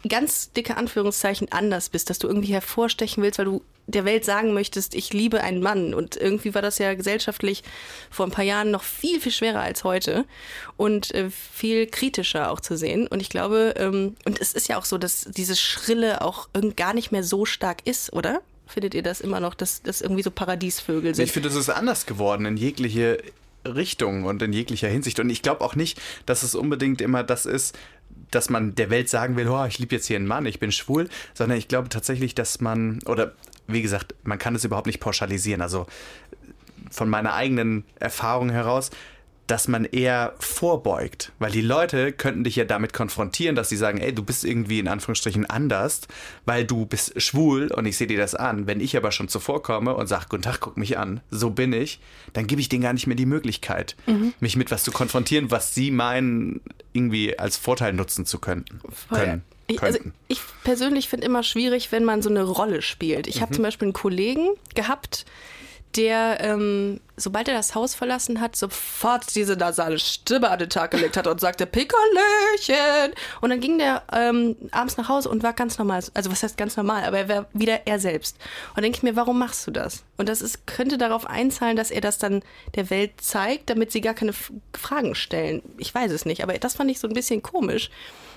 ganz 0.08 0.52
dicke 0.52 0.76
Anführungszeichen 0.76 1.50
anders 1.50 1.88
bist, 1.88 2.10
dass 2.10 2.18
du 2.18 2.28
irgendwie 2.28 2.52
hervorstechen 2.52 3.22
willst, 3.22 3.38
weil 3.38 3.46
du 3.46 3.62
der 3.86 4.04
Welt 4.04 4.24
sagen 4.24 4.54
möchtest, 4.54 4.94
ich 4.94 5.12
liebe 5.12 5.42
einen 5.42 5.60
Mann. 5.60 5.94
Und 5.94 6.16
irgendwie 6.16 6.54
war 6.54 6.62
das 6.62 6.78
ja 6.78 6.94
gesellschaftlich 6.94 7.62
vor 8.10 8.26
ein 8.26 8.32
paar 8.32 8.44
Jahren 8.44 8.70
noch 8.70 8.82
viel, 8.82 9.20
viel 9.20 9.32
schwerer 9.32 9.60
als 9.60 9.84
heute 9.84 10.24
und 10.76 11.12
äh, 11.14 11.30
viel 11.30 11.86
kritischer 11.86 12.50
auch 12.50 12.60
zu 12.60 12.76
sehen. 12.76 13.06
Und 13.06 13.20
ich 13.20 13.28
glaube, 13.28 13.74
ähm, 13.76 14.16
und 14.24 14.40
es 14.40 14.52
ist 14.52 14.68
ja 14.68 14.78
auch 14.78 14.84
so, 14.84 14.98
dass 14.98 15.26
dieses 15.30 15.60
Schrille 15.60 16.22
auch 16.22 16.48
gar 16.76 16.94
nicht 16.94 17.12
mehr 17.12 17.24
so 17.24 17.44
stark 17.44 17.86
ist, 17.86 18.12
oder? 18.12 18.40
Findet 18.66 18.94
ihr 18.94 19.02
das 19.02 19.20
immer 19.20 19.40
noch, 19.40 19.54
dass 19.54 19.82
das 19.82 20.00
irgendwie 20.00 20.22
so 20.22 20.30
Paradiesvögel 20.30 21.14
sind? 21.14 21.24
Ich 21.24 21.32
finde, 21.32 21.48
es 21.48 21.56
ist 21.56 21.68
anders 21.68 22.06
geworden 22.06 22.46
in 22.46 22.56
jegliche 22.56 23.18
Richtung 23.66 24.24
und 24.24 24.42
in 24.42 24.52
jeglicher 24.52 24.88
Hinsicht. 24.88 25.20
Und 25.20 25.30
ich 25.30 25.42
glaube 25.42 25.60
auch 25.60 25.74
nicht, 25.74 26.00
dass 26.26 26.42
es 26.42 26.54
unbedingt 26.54 27.00
immer 27.00 27.22
das 27.22 27.46
ist, 27.46 27.76
dass 28.35 28.51
man 28.51 28.75
der 28.75 28.90
Welt 28.90 29.09
sagen 29.09 29.37
will, 29.37 29.49
oh, 29.49 29.64
ich 29.64 29.79
liebe 29.79 29.95
jetzt 29.95 30.07
hier 30.07 30.16
einen 30.16 30.27
Mann, 30.27 30.47
ich 30.47 30.59
bin 30.59 30.73
schwul, 30.73 31.09
sondern 31.35 31.59
ich 31.59 31.68
glaube 31.68 31.88
tatsächlich, 31.88 32.35
dass 32.35 32.61
man, 32.61 33.01
oder 33.07 33.33
wie 33.66 33.83
gesagt, 33.83 34.14
man 34.25 34.38
kann 34.38 34.55
es 34.55 34.64
überhaupt 34.64 34.87
nicht 34.87 35.01
pauschalisieren. 35.01 35.62
Also 35.62 35.87
von 36.90 37.09
meiner 37.09 37.35
eigenen 37.35 37.85
Erfahrung 37.99 38.51
heraus, 38.51 38.90
dass 39.52 39.68
man 39.68 39.84
eher 39.84 40.32
vorbeugt. 40.38 41.30
Weil 41.38 41.52
die 41.52 41.60
Leute 41.60 42.10
könnten 42.10 42.42
dich 42.42 42.56
ja 42.56 42.64
damit 42.64 42.94
konfrontieren, 42.94 43.54
dass 43.54 43.68
sie 43.68 43.76
sagen, 43.76 43.98
ey, 43.98 44.14
du 44.14 44.22
bist 44.22 44.46
irgendwie 44.46 44.78
in 44.78 44.88
Anführungsstrichen 44.88 45.44
anders, 45.44 46.00
weil 46.46 46.64
du 46.64 46.86
bist 46.86 47.20
schwul 47.20 47.70
und 47.70 47.84
ich 47.84 47.98
sehe 47.98 48.06
dir 48.06 48.16
das 48.16 48.34
an. 48.34 48.66
Wenn 48.66 48.80
ich 48.80 48.96
aber 48.96 49.12
schon 49.12 49.28
zuvor 49.28 49.62
komme 49.62 49.94
und 49.94 50.06
sage, 50.06 50.24
guten 50.30 50.40
Tag, 50.40 50.60
guck 50.60 50.78
mich 50.78 50.96
an, 50.96 51.20
so 51.30 51.50
bin 51.50 51.74
ich, 51.74 52.00
dann 52.32 52.46
gebe 52.46 52.62
ich 52.62 52.70
denen 52.70 52.82
gar 52.82 52.94
nicht 52.94 53.06
mehr 53.06 53.14
die 53.14 53.26
Möglichkeit, 53.26 53.94
mich 54.40 54.56
mit 54.56 54.70
was 54.70 54.84
zu 54.84 54.90
konfrontieren, 54.90 55.50
was 55.50 55.74
sie 55.74 55.90
meinen, 55.90 56.62
irgendwie 56.94 57.38
als 57.38 57.58
Vorteil 57.58 57.92
nutzen 57.92 58.24
zu 58.24 58.38
können. 58.38 58.64
können 59.10 59.42
Ich, 59.66 59.82
also 59.82 59.98
ich 60.28 60.40
persönlich 60.64 61.10
finde 61.10 61.26
immer 61.26 61.42
schwierig, 61.42 61.92
wenn 61.92 62.04
man 62.04 62.22
so 62.22 62.30
eine 62.30 62.42
Rolle 62.42 62.80
spielt. 62.80 63.26
Ich 63.26 63.36
Mhm. 63.36 63.40
habe 63.42 63.52
zum 63.52 63.64
Beispiel 63.64 63.86
einen 63.86 63.92
Kollegen 63.92 64.48
gehabt, 64.74 65.26
der, 65.96 66.38
ähm, 66.40 67.00
sobald 67.16 67.48
er 67.48 67.55
das 67.55 67.75
Haus 67.75 67.94
verlassen 67.94 68.40
hat, 68.40 68.57
sofort 68.57 69.35
diese 69.35 69.57
nasale 69.57 69.98
Stimme 69.98 70.51
an 70.51 70.59
den 70.59 70.70
Tag 70.70 70.90
gelegt 70.92 71.16
hat 71.16 71.27
und 71.27 71.40
sagte, 71.40 71.66
Pickerlöchen. 71.66 73.14
Und 73.40 73.51
dann 73.51 73.61
ging 73.61 73.79
der 73.79 74.03
ähm, 74.12 74.57
abends 74.70 74.96
nach 74.96 75.09
Hause 75.09 75.29
und 75.29 75.42
war 75.42 75.53
ganz 75.53 75.79
normal. 75.79 76.03
Also 76.14 76.31
was 76.31 76.42
heißt 76.42 76.57
ganz 76.57 76.77
normal, 76.77 77.05
aber 77.05 77.18
er 77.18 77.29
war 77.29 77.46
wieder 77.53 77.87
er 77.87 77.98
selbst. 77.98 78.37
Und 78.70 78.79
dann 78.79 78.85
denke 78.85 78.98
ich 78.98 79.03
mir, 79.03 79.16
warum 79.16 79.38
machst 79.38 79.66
du 79.66 79.70
das? 79.70 80.05
Und 80.16 80.29
das 80.29 80.40
ist, 80.40 80.66
könnte 80.66 80.98
darauf 80.98 81.27
einzahlen, 81.27 81.77
dass 81.77 81.90
er 81.90 82.01
das 82.01 82.18
dann 82.18 82.42
der 82.75 82.90
Welt 82.90 83.12
zeigt, 83.20 83.70
damit 83.70 83.92
sie 83.92 84.01
gar 84.01 84.14
keine 84.14 84.31
F 84.31 84.53
Fragen 84.72 85.14
stellen. 85.14 85.62
Ich 85.79 85.94
weiß 85.94 86.11
es 86.12 86.25
nicht, 86.25 86.42
aber 86.42 86.55
das 86.59 86.75
fand 86.75 86.90
ich 86.90 86.98
so 86.98 87.09
ein 87.09 87.14
bisschen 87.14 87.42
komisch, 87.42 87.90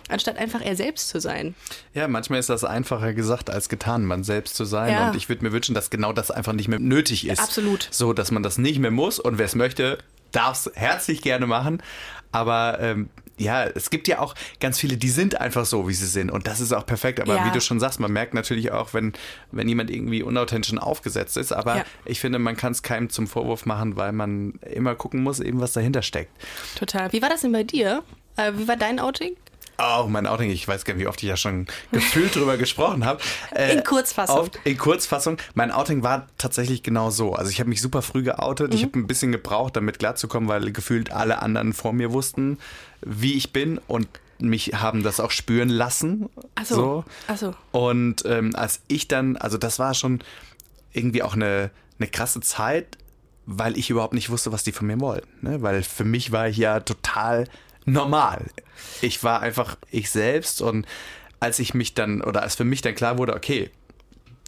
anstatt 0.10 0.38
einfach 0.38 0.62
er 0.62 0.76
selbst 0.76 1.10
zu 1.10 1.20
sein. 1.20 1.56
Ja, 1.94 2.08
manchmal 2.08 2.40
ist 2.40 2.50
das 2.50 2.64
einfacher 2.64 3.14
gesagt 3.14 3.50
als 3.50 3.70
getan, 3.70 4.06
man 4.06 4.24
selbst 4.24 4.56
zu 4.56 4.66
sein. 4.66 4.92
Ja. 4.92 5.10
Und 5.10 5.16
ich 5.16 5.30
würde 5.30 5.44
mir 5.44 5.52
wünschen, 5.52 5.74
dass 5.74 5.90
genau 5.90 6.14
das 6.14 6.32
einfach 6.32 6.54
nicht 6.54 6.68
mehr 6.68 6.80
nötig 6.80 7.28
ist. 7.28 7.40
Absolut. 7.40 7.88
So, 7.92 8.14
dass 8.14 8.32
man 8.32 8.44
das 8.44 8.58
nicht 8.66 8.80
mehr 8.80 8.92
muss. 8.92 9.20
Und 9.20 9.38
wer 9.38 9.46
es 9.46 9.56
möchte, 9.56 9.98
darf 10.32 10.66
es 10.66 10.72
herzlich 10.76 11.22
gerne 11.22 11.48
machen. 11.48 11.82
Aber 12.32 12.80
ähm, 12.82 13.10
ja, 13.38 13.64
es 13.66 13.90
gibt 13.90 14.08
ja 14.08 14.20
auch 14.20 14.34
ganz 14.60 14.80
viele, 14.80 14.98
die 14.98 15.10
sind 15.10 15.40
einfach 15.40 15.66
so, 15.66 15.88
wie 15.88 15.94
sie 15.94 16.06
sind. 16.08 16.30
Und 16.32 16.48
das 16.48 16.60
ist 16.60 16.74
auch 16.74 16.86
perfekt. 16.86 17.20
Aber 17.22 17.36
Ja. 17.36 17.46
wie 17.46 17.52
du 17.52 17.62
schon 17.62 17.80
sagst, 17.80 18.00
man 18.00 18.12
merkt 18.12 18.34
natürlich 18.34 18.72
auch, 18.72 18.94
wenn, 18.94 19.14
wenn 19.52 19.68
jemand 19.70 19.90
irgendwie 19.90 20.24
unauthentisch 20.24 20.78
aufgesetzt 20.78 21.38
ist. 21.38 21.52
Aber 21.54 21.78
Ja. 21.78 21.86
ich 22.06 22.20
finde, 22.20 22.40
man 22.40 22.56
kann 22.58 22.72
es 22.74 22.82
keinem 22.84 23.10
zum 23.10 23.28
Vorwurf 23.28 23.66
machen, 23.66 23.96
weil 23.96 24.12
man 24.12 24.54
immer 24.74 24.96
gucken 24.96 25.22
muss, 25.24 25.40
eben 25.40 25.62
was 25.62 25.74
dahinter 25.74 26.02
steckt. 26.02 26.32
Total. 26.78 27.12
Wie 27.14 27.22
war 27.22 27.30
das 27.30 27.42
denn 27.42 27.52
bei 27.54 27.64
dir? 27.64 28.04
Äh, 28.38 28.52
wie 28.58 28.68
war 28.68 28.76
dein 28.78 29.00
Outing? 29.00 29.36
Oh, 29.78 30.06
mein 30.08 30.26
Outing, 30.28 30.50
ich 30.50 30.68
weiß 30.68 30.86
gar 30.86 30.94
nicht, 30.94 31.04
wie 31.04 31.08
oft 31.08 31.22
ich 31.22 31.30
ja 31.30 31.38
schon 31.38 31.68
gefühlt 31.92 32.36
drüber 32.36 32.58
gesprochen 32.58 33.06
habe. 33.06 33.22
Äh, 33.54 33.74
In 33.74 33.84
Kurzfassung. 33.84 34.40
Oft, 34.40 34.60
in 34.64 34.78
Kurzfassung. 34.78 35.38
Mein 35.54 35.72
Outing 35.72 36.04
war 36.04 36.28
tatsächlich 36.38 36.84
genau 36.84 37.10
so. 37.10 37.34
Also 37.34 37.52
ich 37.52 37.60
habe 37.60 37.70
mich 37.70 37.82
super 37.82 38.02
früh 38.02 38.24
geoutet. 38.24 38.70
Mhm. 38.72 38.76
Ich 38.76 38.84
habe 38.84 39.00
ein 39.00 39.08
bisschen 39.08 39.32
gebraucht, 39.32 39.76
damit 39.76 40.00
klarzukommen, 40.00 40.48
weil 40.50 40.72
gefühlt 40.72 41.12
alle 41.12 41.42
anderen 41.42 41.74
vor 41.74 41.94
mir 41.94 42.12
wussten, 42.14 42.58
wie 43.02 43.34
ich 43.34 43.52
bin 43.54 43.80
und 43.88 44.08
mich 44.40 44.74
haben 44.74 45.04
das 45.04 45.20
auch 45.20 45.32
spüren 45.32 45.70
lassen. 45.70 46.30
Ach 46.56 46.66
so. 46.66 46.76
so. 46.76 47.06
Ach 47.28 47.38
so. 47.38 47.56
Und 47.72 48.24
ähm, 48.26 48.56
als 48.56 48.82
ich 48.88 49.08
dann, 49.08 49.38
also 49.38 49.58
das 49.58 49.80
war 49.80 49.94
schon 49.94 50.20
irgendwie 50.94 51.24
auch 51.24 51.34
eine, 51.36 51.72
eine 52.00 52.08
krasse 52.10 52.42
Zeit, 52.42 52.98
weil 53.46 53.78
ich 53.78 53.90
überhaupt 53.90 54.14
nicht 54.14 54.30
wusste, 54.30 54.52
was 54.52 54.64
die 54.64 54.72
von 54.72 54.88
mir 54.88 55.00
wollten. 55.00 55.28
Ne? 55.42 55.62
Weil 55.62 55.84
für 55.84 56.04
mich 56.04 56.32
war 56.32 56.48
ich 56.48 56.58
ja 56.58 56.80
total 56.80 57.46
normal. 57.86 58.46
Ich 59.02 59.24
war 59.24 59.42
einfach 59.42 59.78
ich 59.92 60.10
selbst 60.10 60.62
und 60.62 60.86
als 61.40 61.60
ich 61.60 61.74
mich 61.74 61.94
dann, 61.94 62.22
oder 62.22 62.42
als 62.42 62.56
für 62.56 62.64
mich 62.64 62.82
dann 62.82 62.96
klar 62.96 63.18
wurde, 63.18 63.36
okay, 63.36 63.70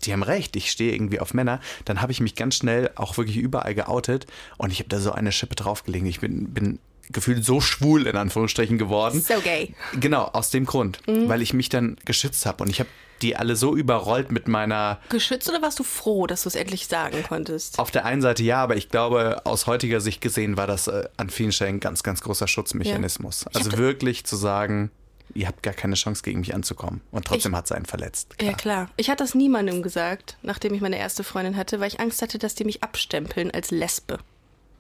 die 0.03 0.13
haben 0.13 0.23
recht, 0.23 0.55
ich 0.55 0.71
stehe 0.71 0.93
irgendwie 0.93 1.19
auf 1.19 1.33
Männer, 1.33 1.59
dann 1.85 2.01
habe 2.01 2.11
ich 2.11 2.19
mich 2.19 2.35
ganz 2.35 2.55
schnell 2.55 2.91
auch 2.95 3.17
wirklich 3.17 3.37
überall 3.37 3.73
geoutet 3.73 4.27
und 4.57 4.71
ich 4.71 4.79
habe 4.79 4.89
da 4.89 4.99
so 4.99 5.11
eine 5.11 5.31
Schippe 5.31 5.55
draufgelegt. 5.55 6.05
Ich 6.05 6.19
bin, 6.19 6.53
bin 6.53 6.79
gefühlt 7.11 7.43
so 7.43 7.61
schwul 7.61 8.07
in 8.07 8.15
Anführungsstrichen 8.15 8.77
geworden. 8.77 9.21
So 9.21 9.39
gay. 9.41 9.73
Genau, 9.99 10.25
aus 10.25 10.49
dem 10.49 10.65
Grund, 10.65 10.99
weil 11.05 11.41
ich 11.41 11.53
mich 11.53 11.69
dann 11.69 11.97
geschützt 12.05 12.45
habe 12.45 12.63
und 12.63 12.69
ich 12.69 12.79
habe 12.79 12.89
die 13.21 13.35
alle 13.35 13.55
so 13.55 13.75
überrollt 13.75 14.31
mit 14.31 14.47
meiner. 14.47 14.99
Geschützt 15.09 15.49
oder 15.49 15.61
warst 15.61 15.79
du 15.79 15.83
froh, 15.83 16.27
dass 16.27 16.43
du 16.43 16.49
es 16.49 16.55
endlich 16.55 16.87
sagen 16.87 17.23
konntest? 17.27 17.79
Auf 17.79 17.91
der 17.91 18.05
einen 18.05 18.21
Seite 18.21 18.43
ja, 18.43 18.61
aber 18.61 18.75
ich 18.75 18.89
glaube, 18.89 19.41
aus 19.45 19.67
heutiger 19.67 20.01
Sicht 20.01 20.21
gesehen 20.21 20.57
war 20.57 20.67
das 20.67 20.87
äh, 20.87 21.07
an 21.17 21.29
vielen 21.29 21.51
Stellen 21.51 21.77
ein 21.77 21.79
ganz, 21.79 22.03
ganz 22.03 22.21
großer 22.21 22.47
Schutzmechanismus. 22.47 23.45
Hab 23.45 23.55
Also 23.55 23.77
wirklich 23.77 24.25
zu 24.25 24.35
sagen, 24.35 24.91
ihr 25.33 25.47
habt 25.47 25.63
gar 25.63 25.73
keine 25.73 25.95
Chance 25.95 26.23
gegen 26.23 26.39
mich 26.39 26.53
anzukommen. 26.53 27.01
Und 27.11 27.25
trotzdem 27.25 27.55
hat 27.55 27.67
sie 27.67 27.75
einen 27.75 27.85
verletzt. 27.85 28.35
Ja, 28.41 28.53
klar. 28.53 28.89
Ich 28.97 29.09
hatte 29.09 29.23
das 29.23 29.35
niemandem 29.35 29.81
gesagt, 29.81 30.37
nachdem 30.41 30.73
ich 30.73 30.81
meine 30.81 30.97
erste 30.97 31.23
Freundin 31.23 31.57
hatte, 31.57 31.79
weil 31.79 31.87
ich 31.87 31.99
Angst 31.99 32.21
hatte, 32.21 32.37
dass 32.37 32.55
die 32.55 32.65
mich 32.65 32.83
abstempeln 32.83 33.51
als 33.51 33.71
Lesbe. 33.71 34.19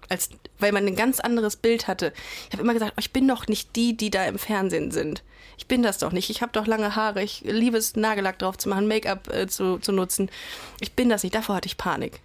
Als, 0.09 0.29
weil 0.59 0.71
man 0.71 0.85
ein 0.87 0.95
ganz 0.95 1.19
anderes 1.19 1.55
Bild 1.57 1.87
hatte. 1.87 2.13
Ich 2.47 2.53
habe 2.53 2.63
immer 2.63 2.73
gesagt, 2.73 2.93
oh, 2.95 2.99
ich 2.99 3.11
bin 3.11 3.27
doch 3.27 3.47
nicht 3.47 3.75
die, 3.75 3.95
die 3.97 4.09
da 4.09 4.25
im 4.25 4.39
Fernsehen 4.39 4.91
sind. 4.91 5.23
Ich 5.57 5.67
bin 5.67 5.83
das 5.83 5.97
doch 5.97 6.11
nicht. 6.11 6.29
Ich 6.29 6.41
habe 6.41 6.51
doch 6.53 6.67
lange 6.67 6.95
Haare. 6.95 7.23
Ich 7.23 7.41
liebe 7.41 7.77
es, 7.77 7.95
Nagellack 7.95 8.39
drauf 8.39 8.57
zu 8.57 8.69
machen, 8.69 8.87
Make-up 8.87 9.33
äh, 9.33 9.47
zu, 9.47 9.79
zu 9.79 9.91
nutzen. 9.91 10.29
Ich 10.79 10.93
bin 10.93 11.09
das 11.09 11.23
nicht. 11.23 11.35
Davor 11.35 11.55
hatte 11.55 11.67
ich 11.67 11.77
Panik. 11.77 12.21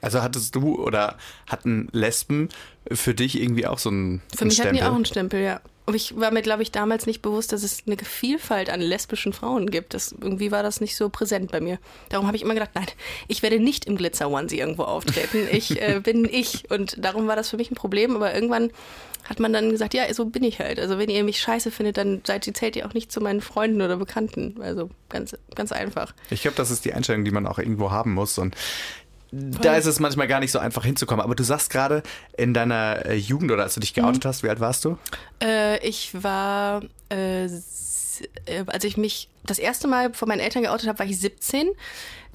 Also 0.00 0.22
hattest 0.22 0.54
du 0.54 0.76
oder 0.76 1.16
hatten 1.48 1.88
Lesben 1.92 2.48
für 2.90 3.14
dich 3.14 3.40
irgendwie 3.40 3.66
auch 3.66 3.78
so 3.78 3.90
einen 3.90 4.22
Für 4.36 4.44
mich 4.44 4.60
hatten 4.60 4.72
die 4.72 4.76
Stempel? 4.78 4.92
auch 4.92 4.94
einen 4.94 5.04
Stempel, 5.04 5.40
ja. 5.42 5.60
Und 5.86 5.94
ich 5.94 6.18
war 6.18 6.32
mir, 6.32 6.42
glaube 6.42 6.64
ich, 6.64 6.72
damals 6.72 7.06
nicht 7.06 7.22
bewusst, 7.22 7.52
dass 7.52 7.62
es 7.62 7.84
eine 7.86 7.96
Vielfalt 7.96 8.70
an 8.70 8.80
lesbischen 8.80 9.32
Frauen 9.32 9.70
gibt. 9.70 9.94
Das, 9.94 10.12
irgendwie 10.12 10.50
war 10.50 10.64
das 10.64 10.80
nicht 10.80 10.96
so 10.96 11.08
präsent 11.08 11.52
bei 11.52 11.60
mir. 11.60 11.78
Darum 12.08 12.26
habe 12.26 12.36
ich 12.36 12.42
immer 12.42 12.54
gedacht, 12.54 12.72
nein, 12.74 12.86
ich 13.28 13.42
werde 13.42 13.60
nicht 13.60 13.84
im 13.84 13.96
Glitzer-Onesie 13.96 14.58
irgendwo 14.58 14.82
auftreten. 14.82 15.46
Ich 15.50 15.80
äh, 15.80 16.00
bin 16.04 16.24
ich. 16.24 16.68
Und 16.72 17.04
darum 17.04 17.28
war 17.28 17.36
das 17.36 17.50
für 17.50 17.56
mich 17.56 17.70
ein 17.70 17.76
Problem. 17.76 18.16
Aber 18.16 18.34
irgendwann 18.34 18.70
hat 19.28 19.38
man 19.38 19.52
dann 19.52 19.70
gesagt, 19.70 19.94
ja, 19.94 20.12
so 20.12 20.24
bin 20.24 20.42
ich 20.42 20.58
halt. 20.58 20.80
Also 20.80 20.98
wenn 20.98 21.08
ihr 21.08 21.22
mich 21.22 21.40
scheiße 21.40 21.70
findet, 21.70 21.98
dann 21.98 22.20
seid 22.26 22.46
ihr, 22.48 22.54
zählt 22.54 22.74
ihr 22.74 22.86
auch 22.86 22.94
nicht 22.94 23.12
zu 23.12 23.20
meinen 23.20 23.40
Freunden 23.40 23.80
oder 23.80 23.96
Bekannten. 23.96 24.56
Also 24.60 24.90
ganz, 25.08 25.36
ganz 25.54 25.70
einfach. 25.70 26.14
Ich 26.30 26.42
glaube, 26.42 26.56
das 26.56 26.72
ist 26.72 26.84
die 26.84 26.94
Einstellung, 26.94 27.24
die 27.24 27.30
man 27.30 27.46
auch 27.46 27.60
irgendwo 27.60 27.92
haben 27.92 28.12
muss. 28.12 28.38
Und 28.38 28.56
da 29.32 29.76
ist 29.76 29.86
es 29.86 30.00
manchmal 30.00 30.26
gar 30.28 30.40
nicht 30.40 30.52
so 30.52 30.58
einfach 30.58 30.84
hinzukommen. 30.84 31.22
Aber 31.24 31.34
du 31.34 31.42
sagst 31.44 31.70
gerade 31.70 32.02
in 32.36 32.54
deiner 32.54 33.06
äh, 33.06 33.14
Jugend 33.14 33.50
oder 33.50 33.62
als 33.64 33.74
du 33.74 33.80
dich 33.80 33.94
geoutet 33.94 34.24
Mhm. 34.24 34.28
hast, 34.28 34.42
wie 34.42 34.48
alt 34.48 34.60
warst 34.60 34.84
du? 34.84 34.98
Äh, 35.42 35.78
ich 35.86 36.10
war, 36.22 36.82
äh, 37.10 37.44
äh, 37.46 37.50
als 38.66 38.84
ich 38.84 38.96
mich 38.96 39.28
das 39.44 39.58
erste 39.58 39.88
Mal 39.88 40.14
von 40.14 40.28
meinen 40.28 40.40
Eltern 40.40 40.62
geoutet 40.62 40.88
habe, 40.88 40.98
war 41.00 41.06
ich 41.06 41.18
17. 41.18 41.68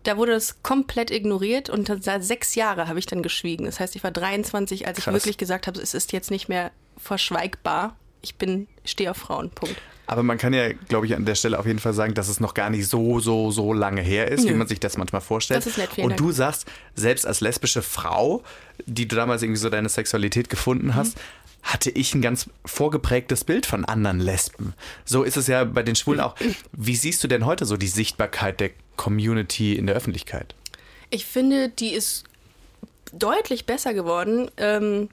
Da 0.04 0.18
wurde 0.18 0.32
das 0.32 0.64
komplett 0.64 1.12
ignoriert 1.12 1.70
und 1.70 1.92
seit 2.04 2.24
sechs 2.24 2.56
Jahre 2.56 2.88
habe 2.88 2.98
ich 3.00 3.06
dann 3.06 3.22
geschwiegen. 3.22 3.66
Das 3.66 3.80
heißt, 3.80 3.96
ich 3.96 4.04
war 4.04 4.12
23, 4.12 4.88
als 4.88 4.98
ich 4.98 5.04
Krass. 5.04 5.14
wirklich 5.14 5.38
gesagt 5.38 5.68
habe, 5.68 5.80
es 5.80 5.94
ist 5.94 6.12
jetzt 6.12 6.32
nicht 6.32 6.50
mehr 6.50 6.72
verschweigbar. 6.98 7.96
Ich 8.22 8.36
bin, 8.36 8.68
stehe 8.86 9.12
auf 9.12 9.18
Frauen. 9.18 9.50
Punkt. 9.50 9.76
Aber 10.08 10.24
man 10.24 10.38
kann 10.38 10.54
ja, 10.54 10.74
glaube 10.74 11.06
ich, 11.06 11.16
an 11.16 11.26
der 11.26 11.36
Stelle 11.36 11.58
auf 11.58 11.66
jeden 11.66 11.80
Fall 11.80 11.94
sagen, 11.94 12.14
dass 12.14 12.28
es 12.28 12.40
noch 12.42 12.54
gar 12.54 12.70
nicht 12.70 12.88
so, 12.88 13.20
so, 13.20 13.50
so 13.50 13.72
lange 13.74 14.02
her 14.02 14.30
ist, 14.30 14.44
wie 14.46 14.52
Nö. 14.52 14.58
man 14.58 14.68
sich 14.68 14.80
das 14.80 14.98
manchmal 14.98 15.22
vorstellt. 15.22 15.60
Das 15.60 15.68
ist 15.68 15.78
nett, 15.78 15.92
vielen 15.94 16.06
Und 16.06 16.12
Dank. 16.12 16.22
du 16.22 16.32
sagst, 16.32 16.66
selbst 16.96 17.26
als 17.26 17.40
lesbische 17.40 17.82
Frau, 17.82 18.44
die 18.86 19.08
du 19.08 19.16
damals 19.16 19.42
irgendwie 19.42 19.60
so 19.60 19.70
deine 19.70 19.88
Sexualität 19.90 20.48
Mhm. 20.48 20.50
gefunden 20.50 20.96
hast, 20.96 21.18
hatte 21.64 21.92
ich 21.92 22.14
ein 22.16 22.22
ganz 22.22 22.50
vorgeprägtes 22.66 23.44
Bild 23.46 23.66
von 23.66 23.86
anderen 23.86 24.20
Lesben. 24.20 24.74
So 25.06 25.24
ist 25.24 25.38
es 25.38 25.48
ja 25.48 25.64
bei 25.64 25.84
den 25.84 25.96
Schwulen 25.96 26.20
auch. 26.20 26.36
Wie 26.74 26.96
siehst 26.96 27.24
du 27.24 27.28
denn 27.28 27.46
heute 27.46 27.66
so 27.66 27.78
die 27.78 27.88
Sichtbarkeit 27.88 28.60
der 28.60 28.72
Community 28.98 29.76
in 29.76 29.86
der 29.88 29.96
Öffentlichkeit? 29.96 30.56
Ich 31.10 31.26
finde, 31.26 31.70
die 31.70 31.94
ist 31.94 32.24
deutlich 33.14 33.66
besser 33.66 33.94
geworden. 33.94 34.50
Ähm, 34.58 35.10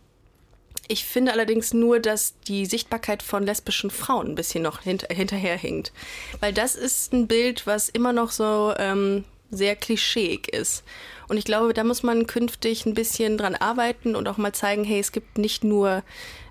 ich 0.88 1.04
finde 1.04 1.32
allerdings 1.32 1.74
nur, 1.74 2.00
dass 2.00 2.34
die 2.48 2.66
Sichtbarkeit 2.66 3.22
von 3.22 3.44
lesbischen 3.44 3.90
Frauen 3.90 4.28
ein 4.28 4.34
bisschen 4.34 4.62
noch 4.62 4.82
hint 4.82 5.06
hinterherhinkt. 5.10 5.92
Weil 6.40 6.52
das 6.52 6.74
ist 6.74 7.12
ein 7.12 7.26
Bild, 7.28 7.66
was 7.66 7.88
immer 7.88 8.12
noch 8.12 8.30
so 8.30 8.74
ähm, 8.78 9.24
sehr 9.50 9.76
klischeeig 9.76 10.48
ist. 10.48 10.84
Und 11.28 11.36
ich 11.36 11.44
glaube, 11.44 11.74
da 11.74 11.84
muss 11.84 12.02
man 12.02 12.26
künftig 12.26 12.86
ein 12.86 12.94
bisschen 12.94 13.36
dran 13.36 13.54
arbeiten 13.54 14.16
und 14.16 14.26
auch 14.28 14.38
mal 14.38 14.52
zeigen, 14.52 14.84
hey, 14.84 14.98
es 14.98 15.12
gibt 15.12 15.36
nicht 15.36 15.62
nur 15.62 16.02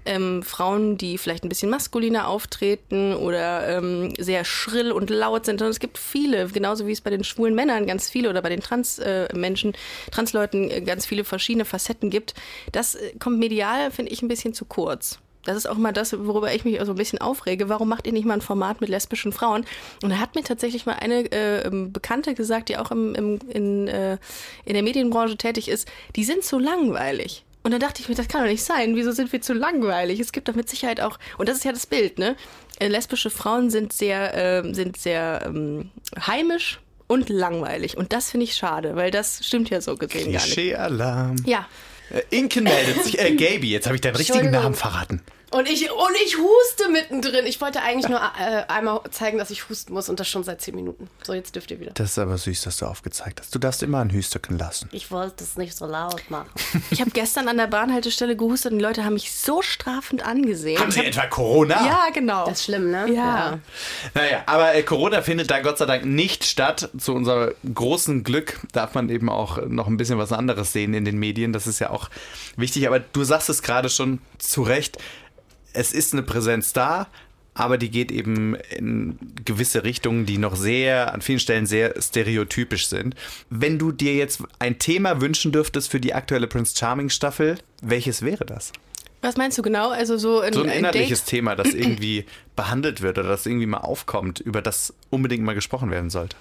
ähm, 0.07 0.43
Frauen, 0.43 0.97
die 0.97 1.17
vielleicht 1.17 1.43
ein 1.43 1.49
bisschen 1.49 1.69
maskuliner 1.69 2.27
auftreten 2.27 3.13
oder 3.13 3.77
ähm, 3.77 4.13
sehr 4.17 4.45
schrill 4.45 4.91
und 4.91 5.09
laut 5.09 5.45
sind, 5.45 5.59
sondern 5.59 5.71
es 5.71 5.79
gibt 5.79 5.97
viele, 5.97 6.47
genauso 6.47 6.87
wie 6.87 6.91
es 6.91 7.01
bei 7.01 7.09
den 7.09 7.23
schwulen 7.23 7.53
Männern 7.53 7.85
ganz 7.85 8.09
viele 8.09 8.29
oder 8.29 8.41
bei 8.41 8.49
den 8.49 8.61
Trans-Menschen, 8.61 9.73
äh, 9.73 10.11
Transleuten 10.11 10.71
äh, 10.71 10.81
ganz 10.81 11.05
viele 11.05 11.23
verschiedene 11.23 11.65
Facetten 11.65 12.09
gibt. 12.09 12.33
Das 12.71 12.95
äh, 12.95 13.13
kommt 13.19 13.39
medial, 13.39 13.91
finde 13.91 14.11
ich, 14.11 14.21
ein 14.21 14.27
bisschen 14.27 14.53
zu 14.53 14.65
kurz. 14.65 15.19
Das 15.47 15.55
ist 15.55 15.67
auch 15.67 15.77
mal 15.77 15.93
das, 15.93 16.11
worüber 16.11 16.53
ich 16.53 16.65
mich 16.65 16.77
so 16.83 16.91
ein 16.91 16.97
bisschen 16.97 17.19
aufrege. 17.19 17.69
Warum 17.69 17.87
macht 17.87 18.05
ihr 18.05 18.11
nicht 18.11 18.25
mal 18.25 18.33
ein 18.33 18.41
Format 18.41 18.81
mit 18.81 18.89
lesbischen 18.89 19.31
Frauen? 19.31 19.65
Und 20.03 20.09
da 20.09 20.17
hat 20.19 20.35
mir 20.35 20.43
tatsächlich 20.43 20.85
mal 20.85 20.97
eine 20.99 21.31
äh, 21.31 21.65
ähm, 21.65 21.93
Bekannte 21.93 22.33
gesagt, 22.33 22.67
die 22.67 22.77
auch 22.77 22.91
im, 22.91 23.15
im, 23.15 23.39
in, 23.47 23.87
äh, 23.87 24.17
in 24.65 24.73
der 24.73 24.83
Medienbranche 24.83 25.37
tätig 25.37 25.69
ist, 25.69 25.87
die 26.17 26.25
sind 26.25 26.43
zu 26.43 26.59
langweilig. 26.59 27.45
Und 27.67 27.71
dann 27.71 27.81
dachte 27.81 28.01
ich 28.01 28.07
mir, 28.07 28.15
das 28.15 28.29
kann 28.29 28.43
doch 28.43 28.49
nicht 28.49 28.63
sein. 28.63 28.95
Wieso 28.95 29.11
sind 29.11 29.29
wir 29.33 29.41
zu 29.41 29.51
langweilig? 29.51 30.21
Es 30.21 30.31
gibt 30.31 30.47
doch 30.47 30.55
mit 30.55 30.69
Sicherheit 30.69 31.01
auch, 31.01 31.19
und 31.37 31.49
das 31.49 31.57
ist 31.57 31.65
ja 31.65 31.73
das 31.73 31.85
Bild, 31.85 32.17
ne? 32.17 32.37
Äh, 32.79 32.87
lesbische 32.87 33.29
Frauen 33.29 33.69
sind 33.69 33.91
sehr, 33.91 34.63
äh, 34.63 34.73
sind 34.73 34.95
sehr 34.95 35.41
ähm, 35.45 35.91
heimisch 36.25 36.79
und 37.07 37.27
langweilig. 37.27 37.97
Und 37.97 38.13
das 38.13 38.31
finde 38.31 38.45
ich 38.45 38.55
schade, 38.55 38.95
weil 38.95 39.11
das 39.11 39.45
stimmt 39.45 39.69
ja 39.69 39.81
so 39.81 39.97
gesehen 39.97 40.31
gar 40.31 40.41
nicht. 40.41 40.53
Klischee-Alarm. 40.53 41.35
Ja. 41.45 41.67
Äh, 42.09 42.21
Inken 42.29 42.63
meldet 42.63 43.03
sich. 43.03 43.19
Äh, 43.19 43.35
Gaby, 43.35 43.69
jetzt 43.69 43.85
habe 43.85 43.97
ich 43.97 44.01
deinen 44.01 44.15
richtigen. 44.15 44.49
Namen 44.49 44.73
verraten. 44.73 45.21
Und 45.49 45.69
ich, 45.69 45.89
und 45.89 46.15
ich 46.25 46.35
huste 46.37 46.89
mittendrin. 46.91 47.45
Ich 47.45 47.61
wollte 47.61 47.81
eigentlich 47.81 48.09
nur 48.09 48.19
äh, 48.19 48.63
einmal 48.67 48.99
zeigen, 49.11 49.37
dass 49.37 49.49
ich 49.49 49.69
husten 49.69 49.93
muss 49.93 50.09
und 50.09 50.19
das 50.19 50.27
schon 50.27 50.43
seit 50.43 50.61
zehn 50.61 50.75
Minuten. 50.75 51.09
So, 51.23 51.33
jetzt 51.33 51.55
dürft 51.55 51.71
ihr 51.71 51.79
wieder. 51.79 51.91
Das 51.93 52.11
ist 52.11 52.19
aber 52.19 52.37
süß, 52.37 52.63
dass 52.63 52.77
du 52.77 52.85
aufgezeigt 52.85 53.39
hast. 53.39 53.55
Du 53.55 53.59
darfst 53.59 53.81
immer 53.81 53.99
ein 53.99 54.09
Hüstöcken 54.09 54.57
lassen. 54.57 54.89
Ich 54.91 55.09
wollte 55.09 55.43
es 55.45 55.55
nicht 55.55 55.75
so 55.77 55.85
laut 55.85 56.29
machen. 56.29 56.49
Ich 56.89 57.01
habe 57.01 57.11
gestern 57.11 57.47
an 57.47 57.57
der 57.57 57.67
Bahnhaltestelle 57.67 58.35
gehustet 58.35 58.71
und 58.71 58.79
die 58.79 58.83
Leute 58.83 59.03
haben 59.03 59.13
mich 59.13 59.31
so 59.31 59.61
strafend 59.61 60.25
angesehen. 60.25 60.79
Haben 60.79 60.91
sie 60.91 60.99
hab- 60.99 61.07
etwa 61.07 61.25
Corona? 61.27 61.85
Ja, 61.85 62.07
genau. 62.13 62.45
Das 62.45 62.59
ist 62.59 62.65
schlimm, 62.65 62.89
ne? 62.91 63.11
Ja. 63.13 63.59
Naja, 64.13 64.43
aber 64.45 64.73
äh, 64.75 64.83
Corona 64.83 65.21
findet 65.21 65.49
da 65.51 65.59
Gott 65.59 65.77
sei 65.77 65.85
Dank 65.85 66.05
nicht 66.05 66.43
statt. 66.43 66.89
Zu 66.97 67.13
unserem 67.13 67.53
großen 67.73 68.23
Glück 68.23 68.59
darf 68.73 68.93
man 68.95 69.09
eben 69.09 69.29
auch 69.29 69.65
noch 69.67 69.87
ein 69.87 69.97
bisschen 69.97 70.17
was 70.17 70.31
anderes 70.31 70.73
sehen 70.73 70.93
in 70.93 71.05
den 71.05 71.17
Medien. 71.17 71.53
Das 71.53 71.67
ist 71.67 71.79
ja 71.79 71.89
auch 71.89 72.09
wichtig. 72.55 72.87
Aber 72.87 72.99
du 72.99 73.23
sagst 73.23 73.49
es 73.49 73.61
gerade 73.61 73.89
schon 73.89 74.19
zu 74.39 74.63
Recht. 74.63 74.97
Es 75.77 75.93
ist 75.93 76.13
eine 76.13 76.23
Präsenz 76.23 76.73
da, 76.73 77.05
aber 77.53 77.77
die 77.77 77.91
geht 77.91 78.11
eben 78.11 78.55
in 78.55 79.19
gewisse 79.45 79.83
Richtungen, 79.83 80.25
die 80.25 80.39
noch 80.39 80.55
sehr, 80.55 81.13
an 81.13 81.21
vielen 81.21 81.39
Stellen 81.39 81.67
sehr 81.67 82.01
stereotypisch 82.01 82.87
sind. 82.87 83.13
Wenn 83.51 83.77
du 83.77 83.91
dir 83.91 84.15
jetzt 84.15 84.41
ein 84.57 84.79
Thema 84.79 85.21
wünschen 85.21 85.51
dürftest 85.51 85.91
für 85.91 85.99
die 85.99 86.15
aktuelle 86.15 86.47
Prince 86.47 86.75
Charming 86.75 87.09
Staffel, 87.09 87.59
welches 87.83 88.23
wäre 88.23 88.43
das? 88.45 88.71
Was 89.21 89.37
meinst 89.37 89.57
du 89.57 89.61
genau? 89.61 89.89
Also 89.89 90.17
so 90.17 90.39
ein, 90.39 90.53
So 90.53 90.63
ein 90.63 90.69
inhaltliches? 90.69 91.25
Thema, 91.25 91.55
das 91.55 91.73
irgendwie 91.75 92.25
behandelt 92.55 93.01
wird 93.01 93.19
oder 93.19 93.29
das 93.29 93.45
irgendwie 93.45 93.65
mal 93.67 93.79
aufkommt, 93.79 94.39
über 94.39 94.63
das 94.63 94.95
unbedingt 95.11 95.43
mal 95.43 95.55
gesprochen 95.55 95.91
werden 95.91 96.09
sollte. 96.09 96.35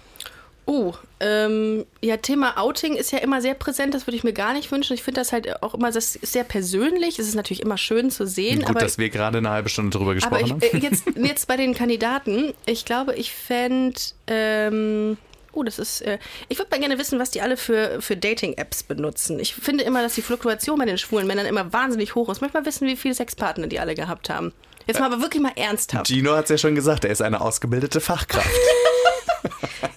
Oh, 0.69 0.95
ähm, 1.21 1.87
ja, 2.03 2.17
Thema 2.17 2.59
Outing 2.59 2.97
ist 2.97 3.13
ja 3.13 3.19
immer 3.21 3.41
sehr 3.41 3.55
präsent, 3.55 3.95
das 3.95 4.09
würde 4.09 4.17
ich 4.17 4.25
mir 4.25 4.33
gar 4.33 4.53
nicht 4.53 4.73
wünschen. 4.73 4.95
Ich 4.95 5.03
finde 5.05 5.21
das 5.21 5.33
halt 5.33 5.63
auch 5.63 5.75
immer 5.75 5.93
das 5.93 6.17
ist 6.17 6.33
sehr 6.33 6.43
persönlich. 6.43 7.21
Es 7.21 7.29
ist 7.29 7.37
natürlich 7.37 7.63
immer 7.63 7.79
schön 7.79 8.11
zu 8.11 8.27
sehen, 8.27 8.59
Gut, 8.59 8.71
aber, 8.71 8.81
dass 8.81 8.99
wir 8.99 9.09
gerade 9.09 9.39
eine 9.39 9.51
halbe 9.51 9.69
Stunde 9.69 9.97
drüber 9.97 10.15
gesprochen 10.15 10.45
ich, 10.45 10.51
haben. 10.51 10.61
äh, 10.61 10.79
jetzt, 10.79 11.05
jetzt 11.15 11.47
bei 11.47 11.57
den 11.57 11.73
Kandidaten, 11.73 12.53
ich 12.67 12.85
glaube, 12.85 13.15
ich 13.15 13.31
fände, 13.31 14.01
ähm, 14.27 15.17
oh, 15.53 15.63
das 15.63 15.79
ist, 15.79 16.01
äh, 16.03 16.19
ich 16.49 16.59
würde 16.59 16.71
mal 16.73 16.81
gerne 16.81 16.99
wissen, 16.99 17.21
was 17.21 17.31
die 17.31 17.43
alle 17.43 17.57
für, 17.57 18.03
für 18.03 18.17
Dating-Apps 18.17 18.83
benutzen. 18.83 19.39
Ich 19.39 19.55
finde 19.55 19.85
immer, 19.85 20.03
dass 20.03 20.17
die 20.17 20.23
Fluktuation 20.23 20.81
bei 20.81 20.85
den 20.85 20.99
schwulen 20.99 21.29
Männern 21.29 21.47
immer 21.47 21.73
wahnsinnig 21.73 22.17
hoch 22.17 22.29
ist. 22.29 22.39
Ich 22.39 22.43
möchte 22.43 22.59
mal 22.59 22.67
wissen, 22.67 22.89
wie 22.89 22.97
viele 22.97 23.15
Sexpartner 23.15 23.69
die 23.69 23.79
alle 23.79 23.95
gehabt 23.95 24.31
haben. 24.31 24.53
Jetzt 24.89 24.99
mal 24.99 25.07
aber 25.07 25.21
wirklich 25.21 25.43
mal 25.43 25.53
ernsthaft. 25.55 26.09
Gino 26.09 26.35
hat 26.37 26.45
es 26.45 26.51
ja 26.51 26.59
schon 26.59 26.75
gesagt, 26.75 27.05
er 27.05 27.13
ist 27.13 27.23
eine 27.23 27.41
ausgebildete 27.41 28.01
Fachkraft. 28.01 28.51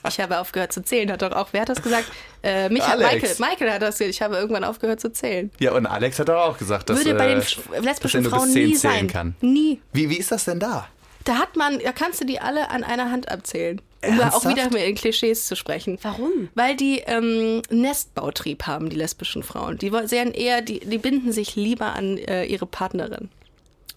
Ich 0.07 0.19
habe 0.19 0.39
aufgehört 0.39 0.73
zu 0.73 0.81
zählen, 0.83 1.11
hat 1.11 1.21
doch 1.21 1.31
auch, 1.31 1.49
wer 1.51 1.61
hat 1.61 1.69
das 1.69 1.81
gesagt? 1.81 2.05
Äh, 2.41 2.69
Michael, 2.69 3.03
Alex. 3.03 3.39
Michael, 3.39 3.49
Michael 3.51 3.71
hat 3.73 3.81
das 3.81 3.97
gesagt, 3.97 4.15
ich 4.15 4.21
habe 4.21 4.37
irgendwann 4.37 4.63
aufgehört 4.63 4.99
zu 4.99 5.11
zählen. 5.11 5.51
Ja, 5.59 5.73
und 5.73 5.85
Alex 5.85 6.19
hat 6.19 6.29
doch 6.29 6.41
auch 6.41 6.57
gesagt, 6.57 6.89
dass, 6.89 6.97
Würde 6.97 7.15
bei 7.15 7.27
den 7.27 7.39
äh, 7.39 7.41
dass 7.41 7.83
lesbischen 7.83 8.23
Frauen 8.25 8.45
bis 8.45 8.53
10 8.53 8.67
nie 8.67 8.75
zählen 8.75 8.93
sein. 8.93 9.07
kann. 9.07 9.35
Nie. 9.41 9.81
Wie, 9.93 10.09
wie 10.09 10.17
ist 10.17 10.31
das 10.31 10.45
denn 10.45 10.59
da? 10.59 10.87
Da 11.25 11.35
hat 11.35 11.55
man, 11.55 11.79
da 11.79 11.91
kannst 11.91 12.21
du 12.21 12.25
die 12.25 12.39
alle 12.39 12.69
an 12.69 12.83
einer 12.83 13.11
Hand 13.11 13.29
abzählen. 13.29 13.81
Um 14.01 14.17
da 14.17 14.29
auch 14.29 14.45
Ernsthaft? 14.45 14.55
wieder 14.55 14.63
mit 14.71 14.81
den 14.81 14.95
Klischees 14.95 15.47
zu 15.47 15.55
sprechen. 15.55 15.99
Warum? 16.01 16.49
Weil 16.55 16.75
die 16.77 16.99
ähm, 17.05 17.61
Nestbautrieb 17.69 18.65
haben, 18.65 18.89
die 18.89 18.95
lesbischen 18.95 19.43
Frauen. 19.43 19.77
Die 19.77 19.91
sehen 20.05 20.33
eher, 20.33 20.61
die, 20.61 20.79
die 20.79 20.97
binden 20.97 21.33
sich 21.33 21.55
lieber 21.55 21.87
an 21.93 22.17
äh, 22.17 22.45
ihre 22.45 22.65
Partnerin. 22.65 23.29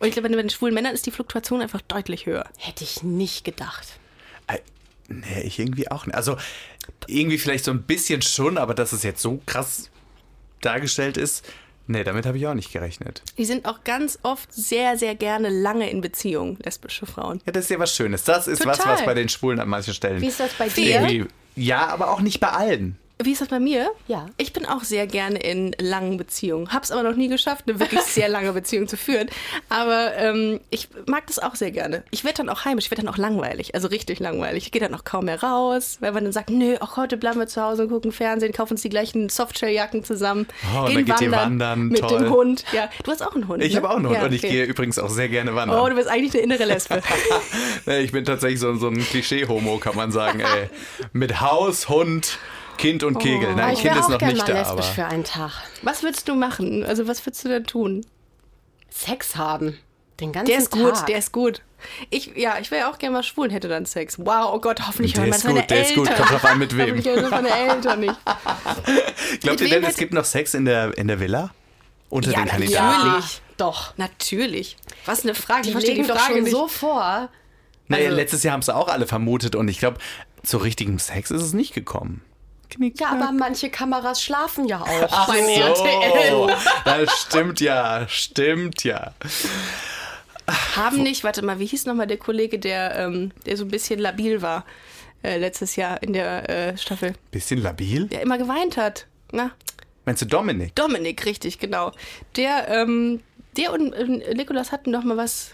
Und 0.00 0.08
ich 0.08 0.14
glaube, 0.14 0.28
bei 0.28 0.34
den 0.34 0.50
schwulen 0.50 0.74
Männern 0.74 0.92
ist 0.92 1.06
die 1.06 1.12
Fluktuation 1.12 1.60
einfach 1.60 1.80
deutlich 1.82 2.26
höher. 2.26 2.44
Hätte 2.58 2.82
ich 2.82 3.04
nicht 3.04 3.44
gedacht. 3.44 3.86
Nee, 5.20 5.42
ich 5.42 5.58
irgendwie 5.58 5.90
auch 5.90 6.06
nicht. 6.06 6.14
Also 6.14 6.36
irgendwie 7.06 7.38
vielleicht 7.38 7.64
so 7.64 7.70
ein 7.70 7.82
bisschen 7.82 8.22
schon, 8.22 8.58
aber 8.58 8.74
dass 8.74 8.92
es 8.92 9.02
jetzt 9.02 9.22
so 9.22 9.40
krass 9.46 9.90
dargestellt 10.60 11.16
ist, 11.16 11.44
nee, 11.86 12.04
damit 12.04 12.26
habe 12.26 12.38
ich 12.38 12.46
auch 12.46 12.54
nicht 12.54 12.72
gerechnet. 12.72 13.22
Die 13.38 13.44
sind 13.44 13.66
auch 13.66 13.84
ganz 13.84 14.18
oft 14.22 14.52
sehr, 14.52 14.96
sehr 14.96 15.14
gerne 15.14 15.48
lange 15.48 15.90
in 15.90 16.00
Beziehung, 16.00 16.58
lesbische 16.64 17.06
Frauen. 17.06 17.40
Ja, 17.46 17.52
das 17.52 17.64
ist 17.64 17.70
ja 17.70 17.78
was 17.78 17.94
Schönes. 17.94 18.24
Das 18.24 18.48
ist 18.48 18.64
was, 18.64 18.78
Total. 18.78 18.94
was 18.94 19.04
bei 19.04 19.14
den 19.14 19.28
Schwulen 19.28 19.60
an 19.60 19.68
manchen 19.68 19.94
Stellen 19.94 20.20
Wie 20.20 20.28
ist 20.28 20.40
das 20.40 20.54
bei 20.54 20.68
dir? 20.68 21.00
irgendwie. 21.02 21.26
Ja, 21.54 21.88
aber 21.88 22.10
auch 22.10 22.20
nicht 22.20 22.40
bei 22.40 22.48
allen. 22.48 22.98
Wie 23.24 23.32
ist 23.32 23.40
das 23.40 23.48
bei 23.48 23.60
mir? 23.60 23.90
Ja. 24.08 24.26
Ich 24.36 24.52
bin 24.52 24.66
auch 24.66 24.84
sehr 24.84 25.06
gerne 25.06 25.38
in 25.38 25.74
langen 25.80 26.16
Beziehungen. 26.16 26.72
Hab's 26.72 26.90
aber 26.90 27.02
noch 27.02 27.16
nie 27.16 27.28
geschafft, 27.28 27.64
eine 27.68 27.78
wirklich 27.78 28.00
sehr 28.02 28.28
lange 28.28 28.52
Beziehung 28.52 28.88
zu 28.88 28.96
führen. 28.96 29.28
Aber 29.68 30.14
ähm, 30.16 30.60
ich 30.70 30.88
mag 31.06 31.26
das 31.26 31.38
auch 31.38 31.54
sehr 31.54 31.70
gerne. 31.70 32.02
Ich 32.10 32.24
werde 32.24 32.38
dann 32.38 32.48
auch 32.48 32.64
heimisch, 32.64 32.86
ich 32.86 32.90
werde 32.90 33.02
dann 33.02 33.12
auch 33.12 33.18
langweilig. 33.18 33.74
Also 33.74 33.88
richtig 33.88 34.20
langweilig. 34.20 34.64
Ich 34.64 34.72
gehe 34.72 34.80
dann 34.80 34.94
auch 34.94 35.04
kaum 35.04 35.26
mehr 35.26 35.42
raus, 35.42 35.98
weil 36.00 36.12
man 36.12 36.24
dann 36.24 36.32
sagt, 36.32 36.50
nö, 36.50 36.76
auch 36.80 36.96
heute 36.96 37.16
bleiben 37.16 37.38
wir 37.38 37.46
zu 37.46 37.62
Hause 37.62 37.84
und 37.84 37.90
gucken 37.90 38.12
Fernsehen, 38.12 38.52
kaufen 38.52 38.74
uns 38.74 38.82
die 38.82 38.88
gleichen 38.88 39.28
Softshelljacken 39.28 40.04
zusammen. 40.04 40.46
Oh, 40.74 40.80
und 40.80 40.86
gehen 40.86 40.94
dann 40.94 41.04
geht 41.04 41.20
ihr 41.20 41.32
wandern, 41.32 41.88
mit 41.88 42.00
toll. 42.00 42.18
dem 42.18 42.30
Hund. 42.30 42.64
Ja, 42.72 42.88
du 43.04 43.10
hast 43.10 43.22
auch 43.22 43.34
einen 43.34 43.48
Hund. 43.48 43.62
Ich 43.62 43.72
ne? 43.72 43.76
habe 43.78 43.90
auch 43.90 43.96
einen 43.96 44.06
Hund 44.06 44.16
Ja, 44.16 44.24
und 44.24 44.32
ich 44.32 44.42
okay. 44.42 44.52
gehe 44.52 44.64
übrigens 44.64 44.98
auch 44.98 45.10
sehr 45.10 45.28
gerne 45.28 45.54
wandern. 45.54 45.80
Oh, 45.80 45.88
du 45.88 45.94
bist 45.94 46.08
eigentlich 46.08 46.34
eine 46.34 46.42
innere 46.42 46.64
Lesbe. 46.64 47.00
Ich 47.86 48.12
bin 48.12 48.24
tatsächlich 48.24 48.60
so, 48.60 48.74
so 48.76 48.88
ein 48.88 48.98
Klischee-Homo, 48.98 49.78
kann 49.78 49.96
man 49.96 50.12
sagen. 50.12 50.40
Ey. 50.40 50.70
Mit 51.12 51.40
Haus, 51.40 51.88
Hund, 51.88 52.38
Kind 52.78 53.02
und 53.04 53.18
Kegel. 53.18 53.48
Aber 53.50 53.56
Nein, 53.62 53.74
ich 53.74 53.80
Kind 53.82 53.96
ist 53.96 54.08
noch 54.08 54.20
nicht 54.20 54.38
mal 54.38 54.44
da. 54.46 54.52
lesbisch 54.52 54.68
Aber 54.70 54.82
für 54.82 55.04
einen 55.06 55.24
Tag. 55.24 55.52
Was 55.82 56.02
würdest 56.02 56.28
du 56.28 56.34
machen? 56.34 56.84
Also 56.84 57.06
was 57.06 57.24
würdest 57.26 57.44
du 57.44 57.48
denn 57.48 57.64
tun? 57.64 58.04
Sex 58.90 59.36
haben. 59.36 59.78
Den 60.20 60.32
ganzen 60.32 60.46
Der 60.50 60.58
ist 60.58 60.70
gut, 60.70 60.94
Tag. 60.94 61.06
der 61.06 61.18
ist 61.18 61.32
gut. 61.32 61.62
Ich, 62.10 62.32
ja, 62.36 62.58
ich 62.60 62.70
wäre 62.70 62.88
auch 62.88 62.98
gerne 62.98 63.14
mal 63.16 63.22
schwul 63.22 63.48
und 63.48 63.52
hätte 63.52 63.66
dann 63.68 63.86
Sex. 63.86 64.18
Wow, 64.18 64.50
oh 64.52 64.60
Gott, 64.60 64.86
hoffentlich 64.86 65.14
Der 65.14 65.24
hören 65.24 65.32
ist 65.34 65.44
meine 65.44 65.60
gut, 65.60 65.70
der 65.70 65.82
ist 65.82 65.88
Eltern. 65.90 66.04
gut. 66.04 66.14
Kommt 66.16 66.30
drauf 66.30 66.44
an, 66.44 66.58
mit 66.58 66.76
wem. 66.76 66.80
Hoffentlich 66.90 67.06
hören 67.06 67.30
meine 67.30 67.50
Eltern 67.50 68.00
nicht. 68.00 68.14
Glaubt 69.40 69.60
ihr 69.60 69.68
denn, 69.68 69.84
es 69.84 69.96
gibt 69.96 70.12
noch 70.12 70.24
Sex 70.24 70.54
in 70.54 70.64
der, 70.64 70.96
in 70.96 71.08
der 71.08 71.18
Villa? 71.18 71.50
Unter 72.08 72.30
Ja, 72.32 72.38
den 72.40 72.46
Kandidaten? 72.48 73.08
natürlich. 73.08 73.40
Doch. 73.56 73.94
Natürlich. 73.96 74.76
Was 75.06 75.22
eine 75.24 75.34
Frage. 75.34 75.62
Die 75.62 75.68
Ich 75.68 75.72
verstehe 75.72 75.94
legen 75.94 76.04
die 76.04 76.08
doch 76.12 76.18
Frage 76.18 76.34
schon 76.34 76.42
nicht. 76.44 76.52
so 76.52 76.68
vor. 76.68 77.28
Naja, 77.88 78.04
Also- 78.06 78.16
letztes 78.16 78.42
Jahr 78.44 78.52
haben 78.52 78.60
es 78.60 78.68
auch 78.68 78.88
alle 78.88 79.06
vermutet 79.06 79.56
und 79.56 79.66
ich 79.68 79.78
glaube, 79.78 79.98
zu 80.44 80.58
richtigem 80.58 80.98
Sex 80.98 81.30
ist 81.30 81.42
es 81.42 81.52
nicht 81.52 81.74
gekommen. 81.74 82.22
Knick, 82.74 83.00
Ja, 83.00 83.08
aber 83.10 83.32
manche 83.32 83.70
Kameras 83.70 84.22
schlafen 84.22 84.66
ja 84.66 84.80
auch 84.80 85.08
Ach 85.10 85.26
beim 85.28 85.44
so, 85.44 85.50
RTL. 85.50 86.56
das 86.84 87.20
stimmt 87.22 87.60
ja, 87.60 88.06
stimmt 88.08 88.84
ja. 88.84 89.12
Haben 90.76 91.02
nicht, 91.02 91.24
warte 91.24 91.42
mal, 91.44 91.58
wie 91.58 91.66
hieß 91.66 91.86
nochmal 91.86 92.06
der 92.06 92.16
Kollege, 92.18 92.58
der, 92.58 92.96
ähm, 92.98 93.32
der 93.46 93.56
so 93.56 93.64
ein 93.64 93.70
bisschen 93.70 93.98
labil 94.00 94.42
war 94.42 94.64
äh, 95.22 95.38
letztes 95.38 95.76
Jahr 95.76 96.02
in 96.02 96.12
der 96.12 96.48
äh, 96.50 96.76
Staffel? 96.76 97.14
Bisschen 97.30 97.62
labil? 97.62 98.06
Der 98.08 98.22
immer 98.22 98.38
geweint 98.38 98.76
hat. 98.76 99.06
Na, 99.30 99.52
Meinst 100.04 100.20
du 100.22 100.26
Dominik? 100.26 100.74
Dominik, 100.74 101.24
richtig, 101.24 101.60
genau. 101.60 101.92
Der, 102.36 102.68
ähm, 102.68 103.20
der 103.56 103.72
und 103.72 103.92
äh, 103.92 104.34
Nikolas 104.34 104.72
hatten 104.72 104.92
doch 104.92 105.04
mal 105.04 105.16
was. 105.16 105.52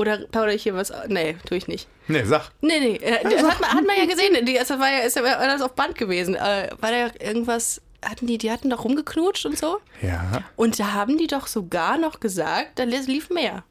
Oder 0.00 0.16
plaudere 0.18 0.54
ich 0.54 0.62
hier 0.62 0.74
was? 0.74 0.90
Nee, 1.08 1.36
tue 1.46 1.58
ich 1.58 1.68
nicht. 1.68 1.86
Nee, 2.08 2.24
sag. 2.24 2.50
Nee, 2.62 2.80
nee, 2.80 2.96
äh, 2.96 3.22
das 3.22 3.42
hat 3.42 3.60
man, 3.60 3.70
hat 3.70 3.86
man 3.86 3.96
ja 3.98 4.06
gesehen. 4.12 4.46
Die, 4.46 4.54
das 4.54 4.70
war 4.70 4.90
ja 4.90 5.00
ist 5.00 5.16
ja 5.16 5.22
alles 5.22 5.60
auf 5.60 5.74
Band 5.74 5.94
gewesen. 5.96 6.34
Äh, 6.36 6.70
war 6.80 6.90
da 6.90 7.08
irgendwas, 7.22 7.82
hatten 8.02 8.26
die, 8.26 8.38
die 8.38 8.50
hatten 8.50 8.70
doch 8.70 8.84
rumgeknutscht 8.84 9.44
und 9.44 9.58
so? 9.58 9.78
Ja. 10.00 10.42
Und 10.56 10.80
da 10.80 10.92
haben 10.94 11.18
die 11.18 11.26
doch 11.26 11.46
sogar 11.46 11.98
noch 11.98 12.18
gesagt, 12.18 12.78
da 12.78 12.84
li- 12.84 12.96
lief 13.06 13.28
mehr. 13.28 13.62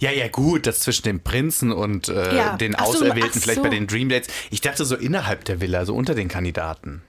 Ja, 0.00 0.10
ja, 0.10 0.26
gut, 0.28 0.66
das 0.66 0.80
zwischen 0.80 1.04
dem 1.04 1.20
Prinzen 1.20 1.70
und 1.72 2.08
äh, 2.08 2.36
Ja. 2.36 2.56
den 2.56 2.74
Ach 2.76 2.86
so, 2.86 2.98
Auserwählten, 2.98 3.30
ach 3.36 3.40
vielleicht 3.40 3.56
so. 3.58 3.62
bei 3.62 3.68
den 3.70 3.86
Dream 3.86 4.08
Dates. 4.08 4.28
Ich 4.50 4.60
dachte 4.60 4.84
so 4.84 4.96
innerhalb 4.96 5.44
der 5.44 5.60
Villa, 5.60 5.86
so 5.86 5.94
unter 5.94 6.14
den 6.16 6.26
Kandidaten. 6.28 7.02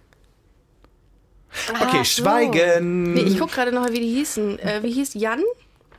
Okay, 1.69 1.79
Ach 1.81 2.05
so. 2.05 2.21
Schweigen. 2.23 3.13
Nee, 3.13 3.21
ich 3.21 3.39
guck 3.39 3.51
gerade 3.51 3.71
noch 3.71 3.81
mal, 3.81 3.91
wie 3.93 3.99
die 4.01 4.13
hießen. 4.13 4.59
Äh, 4.59 4.83
wie 4.83 4.91
hieß 4.91 5.15
Jan? 5.15 5.41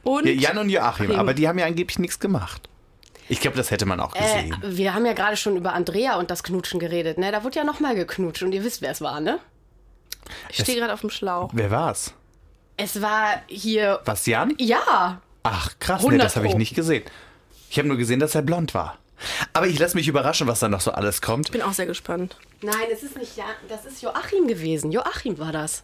Und 0.06 0.26
Ja, 0.26 0.32
Jan 0.32 0.58
und 0.58 0.70
Joachim, 0.70 1.10
aber 1.12 1.34
die 1.34 1.48
haben 1.48 1.58
ja 1.58 1.66
angeblich 1.66 1.98
nichts 1.98 2.20
gemacht. 2.20 2.68
Ich 3.28 3.40
glaube, 3.40 3.56
das 3.56 3.72
hätte 3.72 3.86
man 3.86 3.98
auch 3.98 4.14
Äh, 4.14 4.20
gesehen. 4.48 4.56
wir 4.62 4.94
haben 4.94 5.04
ja 5.04 5.12
gerade 5.14 5.36
schon 5.36 5.56
über 5.56 5.72
Andrea 5.72 6.16
und 6.16 6.30
das 6.30 6.44
Knutschen 6.44 6.78
geredet. 6.78 7.18
Ne? 7.18 7.32
Da 7.32 7.42
wurde 7.42 7.56
ja 7.58 7.64
nochmal 7.64 7.96
geknutscht 7.96 8.44
und 8.44 8.52
ihr 8.52 8.62
wisst, 8.62 8.82
wer 8.82 8.92
es 8.92 9.00
war, 9.00 9.20
ne? 9.20 9.40
ich 10.48 10.58
stehe 10.60 10.78
gerade 10.78 10.92
auf 10.92 11.00
dem 11.00 11.10
Schlauch. 11.10 11.50
Wer 11.52 11.70
war's? 11.72 12.14
Es 12.76 13.00
war 13.02 13.42
hier. 13.48 14.00
Was, 14.04 14.26
Jan? 14.26 14.54
Ja. 14.58 15.20
Ach, 15.42 15.70
krass, 15.80 16.02
nee, 16.02 16.08
100 16.08 16.24
das 16.26 16.36
habe 16.36 16.46
ich 16.46 16.54
nicht 16.56 16.74
gesehen. 16.74 17.02
Ich 17.70 17.78
habe 17.78 17.88
nur 17.88 17.96
gesehen, 17.96 18.20
dass 18.20 18.34
er 18.34 18.42
blond 18.42 18.74
war. 18.74 18.98
Aber 19.54 19.66
ich 19.66 19.78
lasse 19.78 19.96
mich 19.96 20.06
überraschen, 20.08 20.46
was 20.46 20.60
da 20.60 20.68
noch 20.68 20.80
so 20.80 20.92
alles 20.92 21.20
kommt. 21.22 21.50
Bin 21.50 21.62
auch 21.62 21.72
sehr 21.72 21.86
gespannt. 21.86 22.36
Nein, 22.62 22.74
es 22.92 23.02
ist 23.02 23.16
nicht 23.16 23.36
Jan. 23.36 23.46
Das 23.68 23.84
ist 23.86 24.02
Joachim 24.02 24.46
gewesen. 24.46 24.92
Joachim 24.92 25.38
war 25.38 25.52
das. 25.52 25.82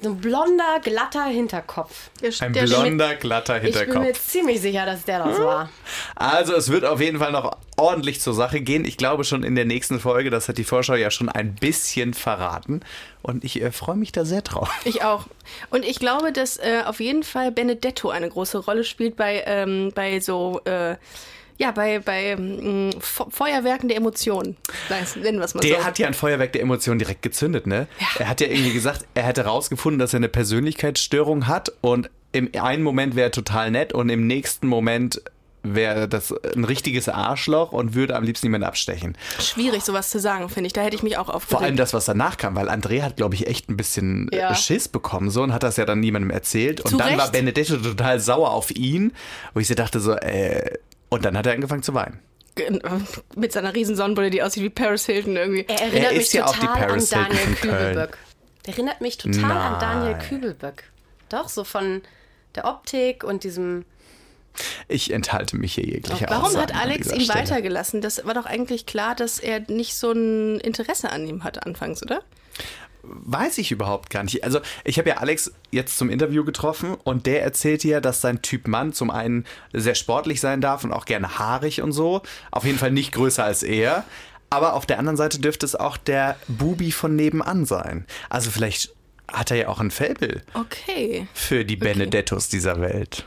So 0.00 0.10
ein 0.10 0.18
blonder, 0.20 0.80
glatter 0.82 1.24
Hinterkopf. 1.24 2.10
Ein 2.40 2.52
der 2.52 2.64
blonder, 2.64 3.14
glatter 3.14 3.56
Ich 3.56 3.72
bin 3.72 3.72
mir 3.72 3.84
Hinterkopf. 4.02 4.26
ziemlich 4.26 4.60
sicher, 4.60 4.84
dass 4.86 5.04
der 5.04 5.24
das 5.24 5.38
war. 5.38 5.70
Also 6.14 6.54
es 6.54 6.70
wird 6.70 6.84
auf 6.84 7.00
jeden 7.00 7.18
Fall 7.18 7.32
noch 7.32 7.56
ordentlich 7.76 8.20
zur 8.20 8.34
Sache 8.34 8.60
gehen. 8.60 8.84
Ich 8.84 8.96
glaube 8.96 9.24
schon 9.24 9.42
in 9.42 9.54
der 9.54 9.64
nächsten 9.64 9.98
Folge, 10.00 10.30
das 10.30 10.48
hat 10.48 10.58
die 10.58 10.64
Vorschau 10.64 10.94
ja 10.94 11.10
schon 11.10 11.28
ein 11.28 11.54
bisschen 11.54 12.14
verraten. 12.14 12.80
Und 13.22 13.44
ich 13.44 13.60
äh, 13.60 13.72
freue 13.72 13.96
mich 13.96 14.12
da 14.12 14.24
sehr 14.24 14.42
drauf. 14.42 14.70
Ich 14.84 15.02
auch. 15.02 15.26
Und 15.70 15.84
ich 15.84 15.98
glaube, 15.98 16.32
dass 16.32 16.58
äh, 16.58 16.82
auf 16.84 17.00
jeden 17.00 17.22
Fall 17.22 17.50
Benedetto 17.50 18.10
eine 18.10 18.28
große 18.28 18.58
Rolle 18.58 18.84
spielt 18.84 19.16
bei, 19.16 19.42
ähm, 19.46 19.92
bei 19.94 20.20
so, 20.20 20.60
äh, 20.64 20.96
ja, 21.58 21.70
bei, 21.70 21.98
bei 22.00 22.24
ähm, 22.32 22.90
Fe- 23.00 23.26
Feuerwerken 23.30 23.88
der 23.88 23.96
Emotionen. 23.96 24.56
Nennen 25.16 25.38
wir 25.38 25.44
es 25.44 25.54
mal 25.54 25.60
Der 25.60 25.78
so. 25.80 25.84
hat 25.84 25.98
ja 25.98 26.06
ein 26.06 26.14
Feuerwerk 26.14 26.52
der 26.52 26.62
Emotionen 26.62 26.98
direkt 26.98 27.22
gezündet, 27.22 27.66
ne? 27.66 27.86
Er 28.18 28.28
hat 28.28 28.40
ja 28.40 28.46
irgendwie 28.48 28.72
gesagt, 28.72 29.06
er 29.14 29.22
hätte 29.24 29.44
herausgefunden, 29.44 29.98
dass 29.98 30.12
er 30.12 30.18
eine 30.18 30.28
Persönlichkeitsstörung 30.28 31.46
hat 31.46 31.72
und 31.80 32.10
im 32.32 32.50
einen 32.60 32.82
Moment 32.82 33.16
wäre 33.16 33.28
er 33.28 33.32
total 33.32 33.70
nett 33.70 33.92
und 33.92 34.08
im 34.10 34.26
nächsten 34.26 34.66
Moment 34.66 35.22
wäre 35.68 36.06
das 36.08 36.32
ein 36.54 36.62
richtiges 36.64 37.08
Arschloch 37.08 37.72
und 37.72 37.94
würde 37.94 38.14
am 38.14 38.22
liebsten 38.22 38.46
jemanden 38.46 38.66
abstechen. 38.68 39.16
Schwierig, 39.40 39.82
sowas 39.82 40.10
zu 40.10 40.20
sagen, 40.20 40.48
finde 40.48 40.68
ich. 40.68 40.72
Da 40.74 40.82
hätte 40.82 40.94
ich 40.94 41.02
mich 41.02 41.16
auch 41.18 41.28
aufgeregt. 41.28 41.50
Vor 41.50 41.60
allem 41.62 41.76
das, 41.76 41.92
was 41.92 42.04
danach 42.04 42.36
kam, 42.36 42.54
weil 42.54 42.68
André 42.68 43.02
hat, 43.02 43.16
glaube 43.16 43.34
ich, 43.34 43.48
echt 43.48 43.68
ein 43.68 43.76
bisschen 43.76 44.28
Ja. 44.32 44.52
äh, 44.52 44.54
Schiss 44.54 44.86
bekommen 44.86 45.28
so 45.28 45.42
und 45.42 45.52
hat 45.52 45.64
das 45.64 45.76
ja 45.76 45.84
dann 45.84 45.98
niemandem 45.98 46.30
erzählt. 46.30 46.82
Und 46.82 46.90
Zu 46.92 46.96
dann 46.98 47.16
war 47.16 47.24
Recht. 47.24 47.32
Benedetto 47.32 47.78
total 47.78 48.20
sauer 48.20 48.50
auf 48.52 48.70
ihn, 48.70 49.12
wo 49.54 49.60
ich 49.60 49.66
so 49.66 49.74
dachte 49.74 49.98
so, 49.98 50.12
äh, 50.12 50.78
und 51.08 51.24
dann 51.24 51.36
hat 51.36 51.46
er 51.46 51.52
angefangen 51.52 51.82
zu 51.82 51.94
weinen. 51.94 52.20
Mit 53.36 53.52
seiner 53.52 53.74
riesen 53.74 53.96
Sonnenbrille, 53.96 54.30
die 54.30 54.42
aussieht 54.42 54.62
wie 54.62 54.70
Paris 54.70 55.06
Hilton 55.06 55.36
irgendwie. 55.36 55.66
Er 55.68 55.80
erinnert 55.80 56.12
ist 56.12 56.18
mich 56.18 56.32
ja 56.32 56.46
auch 56.46 56.54
die 56.54 56.60
total 56.60 56.82
an 56.82 56.88
Paris 56.88 57.12
Hilton 57.12 57.28
Daniel. 57.36 57.54
Kübelböck. 57.56 58.18
Der 58.66 58.74
erinnert 58.74 59.00
mich 59.00 59.18
total 59.18 59.50
an 59.52 59.80
Daniel 59.80 60.12
Nein. 60.12 60.28
Kübelböck. 60.28 60.84
Doch, 61.28 61.48
so 61.48 61.64
von 61.64 62.02
der 62.54 62.64
Optik 62.64 63.24
und 63.24 63.44
diesem. 63.44 63.84
Ich 64.88 65.12
enthalte 65.12 65.56
mich 65.58 65.74
hier 65.74 65.84
jeglicher 65.84 66.30
Warum 66.30 66.46
Aussagen 66.46 66.62
hat 66.62 66.74
an 66.74 66.80
Alex 66.80 67.12
ihn 67.12 67.20
Stelle. 67.20 67.40
weitergelassen? 67.40 68.00
Das 68.00 68.24
war 68.24 68.32
doch 68.32 68.46
eigentlich 68.46 68.86
klar, 68.86 69.14
dass 69.14 69.38
er 69.38 69.60
nicht 69.68 69.94
so 69.94 70.12
ein 70.12 70.58
Interesse 70.60 71.10
an 71.12 71.26
ihm 71.26 71.44
hatte 71.44 71.66
anfangs, 71.66 72.02
oder? 72.02 72.22
Weiß 73.08 73.58
ich 73.58 73.70
überhaupt 73.72 74.10
gar 74.10 74.22
nicht. 74.24 74.44
Also, 74.44 74.60
ich 74.84 74.98
habe 74.98 75.08
ja 75.10 75.16
Alex 75.18 75.52
jetzt 75.70 75.96
zum 75.98 76.10
Interview 76.10 76.44
getroffen 76.44 76.94
und 77.04 77.26
der 77.26 77.42
erzählte 77.42 77.88
ja, 77.88 78.00
dass 78.00 78.20
sein 78.20 78.42
Typ 78.42 78.68
Mann 78.68 78.92
zum 78.92 79.10
einen 79.10 79.44
sehr 79.72 79.94
sportlich 79.94 80.40
sein 80.40 80.60
darf 80.60 80.84
und 80.84 80.92
auch 80.92 81.04
gerne 81.04 81.38
haarig 81.38 81.82
und 81.82 81.92
so. 81.92 82.22
Auf 82.50 82.64
jeden 82.64 82.78
Fall 82.78 82.90
nicht 82.90 83.12
größer 83.12 83.44
als 83.44 83.62
er. 83.62 84.04
Aber 84.50 84.74
auf 84.74 84.86
der 84.86 84.98
anderen 84.98 85.16
Seite 85.16 85.40
dürfte 85.40 85.66
es 85.66 85.74
auch 85.74 85.96
der 85.96 86.36
Bubi 86.48 86.92
von 86.92 87.16
nebenan 87.16 87.64
sein. 87.66 88.06
Also, 88.30 88.50
vielleicht 88.50 88.94
hat 89.30 89.50
er 89.50 89.56
ja 89.56 89.68
auch 89.68 89.80
ein 89.80 89.90
Faible 89.90 90.42
Okay. 90.54 91.26
für 91.34 91.64
die 91.64 91.76
Benedettos 91.76 92.48
dieser 92.48 92.80
Welt. 92.80 93.24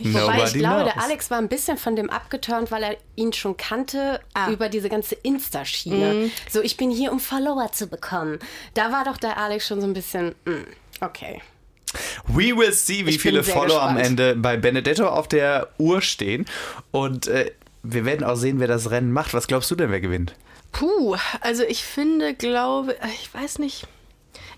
Wobei 0.00 0.44
ich 0.44 0.52
glaube, 0.54 0.84
der 0.84 0.92
knows. 0.92 1.04
Alex 1.04 1.30
war 1.30 1.38
ein 1.38 1.48
bisschen 1.48 1.76
von 1.78 1.96
dem 1.96 2.10
abgeturnt, 2.10 2.70
weil 2.70 2.82
er 2.82 2.96
ihn 3.16 3.32
schon 3.32 3.56
kannte 3.56 4.20
Ah. 4.34 4.50
über 4.50 4.68
diese 4.68 4.88
ganze 4.88 5.14
Insta-Schiene. 5.16 6.30
So, 6.50 6.62
ich 6.62 6.76
bin 6.76 6.90
hier, 6.90 7.12
um 7.12 7.20
Follower 7.20 7.70
zu 7.72 7.86
bekommen. 7.86 8.38
Da 8.74 8.92
war 8.92 9.04
doch 9.04 9.16
der 9.16 9.36
Alex 9.38 9.66
schon 9.66 9.80
so 9.80 9.86
ein 9.86 9.92
bisschen, 9.94 10.34
mm, 10.44 11.02
okay. 11.04 11.42
We 12.26 12.54
will 12.56 12.72
see, 12.72 13.06
wie 13.06 13.10
Ich 13.10 13.20
viele 13.22 13.42
Follower 13.42 13.80
am 13.82 13.96
gespannt. 13.96 14.20
Ende 14.20 14.36
bei 14.36 14.56
Benedetto 14.58 15.08
auf 15.08 15.26
der 15.26 15.68
Uhr 15.78 16.02
stehen. 16.02 16.44
Und 16.90 17.26
äh, 17.28 17.50
wir 17.82 18.04
werden 18.04 18.24
auch 18.24 18.36
sehen, 18.36 18.60
wer 18.60 18.68
das 18.68 18.90
Rennen 18.90 19.10
macht. 19.12 19.32
Was 19.32 19.46
glaubst 19.46 19.70
du 19.70 19.74
denn, 19.74 19.90
wer 19.90 20.00
gewinnt? 20.00 20.34
Puh, 20.72 21.16
also 21.40 21.62
ich 21.64 21.82
finde, 21.84 22.34
glaube, 22.34 22.92
äh, 23.00 23.08
ich 23.14 23.32
weiß 23.32 23.58
nicht. 23.58 23.86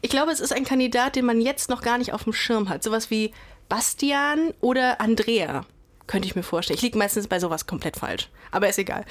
Ich 0.03 0.11
glaube, 0.11 0.33
es 0.33 0.41
ist 0.41 0.53
ein 0.53 0.65
Kandidat, 0.65 1.15
den 1.15 1.25
man 1.25 1.41
jetzt 1.41 1.69
noch 1.71 1.83
gar 1.83 1.99
nicht 1.99 2.13
auf 2.13 2.25
dem 2.25 2.33
Schirm 2.33 2.69
hat. 2.69 2.83
Sowas 2.83 3.11
wie 3.11 3.33
Bastian 3.71 4.53
oder 4.61 5.01
Andrea. 5.01 5.65
Könnte 6.07 6.27
ich 6.29 6.37
mir 6.37 6.43
vorstellen. 6.43 6.77
Ich 6.77 6.83
liege 6.83 6.99
meistens 6.99 7.27
bei 7.29 7.41
sowas 7.41 7.67
komplett 7.67 7.97
falsch. 7.97 8.29
Aber 8.51 8.69
ist 8.69 8.79
egal. 8.79 9.07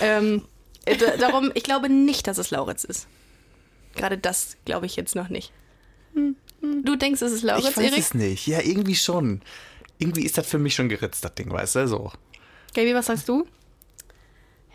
Ähm, 0.00 0.42
äh, 0.86 0.96
da- 0.96 1.16
darum, 1.16 1.52
ich 1.54 1.62
glaube 1.62 1.88
nicht, 1.88 2.26
dass 2.26 2.38
es 2.38 2.50
Lauritz 2.50 2.82
ist. 2.82 3.06
Gerade 3.94 4.18
das 4.18 4.56
glaube 4.64 4.86
ich 4.86 4.96
jetzt 4.96 5.14
noch 5.14 5.28
nicht. 5.28 5.52
Du 6.60 6.96
denkst, 6.96 7.22
es 7.22 7.32
ist 7.32 7.42
Lauritz, 7.42 7.68
ich 7.68 7.76
weiß 7.76 7.84
Erik? 7.92 7.98
es 7.98 8.14
nicht. 8.14 8.46
Ja, 8.48 8.60
irgendwie 8.62 8.96
schon. 8.96 9.42
Irgendwie 9.98 10.22
ist 10.24 10.38
das 10.38 10.46
für 10.48 10.58
mich 10.58 10.74
schon 10.74 10.88
geritzt, 10.88 11.24
das 11.24 11.34
Ding, 11.34 11.50
weißt 11.52 11.76
du? 11.76 11.86
So. 11.88 12.10
Gaby, 12.74 12.94
was 12.94 13.06
sagst 13.06 13.28
du? 13.28 13.46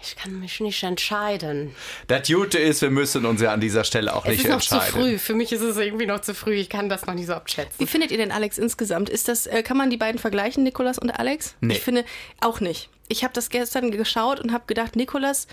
Ich 0.06 0.16
kann 0.16 0.40
mich 0.40 0.60
nicht 0.60 0.84
entscheiden. 0.84 1.76
Das 2.08 2.28
Gute 2.28 2.60
ist, 2.60 2.82
wir 2.82 2.90
müssen 2.90 3.26
uns 3.26 3.42
ja 3.42 3.54
an 3.54 3.62
dieser 3.62 3.84
Stelle 3.84 4.14
auch 4.16 4.26
Es 4.26 4.32
nicht 4.32 4.44
ist 4.46 4.50
noch 4.50 4.62
zu 4.62 4.76
entscheiden. 4.76 5.02
früh. 5.02 5.18
Für 5.18 5.34
mich 5.34 5.52
ist 5.54 5.62
es 5.62 5.78
irgendwie 5.78 6.06
noch 6.06 6.20
zu 6.22 6.34
früh. 6.34 6.54
Ich 6.56 6.70
kann 6.70 6.90
das 6.90 7.06
noch 7.06 7.14
nicht 7.14 7.28
so 7.28 7.34
abschätzen. 7.34 7.76
Wie 7.80 7.88
findet 7.88 8.12
ihr 8.12 8.18
denn 8.18 8.32
Alex 8.32 8.58
insgesamt? 8.58 9.10
Ist 9.10 9.28
das, 9.28 9.48
äh, 9.48 9.64
kann 9.64 9.78
man 9.78 9.90
die 9.90 9.98
beiden 9.98 10.20
vergleichen, 10.20 10.64
Nikolas 10.64 11.00
und 11.00 11.10
Alex? 11.12 11.56
Nee. 11.62 11.74
Ich 11.76 11.80
finde 11.82 12.04
auch 12.42 12.60
nicht. 12.60 12.90
Ich 13.08 13.24
habe 13.24 13.34
das 13.34 13.50
gestern 13.50 13.92
geschaut 13.92 14.40
und 14.40 14.54
habe 14.54 14.64
gedacht, 14.68 14.96
Nikolas 14.96 15.48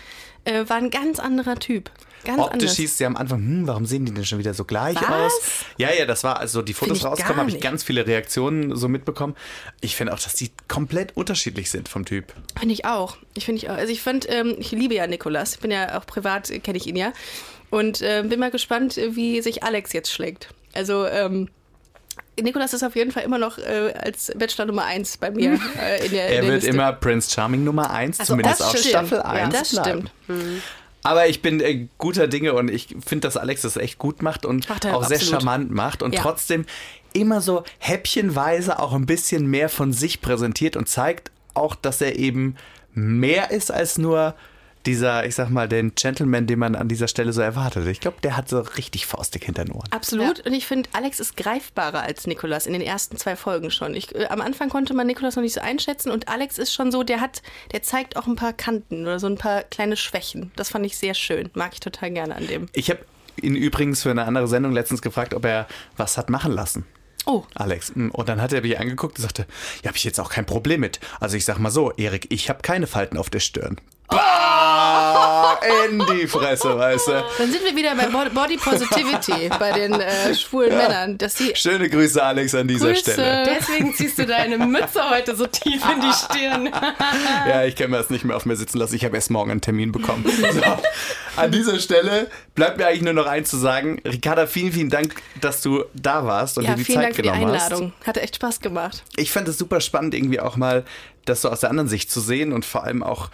äh, 0.45 0.63
war 0.67 0.77
ein 0.77 0.89
ganz 0.89 1.19
anderer 1.19 1.55
Typ. 1.55 1.91
Ganz 2.23 2.39
Optisch 2.39 2.53
anders. 2.53 2.75
hieß 2.77 2.91
es 2.93 2.99
ja 2.99 3.07
am 3.07 3.15
Anfang, 3.15 3.39
hm, 3.39 3.67
warum 3.67 3.85
sehen 3.85 4.05
die 4.05 4.13
denn 4.13 4.25
schon 4.25 4.37
wieder 4.37 4.53
so 4.53 4.63
gleich 4.63 4.95
Was? 4.95 5.09
aus? 5.09 5.41
Ja, 5.77 5.91
ja, 5.91 6.05
das 6.05 6.23
war, 6.23 6.39
also 6.39 6.61
die 6.61 6.73
Fotos 6.73 7.03
rauskommen, 7.03 7.37
habe 7.37 7.49
ich 7.49 7.59
ganz 7.59 7.83
viele 7.83 8.05
Reaktionen 8.05 8.75
so 8.75 8.87
mitbekommen. 8.87 9.35
Ich 9.81 9.95
finde 9.95 10.13
auch, 10.13 10.19
dass 10.19 10.33
die 10.33 10.51
komplett 10.67 11.17
unterschiedlich 11.17 11.71
sind 11.71 11.89
vom 11.89 12.05
Typ. 12.05 12.33
Finde 12.59 12.73
ich 12.73 12.85
auch. 12.85 13.17
Ich 13.33 13.45
finde 13.45 13.57
ich 13.63 13.69
auch. 13.69 13.75
Also 13.75 13.91
ich 13.91 14.01
fand, 14.01 14.27
ähm, 14.29 14.55
ich 14.59 14.71
liebe 14.71 14.93
ja 14.93 15.07
Nikolas. 15.07 15.55
Ich 15.55 15.59
bin 15.61 15.71
ja 15.71 15.97
auch 15.97 16.05
privat, 16.05 16.51
kenne 16.63 16.77
ich 16.77 16.85
ihn 16.85 16.95
ja. 16.95 17.11
Und 17.71 18.01
äh, 18.01 18.23
bin 18.27 18.39
mal 18.39 18.51
gespannt, 18.51 18.97
wie 18.97 19.41
sich 19.41 19.63
Alex 19.63 19.93
jetzt 19.93 20.11
schlägt. 20.11 20.53
Also, 20.73 21.05
ähm, 21.05 21.49
Nikolas 22.39 22.73
ist 22.73 22.83
auf 22.83 22.95
jeden 22.95 23.11
Fall 23.11 23.23
immer 23.23 23.37
noch 23.37 23.57
äh, 23.57 23.93
als 23.99 24.31
Bachelor 24.35 24.65
Nummer 24.65 24.85
1 24.85 25.17
bei 25.17 25.31
mir 25.31 25.59
äh, 25.79 26.05
in 26.05 26.11
der, 26.11 26.27
in 26.27 26.33
Er 26.33 26.41
der 26.41 26.43
wird 26.43 26.53
Liste. 26.55 26.69
immer 26.69 26.93
Prince 26.93 27.29
Charming 27.31 27.63
Nummer 27.63 27.91
1, 27.91 28.19
Also, 28.19 28.33
zumindest 28.33 28.63
auf. 28.63 28.77
Staffel 28.77 29.17
Ja, 29.19 29.23
1. 29.25 29.53
das 29.53 29.71
bleiben. 29.71 30.09
stimmt. 30.23 30.61
Aber 31.03 31.27
ich 31.27 31.41
bin 31.41 31.59
äh, 31.59 31.87
guter 31.97 32.27
Dinge 32.27 32.53
und 32.53 32.69
ich 32.69 32.95
finde, 33.05 33.27
dass 33.27 33.35
Alex 33.37 33.61
das 33.63 33.75
echt 33.75 33.97
gut 33.97 34.21
macht 34.21 34.45
und 34.45 34.69
Macht 34.69 34.85
auch 34.85 35.03
sehr 35.05 35.17
absolut. 35.17 35.41
charmant 35.41 35.71
macht 35.71 36.03
und 36.03 36.13
Ja. 36.15 36.21
trotzdem 36.21 36.65
immer 37.13 37.41
so 37.41 37.63
häppchenweise 37.79 38.79
auch 38.79 38.93
ein 38.93 39.05
bisschen 39.05 39.45
mehr 39.47 39.67
von 39.69 39.91
sich 39.93 40.21
präsentiert 40.21 40.77
und 40.77 40.87
zeigt 40.87 41.31
auch, 41.53 41.75
dass 41.75 42.01
er 42.01 42.15
eben 42.17 42.55
mehr 42.93 43.51
ist 43.51 43.71
als 43.71 43.97
nur 43.97 44.35
dieser, 44.85 45.25
ich 45.25 45.35
sag 45.35 45.49
mal, 45.49 45.67
den 45.67 45.93
Gentleman, 45.95 46.47
den 46.47 46.59
man 46.59 46.75
an 46.75 46.87
dieser 46.87 47.07
Stelle 47.07 47.33
so 47.33 47.41
erwartet. 47.41 47.87
Ich 47.87 47.99
glaube, 47.99 48.17
der 48.23 48.37
hat 48.37 48.49
so 48.49 48.59
richtig 48.59 49.05
faustig 49.05 49.45
hinter 49.45 49.65
den 49.65 49.73
Ohren. 49.73 49.91
Absolut. 49.91 50.45
Und 50.45 50.53
ich 50.53 50.65
finde, 50.65 50.89
Alex 50.93 51.19
ist 51.19 51.37
greifbarer 51.37 52.01
als 52.01 52.27
Nikolas 52.27 52.65
in 52.65 52.73
den 52.73 52.81
ersten 52.81 53.17
zwei 53.17 53.35
Folgen 53.35 53.71
schon. 53.71 53.93
Ich, 53.93 54.13
äh, 54.15 54.25
am 54.27 54.41
Anfang 54.41 54.69
konnte 54.69 54.93
man 54.93 55.07
Nikolas 55.07 55.35
noch 55.35 55.43
nicht 55.43 55.53
so 55.53 55.61
einschätzen 55.61 56.11
und 56.11 56.27
Alex 56.27 56.57
ist 56.57 56.73
schon 56.73 56.91
so, 56.91 57.03
der 57.03 57.21
hat, 57.21 57.41
der 57.71 57.81
zeigt 57.83 58.17
auch 58.17 58.27
ein 58.27 58.35
paar 58.35 58.53
Kanten 58.53 59.03
oder 59.03 59.19
so 59.19 59.27
ein 59.27 59.37
paar 59.37 59.63
kleine 59.63 59.97
Schwächen. 59.97 60.51
Das 60.55 60.69
fand 60.69 60.85
ich 60.85 60.97
sehr 60.97 61.13
schön. 61.13 61.49
Mag 61.53 61.73
ich 61.73 61.79
total 61.79 62.11
gerne 62.11 62.35
an 62.35 62.47
dem. 62.47 62.67
Ich 62.73 62.89
habe 62.89 63.05
ihn 63.41 63.55
übrigens 63.55 64.03
für 64.03 64.11
eine 64.11 64.25
andere 64.25 64.47
Sendung 64.47 64.71
letztens 64.71 65.01
gefragt, 65.01 65.33
ob 65.33 65.45
er 65.45 65.67
was 65.97 66.17
hat 66.17 66.29
machen 66.29 66.51
lassen. 66.51 66.85
Oh, 67.25 67.43
Alex. 67.53 67.91
Und 67.91 68.29
dann 68.29 68.41
hat 68.41 68.51
er 68.51 68.61
mich 68.61 68.79
angeguckt 68.79 69.17
und 69.17 69.21
sagte, 69.21 69.45
ja, 69.83 69.89
habe 69.89 69.97
ich 69.97 70.03
jetzt 70.03 70.19
auch 70.19 70.31
kein 70.31 70.45
Problem 70.45 70.79
mit. 70.79 70.99
Also 71.19 71.37
ich 71.37 71.45
sag 71.45 71.59
mal 71.59 71.69
so, 71.69 71.91
Erik, 71.91 72.27
ich 72.29 72.49
habe 72.49 72.61
keine 72.61 72.87
Falten 72.87 73.17
auf 73.17 73.29
der 73.29 73.39
Stirn. 73.39 73.77
Bah! 74.11 75.59
In 75.89 75.99
die 75.99 76.27
Fresse, 76.27 76.77
weißt 76.77 77.07
du. 77.07 77.11
dann 77.37 77.51
sind 77.51 77.63
wir 77.63 77.75
wieder 77.75 77.95
bei 77.95 78.07
Bod- 78.07 78.33
Body 78.33 78.57
Positivity 78.57 79.49
bei 79.59 79.71
den 79.71 79.93
äh, 79.93 80.33
schwulen 80.35 80.75
Männern, 80.75 81.17
dass 81.17 81.35
sie 81.37 81.53
Schöne 81.55 81.89
Grüße, 81.89 82.21
Alex, 82.23 82.55
an 82.55 82.67
dieser 82.67 82.87
Grüße. 82.89 83.11
Stelle. 83.11 83.43
Deswegen 83.59 83.93
ziehst 83.93 84.17
du 84.17 84.25
deine 84.25 84.57
Mütze 84.57 85.09
heute 85.09 85.35
so 85.35 85.45
tief 85.47 85.81
in 85.93 86.01
die 86.01 86.13
Stirn. 86.13 86.69
Ja, 87.47 87.63
ich 87.65 87.75
kann 87.75 87.89
mir 87.89 87.97
das 87.97 88.09
nicht 88.09 88.23
mehr 88.23 88.35
auf 88.35 88.45
mir 88.45 88.55
sitzen 88.55 88.77
lassen. 88.77 88.95
Ich 88.95 89.03
habe 89.05 89.15
erst 89.15 89.31
morgen 89.31 89.51
einen 89.51 89.61
Termin 89.61 89.91
bekommen. 89.91 90.25
So. 90.25 90.61
An 91.35 91.51
dieser 91.51 91.79
Stelle 91.79 92.29
bleibt 92.55 92.77
mir 92.77 92.87
eigentlich 92.87 93.01
nur 93.01 93.13
noch 93.13 93.25
eins 93.25 93.49
zu 93.49 93.57
sagen. 93.57 93.99
Ricarda, 94.05 94.47
vielen, 94.47 94.71
vielen 94.71 94.89
Dank, 94.89 95.15
dass 95.39 95.61
du 95.61 95.83
da 95.93 96.25
warst 96.25 96.57
und 96.57 96.65
ja, 96.65 96.71
dir 96.71 96.77
die 96.77 96.83
vielen 96.85 96.97
Zeit 96.97 97.05
Dank 97.05 97.15
für 97.15 97.21
die 97.23 97.29
genommen 97.29 97.53
hast. 97.53 97.63
Einladung. 97.65 97.93
Hat 98.05 98.17
echt 98.17 98.35
Spaß 98.35 98.59
gemacht. 98.59 99.03
Ich 99.15 99.31
fand 99.31 99.47
es 99.47 99.57
super 99.57 99.81
spannend, 99.81 100.13
irgendwie 100.13 100.39
auch 100.39 100.55
mal 100.57 100.85
das 101.25 101.41
so 101.41 101.49
aus 101.49 101.61
der 101.61 101.69
anderen 101.69 101.87
Sicht 101.89 102.11
zu 102.11 102.19
sehen 102.19 102.53
und 102.53 102.65
vor 102.65 102.83
allem 102.83 103.03
auch 103.03 103.29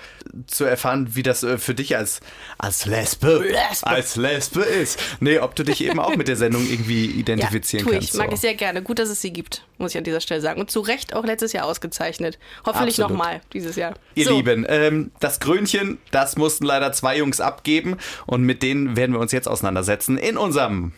zu 0.48 0.66
erfahren, 0.66 1.16
wie 1.16 1.24
das 1.24 1.44
äh, 1.44 1.58
für 1.58 1.74
dich 1.74 1.96
als, 1.96 2.20
als 2.58 2.86
Lesbe, 2.86 3.44
als 3.84 4.16
Lesbe 4.16 4.62
ist. 4.62 5.00
Nee, 5.20 5.40
ob 5.40 5.56
du 5.56 5.64
dich 5.64 5.84
eben 5.84 6.00
auch 6.00 6.16
mit 6.16 6.28
der 6.28 6.36
Sendung 6.36 6.68
irgendwie 6.70 7.06
identifizieren 7.20 7.86
ja, 7.86 7.92
tue 7.92 8.00
kannst. 8.00 8.14
ich. 8.14 8.18
Mag 8.18 8.30
so. 8.30 8.34
ich 8.36 8.42
sehr 8.42 8.56
gerne. 8.56 8.82
Gut, 8.82 9.00
dass 9.00 9.10
es 9.10 9.22
sie 9.22 9.32
gibt, 9.32 9.64
muss 9.78 9.92
ich 9.92 9.98
an 9.98 10.04
dieser 10.04 10.22
Stelle 10.22 10.42
sagen. 10.42 10.60
Und 10.60 10.72
zu 10.72 10.82
Recht 10.82 11.16
auch 11.16 11.26
letztes 11.26 11.54
Jahr 11.54 11.66
ausgezeichnet. 11.66 12.40
Hoffentlich 12.66 12.98
nochmal 12.98 13.42
dieses 13.54 13.76
Jahr. 13.76 13.94
Ihr 14.16 14.26
So. 14.26 14.36
Lieben, 14.36 14.66
ähm, 14.68 15.12
das 15.20 15.40
Grönchen, 15.40 15.98
das 16.12 16.38
mussten 16.38 16.66
leider 16.66 16.92
zwei 16.92 17.18
Jungs 17.18 17.40
abgeben 17.40 17.98
und 18.26 18.44
mit 18.44 18.64
denen 18.64 18.96
werden 18.96 19.14
wir 19.14 19.20
uns 19.20 19.32
jetzt 19.32 19.48
auseinandersetzen 19.48 20.18
in 20.18 20.38
unserem 20.38 20.94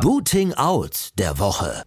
Booting 0.00 0.54
Out 0.54 1.10
der 1.18 1.38
Woche. 1.38 1.84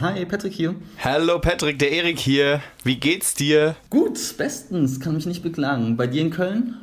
Hi, 0.00 0.24
Patrick 0.24 0.52
hier. 0.52 0.74
Hallo 1.02 1.38
Patrick, 1.40 1.78
der 1.78 1.90
Erik 1.90 2.18
hier. 2.18 2.62
Wie 2.84 2.96
geht's 2.96 3.34
dir? 3.34 3.76
Gut, 3.90 4.18
bestens, 4.36 5.00
kann 5.00 5.14
mich 5.14 5.26
nicht 5.26 5.42
beklagen. 5.42 5.96
Bei 5.96 6.06
dir 6.06 6.22
in 6.22 6.30
Köln? 6.30 6.76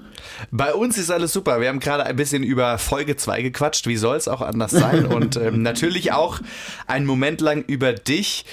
Bei 0.52 0.74
uns 0.74 0.98
ist 0.98 1.10
alles 1.10 1.32
super. 1.34 1.62
Wir 1.62 1.70
haben 1.70 1.80
gerade 1.80 2.06
ein 2.06 2.16
bisschen 2.16 2.44
über 2.44 2.78
Folge 2.78 3.16
2 3.16 3.44
gequatscht. 3.44 3.88
Wie 3.88 3.98
soll 3.98 4.18
es 4.18 4.28
auch 4.28 4.42
anders 4.42 4.72
sein? 4.72 5.06
Und 5.14 5.38
ähm, 5.38 5.62
natürlich 5.62 6.12
auch 6.12 6.40
einen 6.88 7.06
Moment 7.06 7.42
lang 7.42 7.64
über 7.64 7.94
dich. 7.94 8.46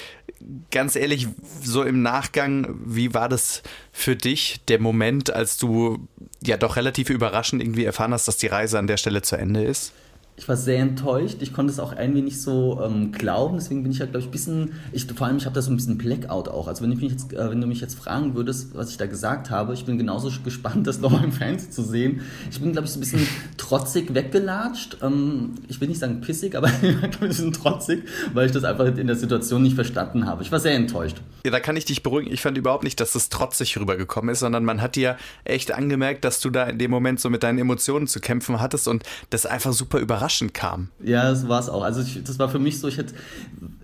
Ganz 0.70 0.94
ehrlich, 0.94 1.26
so 1.62 1.82
im 1.82 2.02
Nachgang, 2.02 2.78
wie 2.84 3.14
war 3.14 3.28
das 3.28 3.62
für 3.92 4.14
dich, 4.14 4.60
der 4.68 4.80
Moment, 4.80 5.32
als 5.32 5.56
du 5.56 6.06
ja 6.42 6.56
doch 6.56 6.76
relativ 6.76 7.10
überraschend 7.10 7.60
irgendwie 7.60 7.84
erfahren 7.84 8.12
hast, 8.12 8.28
dass 8.28 8.36
die 8.36 8.46
Reise 8.46 8.78
an 8.78 8.86
der 8.86 8.98
Stelle 8.98 9.22
zu 9.22 9.36
Ende 9.36 9.64
ist? 9.64 9.92
Ich 10.38 10.48
war 10.48 10.56
sehr 10.56 10.78
enttäuscht. 10.78 11.38
Ich 11.40 11.52
konnte 11.52 11.72
es 11.72 11.80
auch 11.80 11.92
ein 11.92 12.14
wenig 12.14 12.40
so 12.40 12.80
ähm, 12.82 13.10
glauben. 13.10 13.56
Deswegen 13.58 13.82
bin 13.82 13.90
ich 13.90 13.98
ja, 13.98 14.06
glaube 14.06 14.20
ich, 14.20 14.26
ein 14.26 14.30
bisschen. 14.30 14.72
Ich, 14.92 15.04
vor 15.04 15.26
allem, 15.26 15.36
ich 15.36 15.46
habe 15.46 15.54
da 15.54 15.60
so 15.60 15.70
ein 15.70 15.76
bisschen 15.76 15.98
Blackout 15.98 16.48
auch. 16.48 16.68
Also, 16.68 16.84
wenn, 16.84 16.92
ich 16.92 17.00
mich 17.00 17.10
jetzt, 17.10 17.32
äh, 17.32 17.50
wenn 17.50 17.60
du 17.60 17.66
mich 17.66 17.80
jetzt 17.80 17.98
fragen 17.98 18.36
würdest, 18.36 18.74
was 18.74 18.90
ich 18.90 18.96
da 18.96 19.06
gesagt 19.06 19.50
habe, 19.50 19.74
ich 19.74 19.84
bin 19.84 19.98
genauso 19.98 20.30
gespannt, 20.44 20.86
das 20.86 21.00
nochmal 21.00 21.24
im 21.24 21.32
Fernsehen 21.32 21.72
zu 21.72 21.82
sehen. 21.82 22.20
Ich 22.50 22.60
bin, 22.60 22.70
glaube 22.70 22.86
ich, 22.86 22.92
so 22.92 22.98
ein 22.98 23.00
bisschen 23.00 23.26
trotzig 23.56 24.14
weggelatscht. 24.14 24.98
Ähm, 25.02 25.56
ich 25.66 25.80
will 25.80 25.88
nicht 25.88 25.98
sagen 25.98 26.20
pissig, 26.20 26.54
aber 26.54 26.68
ein 26.82 27.10
bisschen 27.20 27.52
trotzig, 27.52 28.04
weil 28.32 28.46
ich 28.46 28.52
das 28.52 28.62
einfach 28.62 28.86
in 28.86 29.08
der 29.08 29.16
Situation 29.16 29.62
nicht 29.62 29.74
verstanden 29.74 30.24
habe. 30.24 30.44
Ich 30.44 30.52
war 30.52 30.60
sehr 30.60 30.74
enttäuscht. 30.74 31.16
Ja, 31.44 31.50
da 31.50 31.58
kann 31.58 31.76
ich 31.76 31.84
dich 31.84 32.04
beruhigen. 32.04 32.32
Ich 32.32 32.42
fand 32.42 32.56
überhaupt 32.56 32.84
nicht, 32.84 33.00
dass 33.00 33.16
es 33.16 33.28
trotzig 33.28 33.76
rübergekommen 33.76 34.30
ist, 34.30 34.38
sondern 34.38 34.64
man 34.64 34.80
hat 34.80 34.94
dir 34.94 35.16
echt 35.42 35.72
angemerkt, 35.72 36.24
dass 36.24 36.40
du 36.40 36.50
da 36.50 36.64
in 36.64 36.78
dem 36.78 36.92
Moment 36.92 37.18
so 37.18 37.28
mit 37.28 37.42
deinen 37.42 37.58
Emotionen 37.58 38.06
zu 38.06 38.20
kämpfen 38.20 38.60
hattest 38.60 38.86
und 38.86 39.02
das 39.30 39.46
einfach 39.46 39.72
super 39.72 40.00
überraschend 40.28 40.54
kam. 40.54 40.88
Ja, 41.02 41.34
so 41.34 41.48
war 41.48 41.60
es 41.60 41.68
auch. 41.68 41.82
Also 41.82 42.02
ich, 42.02 42.22
das 42.22 42.38
war 42.38 42.48
für 42.48 42.58
mich 42.58 42.78
so, 42.80 42.88
ich 42.88 42.98
hätte, 42.98 43.14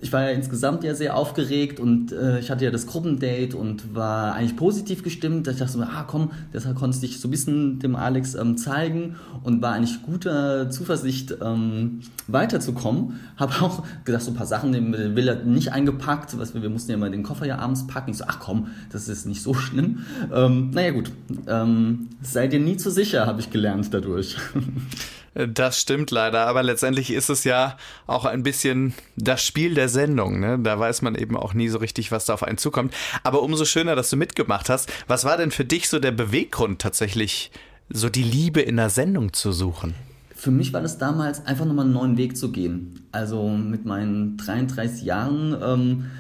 ich 0.01 0.13
war 0.13 0.23
ja 0.23 0.29
insgesamt 0.31 0.85
ja 0.85 0.95
sehr 0.95 1.17
aufgeregt 1.17 1.81
und 1.81 2.13
äh, 2.13 2.39
ich 2.39 2.51
hatte 2.51 2.65
ja 2.65 2.71
das 2.71 2.87
Gruppendate 2.87 3.57
und 3.57 3.95
war 3.95 4.35
eigentlich 4.35 4.57
positiv 4.57 5.03
gestimmt. 5.03 5.49
Ich 5.49 5.57
dachte 5.57 5.73
so, 5.73 5.81
ah 5.83 6.05
komm, 6.07 6.33
deshalb 6.53 6.77
konnte 6.77 7.05
ich 7.05 7.21
so 7.21 7.29
ein 7.29 7.31
bisschen 7.31 7.79
dem 7.79 7.97
Alex 7.97 8.35
ähm, 8.35 8.57
zeigen 8.57 9.17
und 9.43 9.63
war 9.63 9.73
eigentlich 9.73 10.03
guter 10.03 10.71
Zuversicht 10.71 11.37
ähm, 11.43 12.01
weiterzukommen. 12.27 13.21
Habe 13.37 13.55
auch 13.63 13.85
gedacht, 14.05 14.23
so 14.23 14.31
ein 14.31 14.37
paar 14.37 14.47
Sachen, 14.47 14.73
den 14.73 15.17
Will 15.17 15.31
hat 15.31 15.47
nicht 15.47 15.73
eingepackt, 15.73 16.39
was 16.39 16.55
wir, 16.55 16.63
wir 16.63 16.71
mussten 16.71 16.91
ja 16.91 16.99
mal 16.99 17.11
den 17.11 17.23
Koffer 17.23 17.47
ja 17.47 17.59
abends 17.59 17.87
packen. 17.87 18.11
Ich 18.11 18.19
so, 18.19 18.25
ach 18.29 18.39
komm, 18.41 18.69
das 18.93 19.09
ist 19.09 19.27
nicht 19.27 19.43
so 19.43 19.55
schlimm. 19.55 20.01
Ähm, 20.33 20.71
naja 20.73 20.91
gut, 20.91 21.11
ähm, 21.47 22.09
sei 22.23 22.49
dir 22.49 22.61
nie 22.61 22.77
zu 22.77 22.91
sicher, 22.91 23.27
habe 23.27 23.41
ich 23.41 23.51
gelernt 23.51 23.93
dadurch. 23.93 24.37
Das 25.35 25.81
stimmt 25.81 26.13
leider, 26.13 26.47
aber 26.47 26.63
letztendlich 26.63 27.11
ist 27.11 27.29
es 27.29 27.43
ja 27.43 27.77
auch 28.07 28.25
ein 28.25 28.45
bisschen 28.45 28.95
das 29.17 29.45
Spiel 29.45 29.75
der 29.75 29.89
Sendung. 29.89 30.39
Ne? 30.39 30.59
Da 30.61 30.79
weiß 30.79 31.03
man 31.03 31.17
eben 31.17 31.37
auch 31.37 31.55
nie 31.55 31.69
so 31.69 31.79
richtig, 31.79 32.13
was 32.13 32.27
da 32.27 32.35
auf 32.35 32.45
einen 32.45 32.59
zukommt. 32.59 32.95
Aber 33.25 33.43
umso 33.43 33.65
schöner, 33.65 33.97
dass 33.97 34.11
du 34.11 34.17
mitgemacht 34.17 34.69
hast. 34.69 34.93
Was 35.09 35.25
war 35.25 35.37
denn 35.37 35.51
für 35.51 35.65
dich 35.65 35.89
so 35.89 35.99
der 35.99 36.13
Beweggrund 36.13 36.81
tatsächlich, 36.81 37.51
so 37.91 38.09
die 38.09 38.23
Liebe 38.23 38.61
in 38.61 38.77
der 38.77 38.91
Sendung 38.91 39.33
zu 39.33 39.51
suchen? 39.51 39.95
Für 40.37 40.53
mich 40.53 40.73
war 40.73 40.83
das 40.83 40.99
damals 40.99 41.45
einfach 41.47 41.65
nochmal 41.65 41.87
einen 41.87 41.95
neuen 41.95 42.17
Weg 42.17 42.37
zu 42.37 42.53
gehen. 42.53 43.07
Also 43.11 43.49
mit 43.49 43.85
meinen 43.85 44.37
33 44.37 45.03
Jahren 45.03 45.57
ähm, 45.61 46.11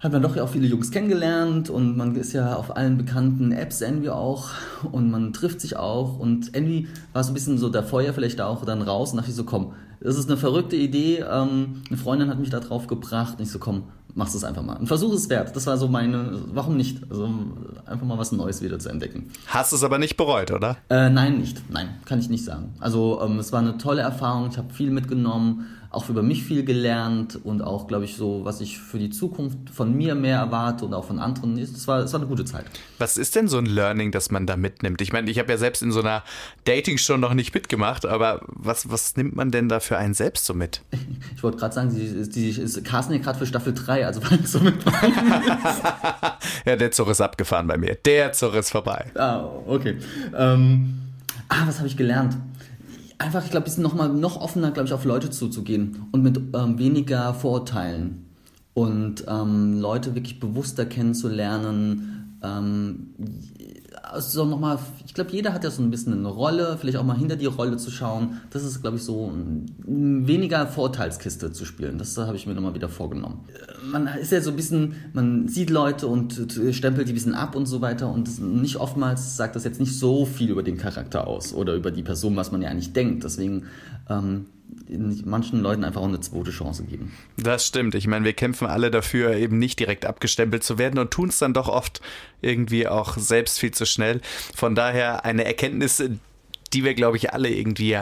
hat 0.00 0.12
man 0.12 0.22
doch 0.22 0.36
ja 0.36 0.44
auch 0.44 0.48
viele 0.48 0.66
Jungs 0.66 0.90
kennengelernt 0.90 1.70
und 1.70 1.96
man 1.96 2.14
ist 2.14 2.32
ja 2.32 2.54
auf 2.54 2.76
allen 2.76 2.98
bekannten 2.98 3.50
Apps 3.50 3.80
irgendwie 3.80 4.10
auch 4.10 4.50
und 4.92 5.10
man 5.10 5.32
trifft 5.32 5.60
sich 5.60 5.76
auch 5.76 6.18
und 6.18 6.54
irgendwie 6.54 6.86
war 7.12 7.24
so 7.24 7.32
ein 7.32 7.34
bisschen 7.34 7.58
so 7.58 7.68
der 7.68 7.82
Feuer 7.82 8.12
vielleicht 8.12 8.40
auch 8.40 8.64
dann 8.64 8.82
raus 8.82 9.10
und 9.10 9.16
dachte 9.16 9.30
ich 9.30 9.36
so, 9.36 9.44
komm, 9.44 9.72
das 10.00 10.16
ist 10.16 10.28
eine 10.28 10.36
verrückte 10.36 10.76
Idee. 10.76 11.24
Ähm, 11.28 11.82
eine 11.88 11.98
Freundin 11.98 12.28
hat 12.28 12.38
mich 12.38 12.50
da 12.50 12.60
drauf 12.60 12.86
gebracht 12.86 13.34
und 13.38 13.42
ich 13.42 13.50
so, 13.50 13.58
komm, 13.58 13.84
machst 14.18 14.34
es 14.34 14.44
einfach 14.44 14.62
mal. 14.62 14.76
Ein 14.76 14.86
Versuch 14.88 15.14
ist 15.14 15.30
wert. 15.30 15.54
Das 15.54 15.66
war 15.66 15.78
so 15.78 15.86
meine, 15.86 16.42
warum 16.52 16.76
nicht? 16.76 16.98
Also 17.08 17.30
einfach 17.86 18.04
mal 18.04 18.18
was 18.18 18.32
Neues 18.32 18.60
wieder 18.60 18.78
zu 18.78 18.88
entdecken. 18.88 19.30
Hast 19.46 19.72
es 19.72 19.84
aber 19.84 19.98
nicht 19.98 20.16
bereut, 20.16 20.50
oder? 20.50 20.76
Äh, 20.90 21.08
nein, 21.08 21.38
nicht. 21.38 21.62
Nein, 21.70 21.88
kann 22.04 22.18
ich 22.18 22.28
nicht 22.28 22.44
sagen. 22.44 22.74
Also 22.80 23.22
ähm, 23.22 23.38
es 23.38 23.52
war 23.52 23.60
eine 23.60 23.78
tolle 23.78 24.02
Erfahrung. 24.02 24.48
Ich 24.50 24.58
habe 24.58 24.74
viel 24.74 24.90
mitgenommen, 24.90 25.66
auch 25.90 26.08
über 26.10 26.22
mich 26.22 26.44
viel 26.44 26.64
gelernt 26.64 27.38
und 27.44 27.62
auch, 27.62 27.86
glaube 27.86 28.04
ich, 28.04 28.16
so, 28.16 28.44
was 28.44 28.60
ich 28.60 28.78
für 28.78 28.98
die 28.98 29.08
Zukunft 29.08 29.70
von 29.72 29.94
mir 29.96 30.14
mehr 30.14 30.38
erwarte 30.38 30.84
und 30.84 30.92
auch 30.92 31.04
von 31.04 31.18
anderen. 31.18 31.56
Es 31.56 31.88
war, 31.88 32.00
es 32.00 32.12
war 32.12 32.20
eine 32.20 32.28
gute 32.28 32.44
Zeit. 32.44 32.66
Was 32.98 33.16
ist 33.16 33.34
denn 33.36 33.48
so 33.48 33.56
ein 33.56 33.64
Learning, 33.64 34.12
das 34.12 34.30
man 34.30 34.46
da 34.46 34.58
mitnimmt? 34.58 35.00
Ich 35.00 35.14
meine, 35.14 35.30
ich 35.30 35.38
habe 35.38 35.50
ja 35.50 35.56
selbst 35.56 35.82
in 35.82 35.90
so 35.90 36.00
einer 36.00 36.24
Dating-Show 36.64 37.16
noch 37.16 37.32
nicht 37.32 37.54
mitgemacht, 37.54 38.04
aber 38.04 38.40
was, 38.46 38.90
was 38.90 39.16
nimmt 39.16 39.34
man 39.34 39.50
denn 39.50 39.70
da 39.70 39.80
für 39.80 39.96
einen 39.96 40.14
selbst 40.14 40.44
so 40.44 40.54
mit? 40.54 40.82
Ich 41.34 41.44
wollte 41.44 41.58
gerade 41.58 41.74
sagen, 41.74 41.94
die, 41.94 42.28
die 42.28 42.48
ist 42.48 42.82
casten 42.84 43.14
ja 43.14 43.20
gerade 43.22 43.38
für 43.38 43.46
Staffel 43.46 43.72
3, 43.72 44.07
also 44.08 44.22
war 44.22 44.32
ich 44.40 44.48
so 44.48 44.60
mit. 44.60 44.74
Ja, 46.66 46.76
der 46.76 46.90
Zug 46.90 47.08
ist 47.08 47.20
abgefahren 47.20 47.66
bei 47.66 47.78
mir. 47.78 47.94
Der 47.94 48.32
Zug 48.32 48.54
ist 48.54 48.70
vorbei. 48.70 49.06
ah, 49.14 49.44
okay. 49.66 49.96
Ähm, 50.36 50.98
ah, 51.48 51.62
was 51.66 51.78
habe 51.78 51.88
ich 51.88 51.96
gelernt? 51.96 52.36
Einfach, 53.18 53.44
ich 53.44 53.50
glaube, 53.50 53.64
ein 53.64 53.68
bisschen 53.68 53.82
noch 53.82 53.94
mal 53.94 54.08
noch 54.08 54.40
offener, 54.40 54.70
glaube 54.70 54.86
ich, 54.88 54.92
auf 54.92 55.04
Leute 55.04 55.30
zuzugehen 55.30 56.06
und 56.12 56.22
mit 56.22 56.38
ähm, 56.54 56.78
weniger 56.78 57.32
Vorurteilen. 57.34 58.26
und 58.74 59.24
ähm, 59.26 59.80
Leute 59.80 60.14
wirklich 60.14 60.38
bewusster 60.40 60.84
kennenzulernen. 60.86 62.38
Ähm, 62.44 63.08
also 64.10 64.44
nochmal, 64.44 64.78
ich 65.06 65.14
glaube, 65.14 65.30
jeder 65.32 65.52
hat 65.52 65.64
ja 65.64 65.70
so 65.70 65.82
ein 65.82 65.90
bisschen 65.90 66.12
eine 66.12 66.28
Rolle, 66.28 66.76
vielleicht 66.80 66.96
auch 66.98 67.04
mal 67.04 67.16
hinter 67.16 67.36
die 67.36 67.46
Rolle 67.46 67.76
zu 67.76 67.90
schauen. 67.90 68.40
Das 68.50 68.64
ist, 68.64 68.80
glaube 68.80 68.96
ich, 68.96 69.02
so 69.02 69.32
weniger 69.84 70.66
Vorteilskiste 70.66 71.52
zu 71.52 71.64
spielen. 71.64 71.98
Das 71.98 72.16
habe 72.16 72.36
ich 72.36 72.46
mir 72.46 72.54
nochmal 72.54 72.74
wieder 72.74 72.88
vorgenommen. 72.88 73.44
Man 73.90 74.06
ist 74.06 74.32
ja 74.32 74.40
so 74.40 74.50
ein 74.50 74.56
bisschen, 74.56 74.94
man 75.12 75.48
sieht 75.48 75.70
Leute 75.70 76.06
und 76.06 76.34
stempelt 76.72 77.08
die 77.08 77.12
ein 77.12 77.14
bisschen 77.14 77.34
ab 77.34 77.54
und 77.54 77.66
so 77.66 77.80
weiter 77.80 78.10
und 78.10 78.40
nicht 78.40 78.76
oftmals 78.76 79.36
sagt 79.36 79.56
das 79.56 79.64
jetzt 79.64 79.80
nicht 79.80 79.98
so 79.98 80.24
viel 80.24 80.50
über 80.50 80.62
den 80.62 80.76
Charakter 80.76 81.26
aus 81.26 81.52
oder 81.52 81.74
über 81.74 81.90
die 81.90 82.02
Person, 82.02 82.36
was 82.36 82.52
man 82.52 82.62
ja 82.62 82.70
eigentlich 82.70 82.92
denkt. 82.92 83.24
Deswegen 83.24 83.64
ähm, 84.08 84.46
manchen 85.24 85.60
Leuten 85.60 85.84
einfach 85.84 86.00
auch 86.00 86.08
eine 86.08 86.20
zweite 86.20 86.50
Chance 86.50 86.84
geben. 86.84 87.12
Das 87.36 87.66
stimmt. 87.66 87.94
Ich 87.94 88.06
meine, 88.06 88.24
wir 88.24 88.32
kämpfen 88.32 88.66
alle 88.66 88.90
dafür, 88.90 89.34
eben 89.34 89.58
nicht 89.58 89.78
direkt 89.78 90.06
abgestempelt 90.06 90.62
zu 90.62 90.78
werden 90.78 90.98
und 90.98 91.10
tun 91.10 91.28
es 91.28 91.38
dann 91.38 91.54
doch 91.54 91.68
oft 91.68 92.00
irgendwie 92.40 92.86
auch 92.86 93.16
selbst 93.16 93.58
viel 93.58 93.72
zu 93.72 93.86
schnell. 93.86 94.20
Von 94.54 94.74
daher 94.74 95.24
eine 95.24 95.44
Erkenntnis, 95.44 96.02
die 96.72 96.84
wir, 96.84 96.94
glaube 96.94 97.16
ich, 97.16 97.32
alle 97.32 97.48
irgendwie 97.48 97.98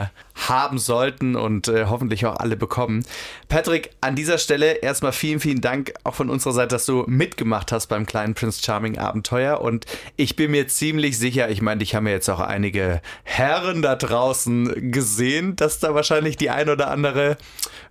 haben 0.47 0.77
sollten 0.77 1.35
und 1.35 1.67
äh, 1.67 1.85
hoffentlich 1.85 2.25
auch 2.25 2.37
alle 2.37 2.55
bekommen. 2.55 3.05
Patrick, 3.49 3.91
an 4.01 4.15
dieser 4.15 4.37
Stelle 4.37 4.73
erstmal 4.73 5.11
vielen, 5.11 5.39
vielen 5.39 5.61
Dank 5.61 5.93
auch 6.03 6.15
von 6.15 6.29
unserer 6.29 6.53
Seite, 6.53 6.75
dass 6.75 6.85
du 6.85 7.03
mitgemacht 7.07 7.71
hast 7.71 7.87
beim 7.87 8.05
kleinen 8.05 8.33
Prince 8.33 8.61
Charming 8.63 8.97
Abenteuer. 8.97 9.61
Und 9.61 9.85
ich 10.15 10.35
bin 10.35 10.51
mir 10.51 10.67
ziemlich 10.67 11.17
sicher, 11.17 11.49
ich 11.49 11.61
meine, 11.61 11.83
ich 11.83 11.95
habe 11.95 12.07
ja 12.09 12.15
jetzt 12.15 12.29
auch 12.29 12.39
einige 12.39 13.01
Herren 13.23 13.81
da 13.81 13.95
draußen 13.95 14.91
gesehen, 14.91 15.55
dass 15.55 15.79
da 15.79 15.95
wahrscheinlich 15.95 16.37
die 16.37 16.49
ein 16.49 16.69
oder 16.69 16.91
andere, 16.91 17.37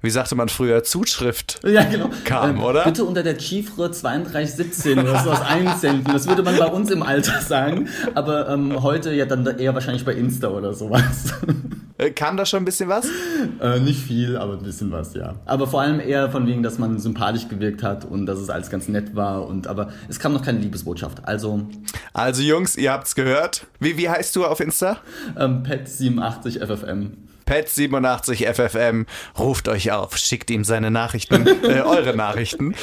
wie 0.07 0.11
sagte 0.11 0.36
man 0.36 0.48
früher, 0.48 0.84
Zuschrift 0.84 1.61
ja, 1.66 1.82
genau. 1.82 2.09
kam, 2.24 2.57
ähm, 2.57 2.62
oder? 2.62 2.84
Bitte 2.84 3.04
unter 3.04 3.22
der 3.22 3.38
Chiffre 3.38 3.90
3217 3.90 4.98
oder 5.00 5.22
so 5.22 5.30
was 5.30 5.42
einsenden. 5.42 6.04
Das 6.12 6.26
würde 6.28 6.42
man 6.42 6.57
bei 6.57 6.66
uns 6.66 6.90
im 6.90 7.02
Alter 7.02 7.40
sagen, 7.40 7.88
aber 8.14 8.48
ähm, 8.48 8.82
heute 8.82 9.12
ja 9.12 9.26
dann 9.26 9.44
eher 9.59 9.74
wahrscheinlich 9.74 10.04
bei 10.04 10.14
Insta 10.14 10.48
oder 10.48 10.72
sowas. 10.72 11.34
Äh, 11.98 12.11
kam 12.11 12.36
da 12.36 12.44
schon 12.44 12.61
ein 12.61 12.66
bisschen 12.66 12.90
was? 12.90 13.09
Äh, 13.59 13.80
nicht 13.80 13.98
viel, 13.98 14.36
aber 14.36 14.52
ein 14.52 14.62
bisschen 14.62 14.92
was, 14.92 15.14
ja. 15.14 15.36
Aber 15.46 15.66
vor 15.66 15.80
allem 15.80 15.98
eher 15.98 16.30
von 16.30 16.46
wegen, 16.46 16.62
dass 16.62 16.78
man 16.78 16.98
sympathisch 16.98 17.48
gewirkt 17.48 17.82
hat 17.82 18.04
und 18.04 18.26
dass 18.26 18.38
es 18.38 18.50
alles 18.50 18.68
ganz 18.68 18.86
nett 18.86 19.16
war. 19.16 19.46
Und 19.46 19.66
aber 19.66 19.88
es 20.07 20.18
kam 20.18 20.34
noch 20.34 20.42
keine 20.42 20.59
Liebesbotschaft. 20.59 21.26
Also. 21.26 21.66
Also 22.12 22.42
Jungs, 22.42 22.76
ihr 22.76 22.92
habt's 22.92 23.14
gehört. 23.14 23.66
Wie, 23.80 23.96
wie 23.96 24.11
heißt 24.11 24.36
du 24.36 24.44
auf 24.44 24.61
Insta? 24.61 24.98
Ähm, 25.38 25.62
Pet87FFM. 25.62 27.12
Pet87FFM 27.47 29.07
ruft 29.38 29.68
euch 29.68 29.92
auf, 29.92 30.16
schickt 30.16 30.51
ihm 30.51 30.64
seine 30.64 30.90
Nachrichten, 30.90 31.47
äh, 31.64 31.80
eure 31.80 32.16
Nachrichten. 32.16 32.74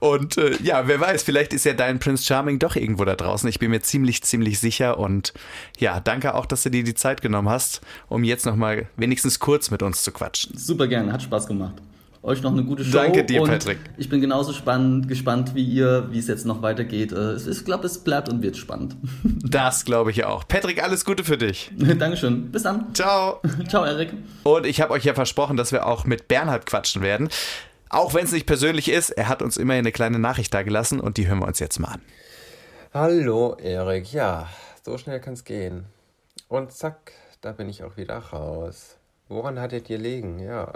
Und 0.00 0.36
äh, 0.36 0.56
ja, 0.62 0.88
wer 0.88 1.00
weiß, 1.00 1.22
vielleicht 1.22 1.52
ist 1.52 1.64
ja 1.64 1.74
dein 1.74 1.98
Prince 1.98 2.24
Charming 2.24 2.58
doch 2.58 2.76
irgendwo 2.76 3.04
da 3.04 3.14
draußen. 3.14 3.48
Ich 3.48 3.58
bin 3.58 3.70
mir 3.70 3.82
ziemlich, 3.82 4.22
ziemlich 4.22 4.58
sicher. 4.58 4.98
Und 4.98 5.32
ja, 5.78 6.00
danke 6.00 6.34
auch, 6.34 6.46
dass 6.46 6.62
du 6.62 6.70
dir 6.70 6.82
die 6.82 6.94
Zeit 6.94 7.22
genommen 7.22 7.48
hast, 7.48 7.80
um 8.08 8.24
jetzt 8.24 8.46
nochmal 8.46 8.86
wenigstens 8.96 9.38
kurz 9.38 9.70
mit 9.70 9.82
uns 9.82 10.02
zu 10.02 10.10
quatschen. 10.10 10.56
Super 10.56 10.88
gerne, 10.88 11.12
hat 11.12 11.22
Spaß 11.22 11.46
gemacht 11.46 11.74
euch 12.22 12.42
noch 12.42 12.52
eine 12.52 12.64
gute 12.64 12.84
Show. 12.84 12.92
Danke 12.98 13.24
dir, 13.24 13.42
Patrick. 13.42 13.78
Ich 13.96 14.08
bin 14.08 14.20
genauso 14.20 14.52
spannend, 14.52 15.08
gespannt 15.08 15.54
wie 15.54 15.64
ihr, 15.64 16.08
wie 16.10 16.18
es 16.18 16.28
jetzt 16.28 16.46
noch 16.46 16.62
weitergeht. 16.62 17.12
Äh, 17.12 17.36
ich 17.36 17.64
glaube, 17.64 17.86
es 17.86 17.98
bleibt 17.98 18.28
und 18.28 18.42
wird 18.42 18.56
spannend. 18.56 18.96
Das 19.44 19.84
glaube 19.84 20.12
ich 20.12 20.24
auch. 20.24 20.48
Patrick, 20.48 20.82
alles 20.82 21.04
Gute 21.04 21.24
für 21.24 21.36
dich. 21.36 21.70
Dankeschön. 21.98 22.50
Bis 22.50 22.62
dann. 22.62 22.94
Ciao. 22.94 23.40
Ciao, 23.68 23.84
Erik. 23.84 24.14
Und 24.44 24.64
ich 24.64 24.80
habe 24.80 24.92
euch 24.94 25.04
ja 25.04 25.12
versprochen, 25.12 25.58
dass 25.58 25.72
wir 25.72 25.86
auch 25.86 26.06
mit 26.06 26.26
Bernhard 26.26 26.64
quatschen 26.64 27.02
werden. 27.02 27.28
Auch 27.90 28.14
wenn 28.14 28.24
es 28.24 28.32
nicht 28.32 28.46
persönlich 28.46 28.88
ist, 28.88 29.10
er 29.10 29.28
hat 29.28 29.42
uns 29.42 29.58
immerhin 29.58 29.82
eine 29.82 29.92
kleine 29.92 30.18
Nachricht 30.18 30.54
da 30.54 30.62
gelassen 30.62 31.00
und 31.00 31.18
die 31.18 31.28
hören 31.28 31.40
wir 31.40 31.46
uns 31.46 31.58
jetzt 31.58 31.78
mal 31.80 31.88
an. 31.88 32.00
Hallo 32.94 33.56
Erik, 33.60 34.10
ja, 34.12 34.48
so 34.82 34.96
schnell 34.96 35.20
kann 35.20 35.34
es 35.34 35.44
gehen. 35.44 35.84
Und 36.48 36.72
zack, 36.72 37.12
da 37.42 37.52
bin 37.52 37.68
ich 37.68 37.84
auch 37.84 37.98
wieder 37.98 38.16
raus. 38.16 38.96
Woran 39.28 39.60
hattet 39.60 39.90
ihr 39.90 39.98
liegen? 39.98 40.38
Ja. 40.38 40.72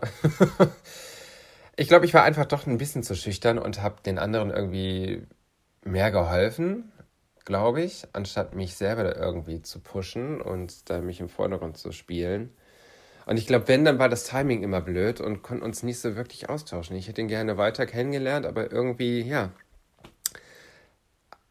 Ich 1.77 1.89
glaube, 1.89 2.07
ich 2.07 2.14
war 2.14 2.24
einfach 2.24 2.47
doch 2.47 2.66
ein 2.66 2.79
bisschen 2.79 3.03
zu 3.03 3.14
schüchtern 3.14 3.59
und 3.59 3.83
habe 3.83 4.03
den 4.05 4.18
anderen 4.18 4.51
irgendwie 4.51 5.22
mehr 5.85 6.11
geholfen, 6.11 6.91
glaube 7.45 7.83
ich, 7.83 8.07
anstatt 8.12 8.55
mich 8.55 8.74
selber 8.74 9.05
da 9.05 9.12
irgendwie 9.12 9.62
zu 9.62 9.81
pushen 9.81 10.41
und 10.41 10.91
da 10.91 11.01
mich 11.01 11.20
im 11.20 11.29
Vordergrund 11.29 11.77
zu 11.77 11.93
spielen. 11.93 12.51
Und 13.27 13.39
ich 13.39 13.47
glaube, 13.47 13.68
wenn, 13.68 13.85
dann 13.85 13.99
war 13.99 14.09
das 14.09 14.24
Timing 14.24 14.62
immer 14.62 14.81
blöd 14.81 15.20
und 15.20 15.43
konnten 15.43 15.64
uns 15.64 15.83
nicht 15.83 15.99
so 15.99 16.16
wirklich 16.16 16.49
austauschen. 16.49 16.97
Ich 16.97 17.09
hätte 17.09 17.20
ihn 17.20 17.29
gerne 17.29 17.57
weiter 17.59 17.87
kennengelernt, 17.87 18.47
aber 18.47 18.70
irgendwie, 18.72 19.20
ja, 19.22 19.51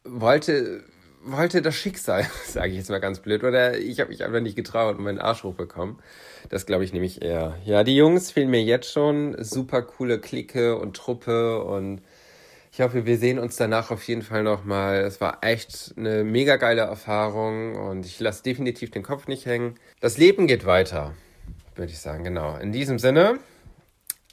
wollte, 0.04 0.84
wollte 1.26 1.62
das 1.62 1.74
Schicksal, 1.74 2.26
sage 2.46 2.70
ich 2.70 2.76
jetzt 2.76 2.90
mal 2.90 3.00
ganz 3.00 3.20
blöd, 3.20 3.44
oder 3.44 3.78
ich 3.78 4.00
habe 4.00 4.10
mich 4.10 4.24
einfach 4.24 4.40
nicht 4.40 4.56
getraut 4.56 4.98
und 4.98 5.04
meinen 5.04 5.18
Arsch 5.18 5.44
hochbekommen. 5.44 5.98
Das 6.48 6.66
glaube 6.66 6.84
ich 6.84 6.92
nämlich 6.92 7.22
eher. 7.22 7.56
Ja, 7.64 7.84
die 7.84 7.96
Jungs 7.96 8.30
fehlen 8.30 8.50
mir 8.50 8.62
jetzt 8.62 8.90
schon. 8.92 9.36
Super 9.42 9.82
coole 9.82 10.20
Clique 10.20 10.76
und 10.76 10.96
Truppe 10.96 11.62
und 11.62 12.02
ich 12.72 12.80
hoffe, 12.80 13.06
wir 13.06 13.16
sehen 13.16 13.38
uns 13.38 13.56
danach 13.56 13.90
auf 13.90 14.02
jeden 14.06 14.22
Fall 14.22 14.42
nochmal. 14.42 14.96
Es 15.00 15.20
war 15.20 15.38
echt 15.42 15.94
eine 15.96 16.24
mega 16.24 16.56
geile 16.56 16.82
Erfahrung 16.82 17.74
und 17.74 18.04
ich 18.04 18.20
lasse 18.20 18.42
definitiv 18.42 18.90
den 18.90 19.02
Kopf 19.02 19.28
nicht 19.28 19.46
hängen. 19.46 19.76
Das 20.00 20.18
Leben 20.18 20.46
geht 20.46 20.66
weiter 20.66 21.14
würde 21.76 21.92
ich 21.92 21.98
sagen, 21.98 22.24
genau. 22.24 22.56
In 22.56 22.72
diesem 22.72 22.98
Sinne, 22.98 23.38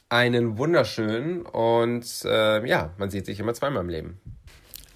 einen 0.09 0.57
wunderschönen 0.57 1.41
und 1.41 2.05
äh, 2.25 2.65
ja, 2.67 2.93
man 2.97 3.09
sieht 3.09 3.25
sich 3.25 3.39
immer 3.39 3.53
zweimal 3.53 3.83
im 3.83 3.89
Leben. 3.89 4.21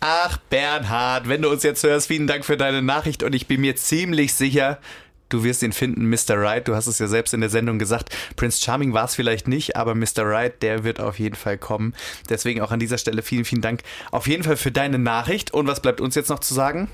Ach, 0.10 0.38
Bernhard, 0.50 1.28
wenn 1.28 1.42
du 1.42 1.50
uns 1.50 1.64
jetzt 1.64 1.84
hörst, 1.84 2.08
vielen 2.08 2.28
Dank 2.28 2.46
für 2.46 2.56
deine 2.56 2.82
Nachricht 2.82 3.24
und 3.24 3.36
ich 3.36 3.46
bin 3.46 3.60
mir 3.60 3.76
ziemlich 3.76 4.34
sicher, 4.34 4.80
du 5.28 5.44
wirst 5.44 5.64
ihn 5.64 5.74
finden, 5.74 6.10
Mr. 6.10 6.42
Right. 6.42 6.66
Du 6.66 6.76
hast 6.76 6.88
es 6.88 6.98
ja 6.98 7.08
selbst 7.08 7.34
in 7.34 7.42
der 7.42 7.50
Sendung 7.50 7.78
gesagt. 7.78 8.16
Prince 8.38 8.64
Charming 8.64 8.94
war 8.94 9.04
es 9.04 9.16
vielleicht 9.16 9.50
nicht, 9.50 9.76
aber 9.76 9.96
Mr. 9.96 10.20
Right, 10.20 10.64
der 10.64 10.86
wird 10.86 11.02
auf 11.02 11.20
jeden 11.20 11.36
Fall 11.36 11.58
kommen. 11.58 11.94
Deswegen 12.30 12.62
auch 12.62 12.72
an 12.72 12.80
dieser 12.80 12.98
Stelle 12.98 13.22
vielen, 13.22 13.44
vielen 13.44 13.62
Dank 13.62 13.82
auf 14.12 14.28
jeden 14.28 14.44
Fall 14.44 14.56
für 14.56 14.72
deine 14.72 14.98
Nachricht. 14.98 15.54
Und 15.54 15.68
was 15.68 15.82
bleibt 15.82 16.00
uns 16.00 16.16
jetzt 16.16 16.30
noch 16.30 16.40
zu 16.40 16.54
sagen? 16.54 16.90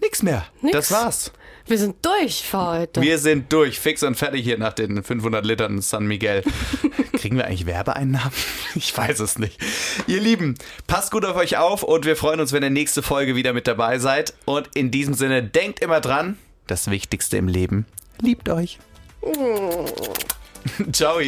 Nix 0.00 0.22
mehr. 0.22 0.46
Nix. 0.62 0.76
Das 0.76 0.92
war's. 0.92 1.32
Wir 1.68 1.76
sind 1.78 1.96
durch 2.04 2.42
für 2.42 2.66
heute. 2.66 3.02
Wir 3.02 3.18
sind 3.18 3.52
durch, 3.52 3.78
fix 3.78 4.02
und 4.02 4.14
fertig 4.14 4.42
hier 4.42 4.56
nach 4.56 4.72
den 4.72 5.02
500 5.02 5.44
Litern 5.44 5.82
San 5.82 6.06
Miguel. 6.06 6.42
Kriegen 7.12 7.36
wir 7.36 7.46
eigentlich 7.46 7.66
Werbeeinnahmen? 7.66 8.32
Ich 8.74 8.96
weiß 8.96 9.20
es 9.20 9.38
nicht. 9.38 9.60
Ihr 10.06 10.20
Lieben, 10.20 10.54
passt 10.86 11.10
gut 11.10 11.26
auf 11.26 11.36
euch 11.36 11.58
auf 11.58 11.82
und 11.82 12.06
wir 12.06 12.16
freuen 12.16 12.40
uns, 12.40 12.52
wenn 12.52 12.62
ihr 12.62 12.70
nächste 12.70 13.02
Folge 13.02 13.36
wieder 13.36 13.52
mit 13.52 13.66
dabei 13.66 13.98
seid. 13.98 14.32
Und 14.46 14.70
in 14.74 14.90
diesem 14.90 15.12
Sinne, 15.12 15.42
denkt 15.42 15.80
immer 15.80 16.00
dran, 16.00 16.38
das 16.66 16.90
Wichtigste 16.90 17.36
im 17.36 17.48
Leben, 17.48 17.84
liebt 18.20 18.48
euch. 18.48 18.78
Ciao. 20.92 21.18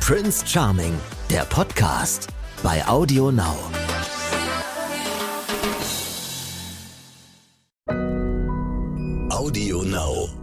Prince 0.00 0.46
Charming, 0.46 0.94
der 1.30 1.44
Podcast 1.46 2.28
bei 2.62 2.86
Audio 2.86 3.32
Now. 3.32 3.56
Audio 9.46 9.82
Now. 9.82 10.35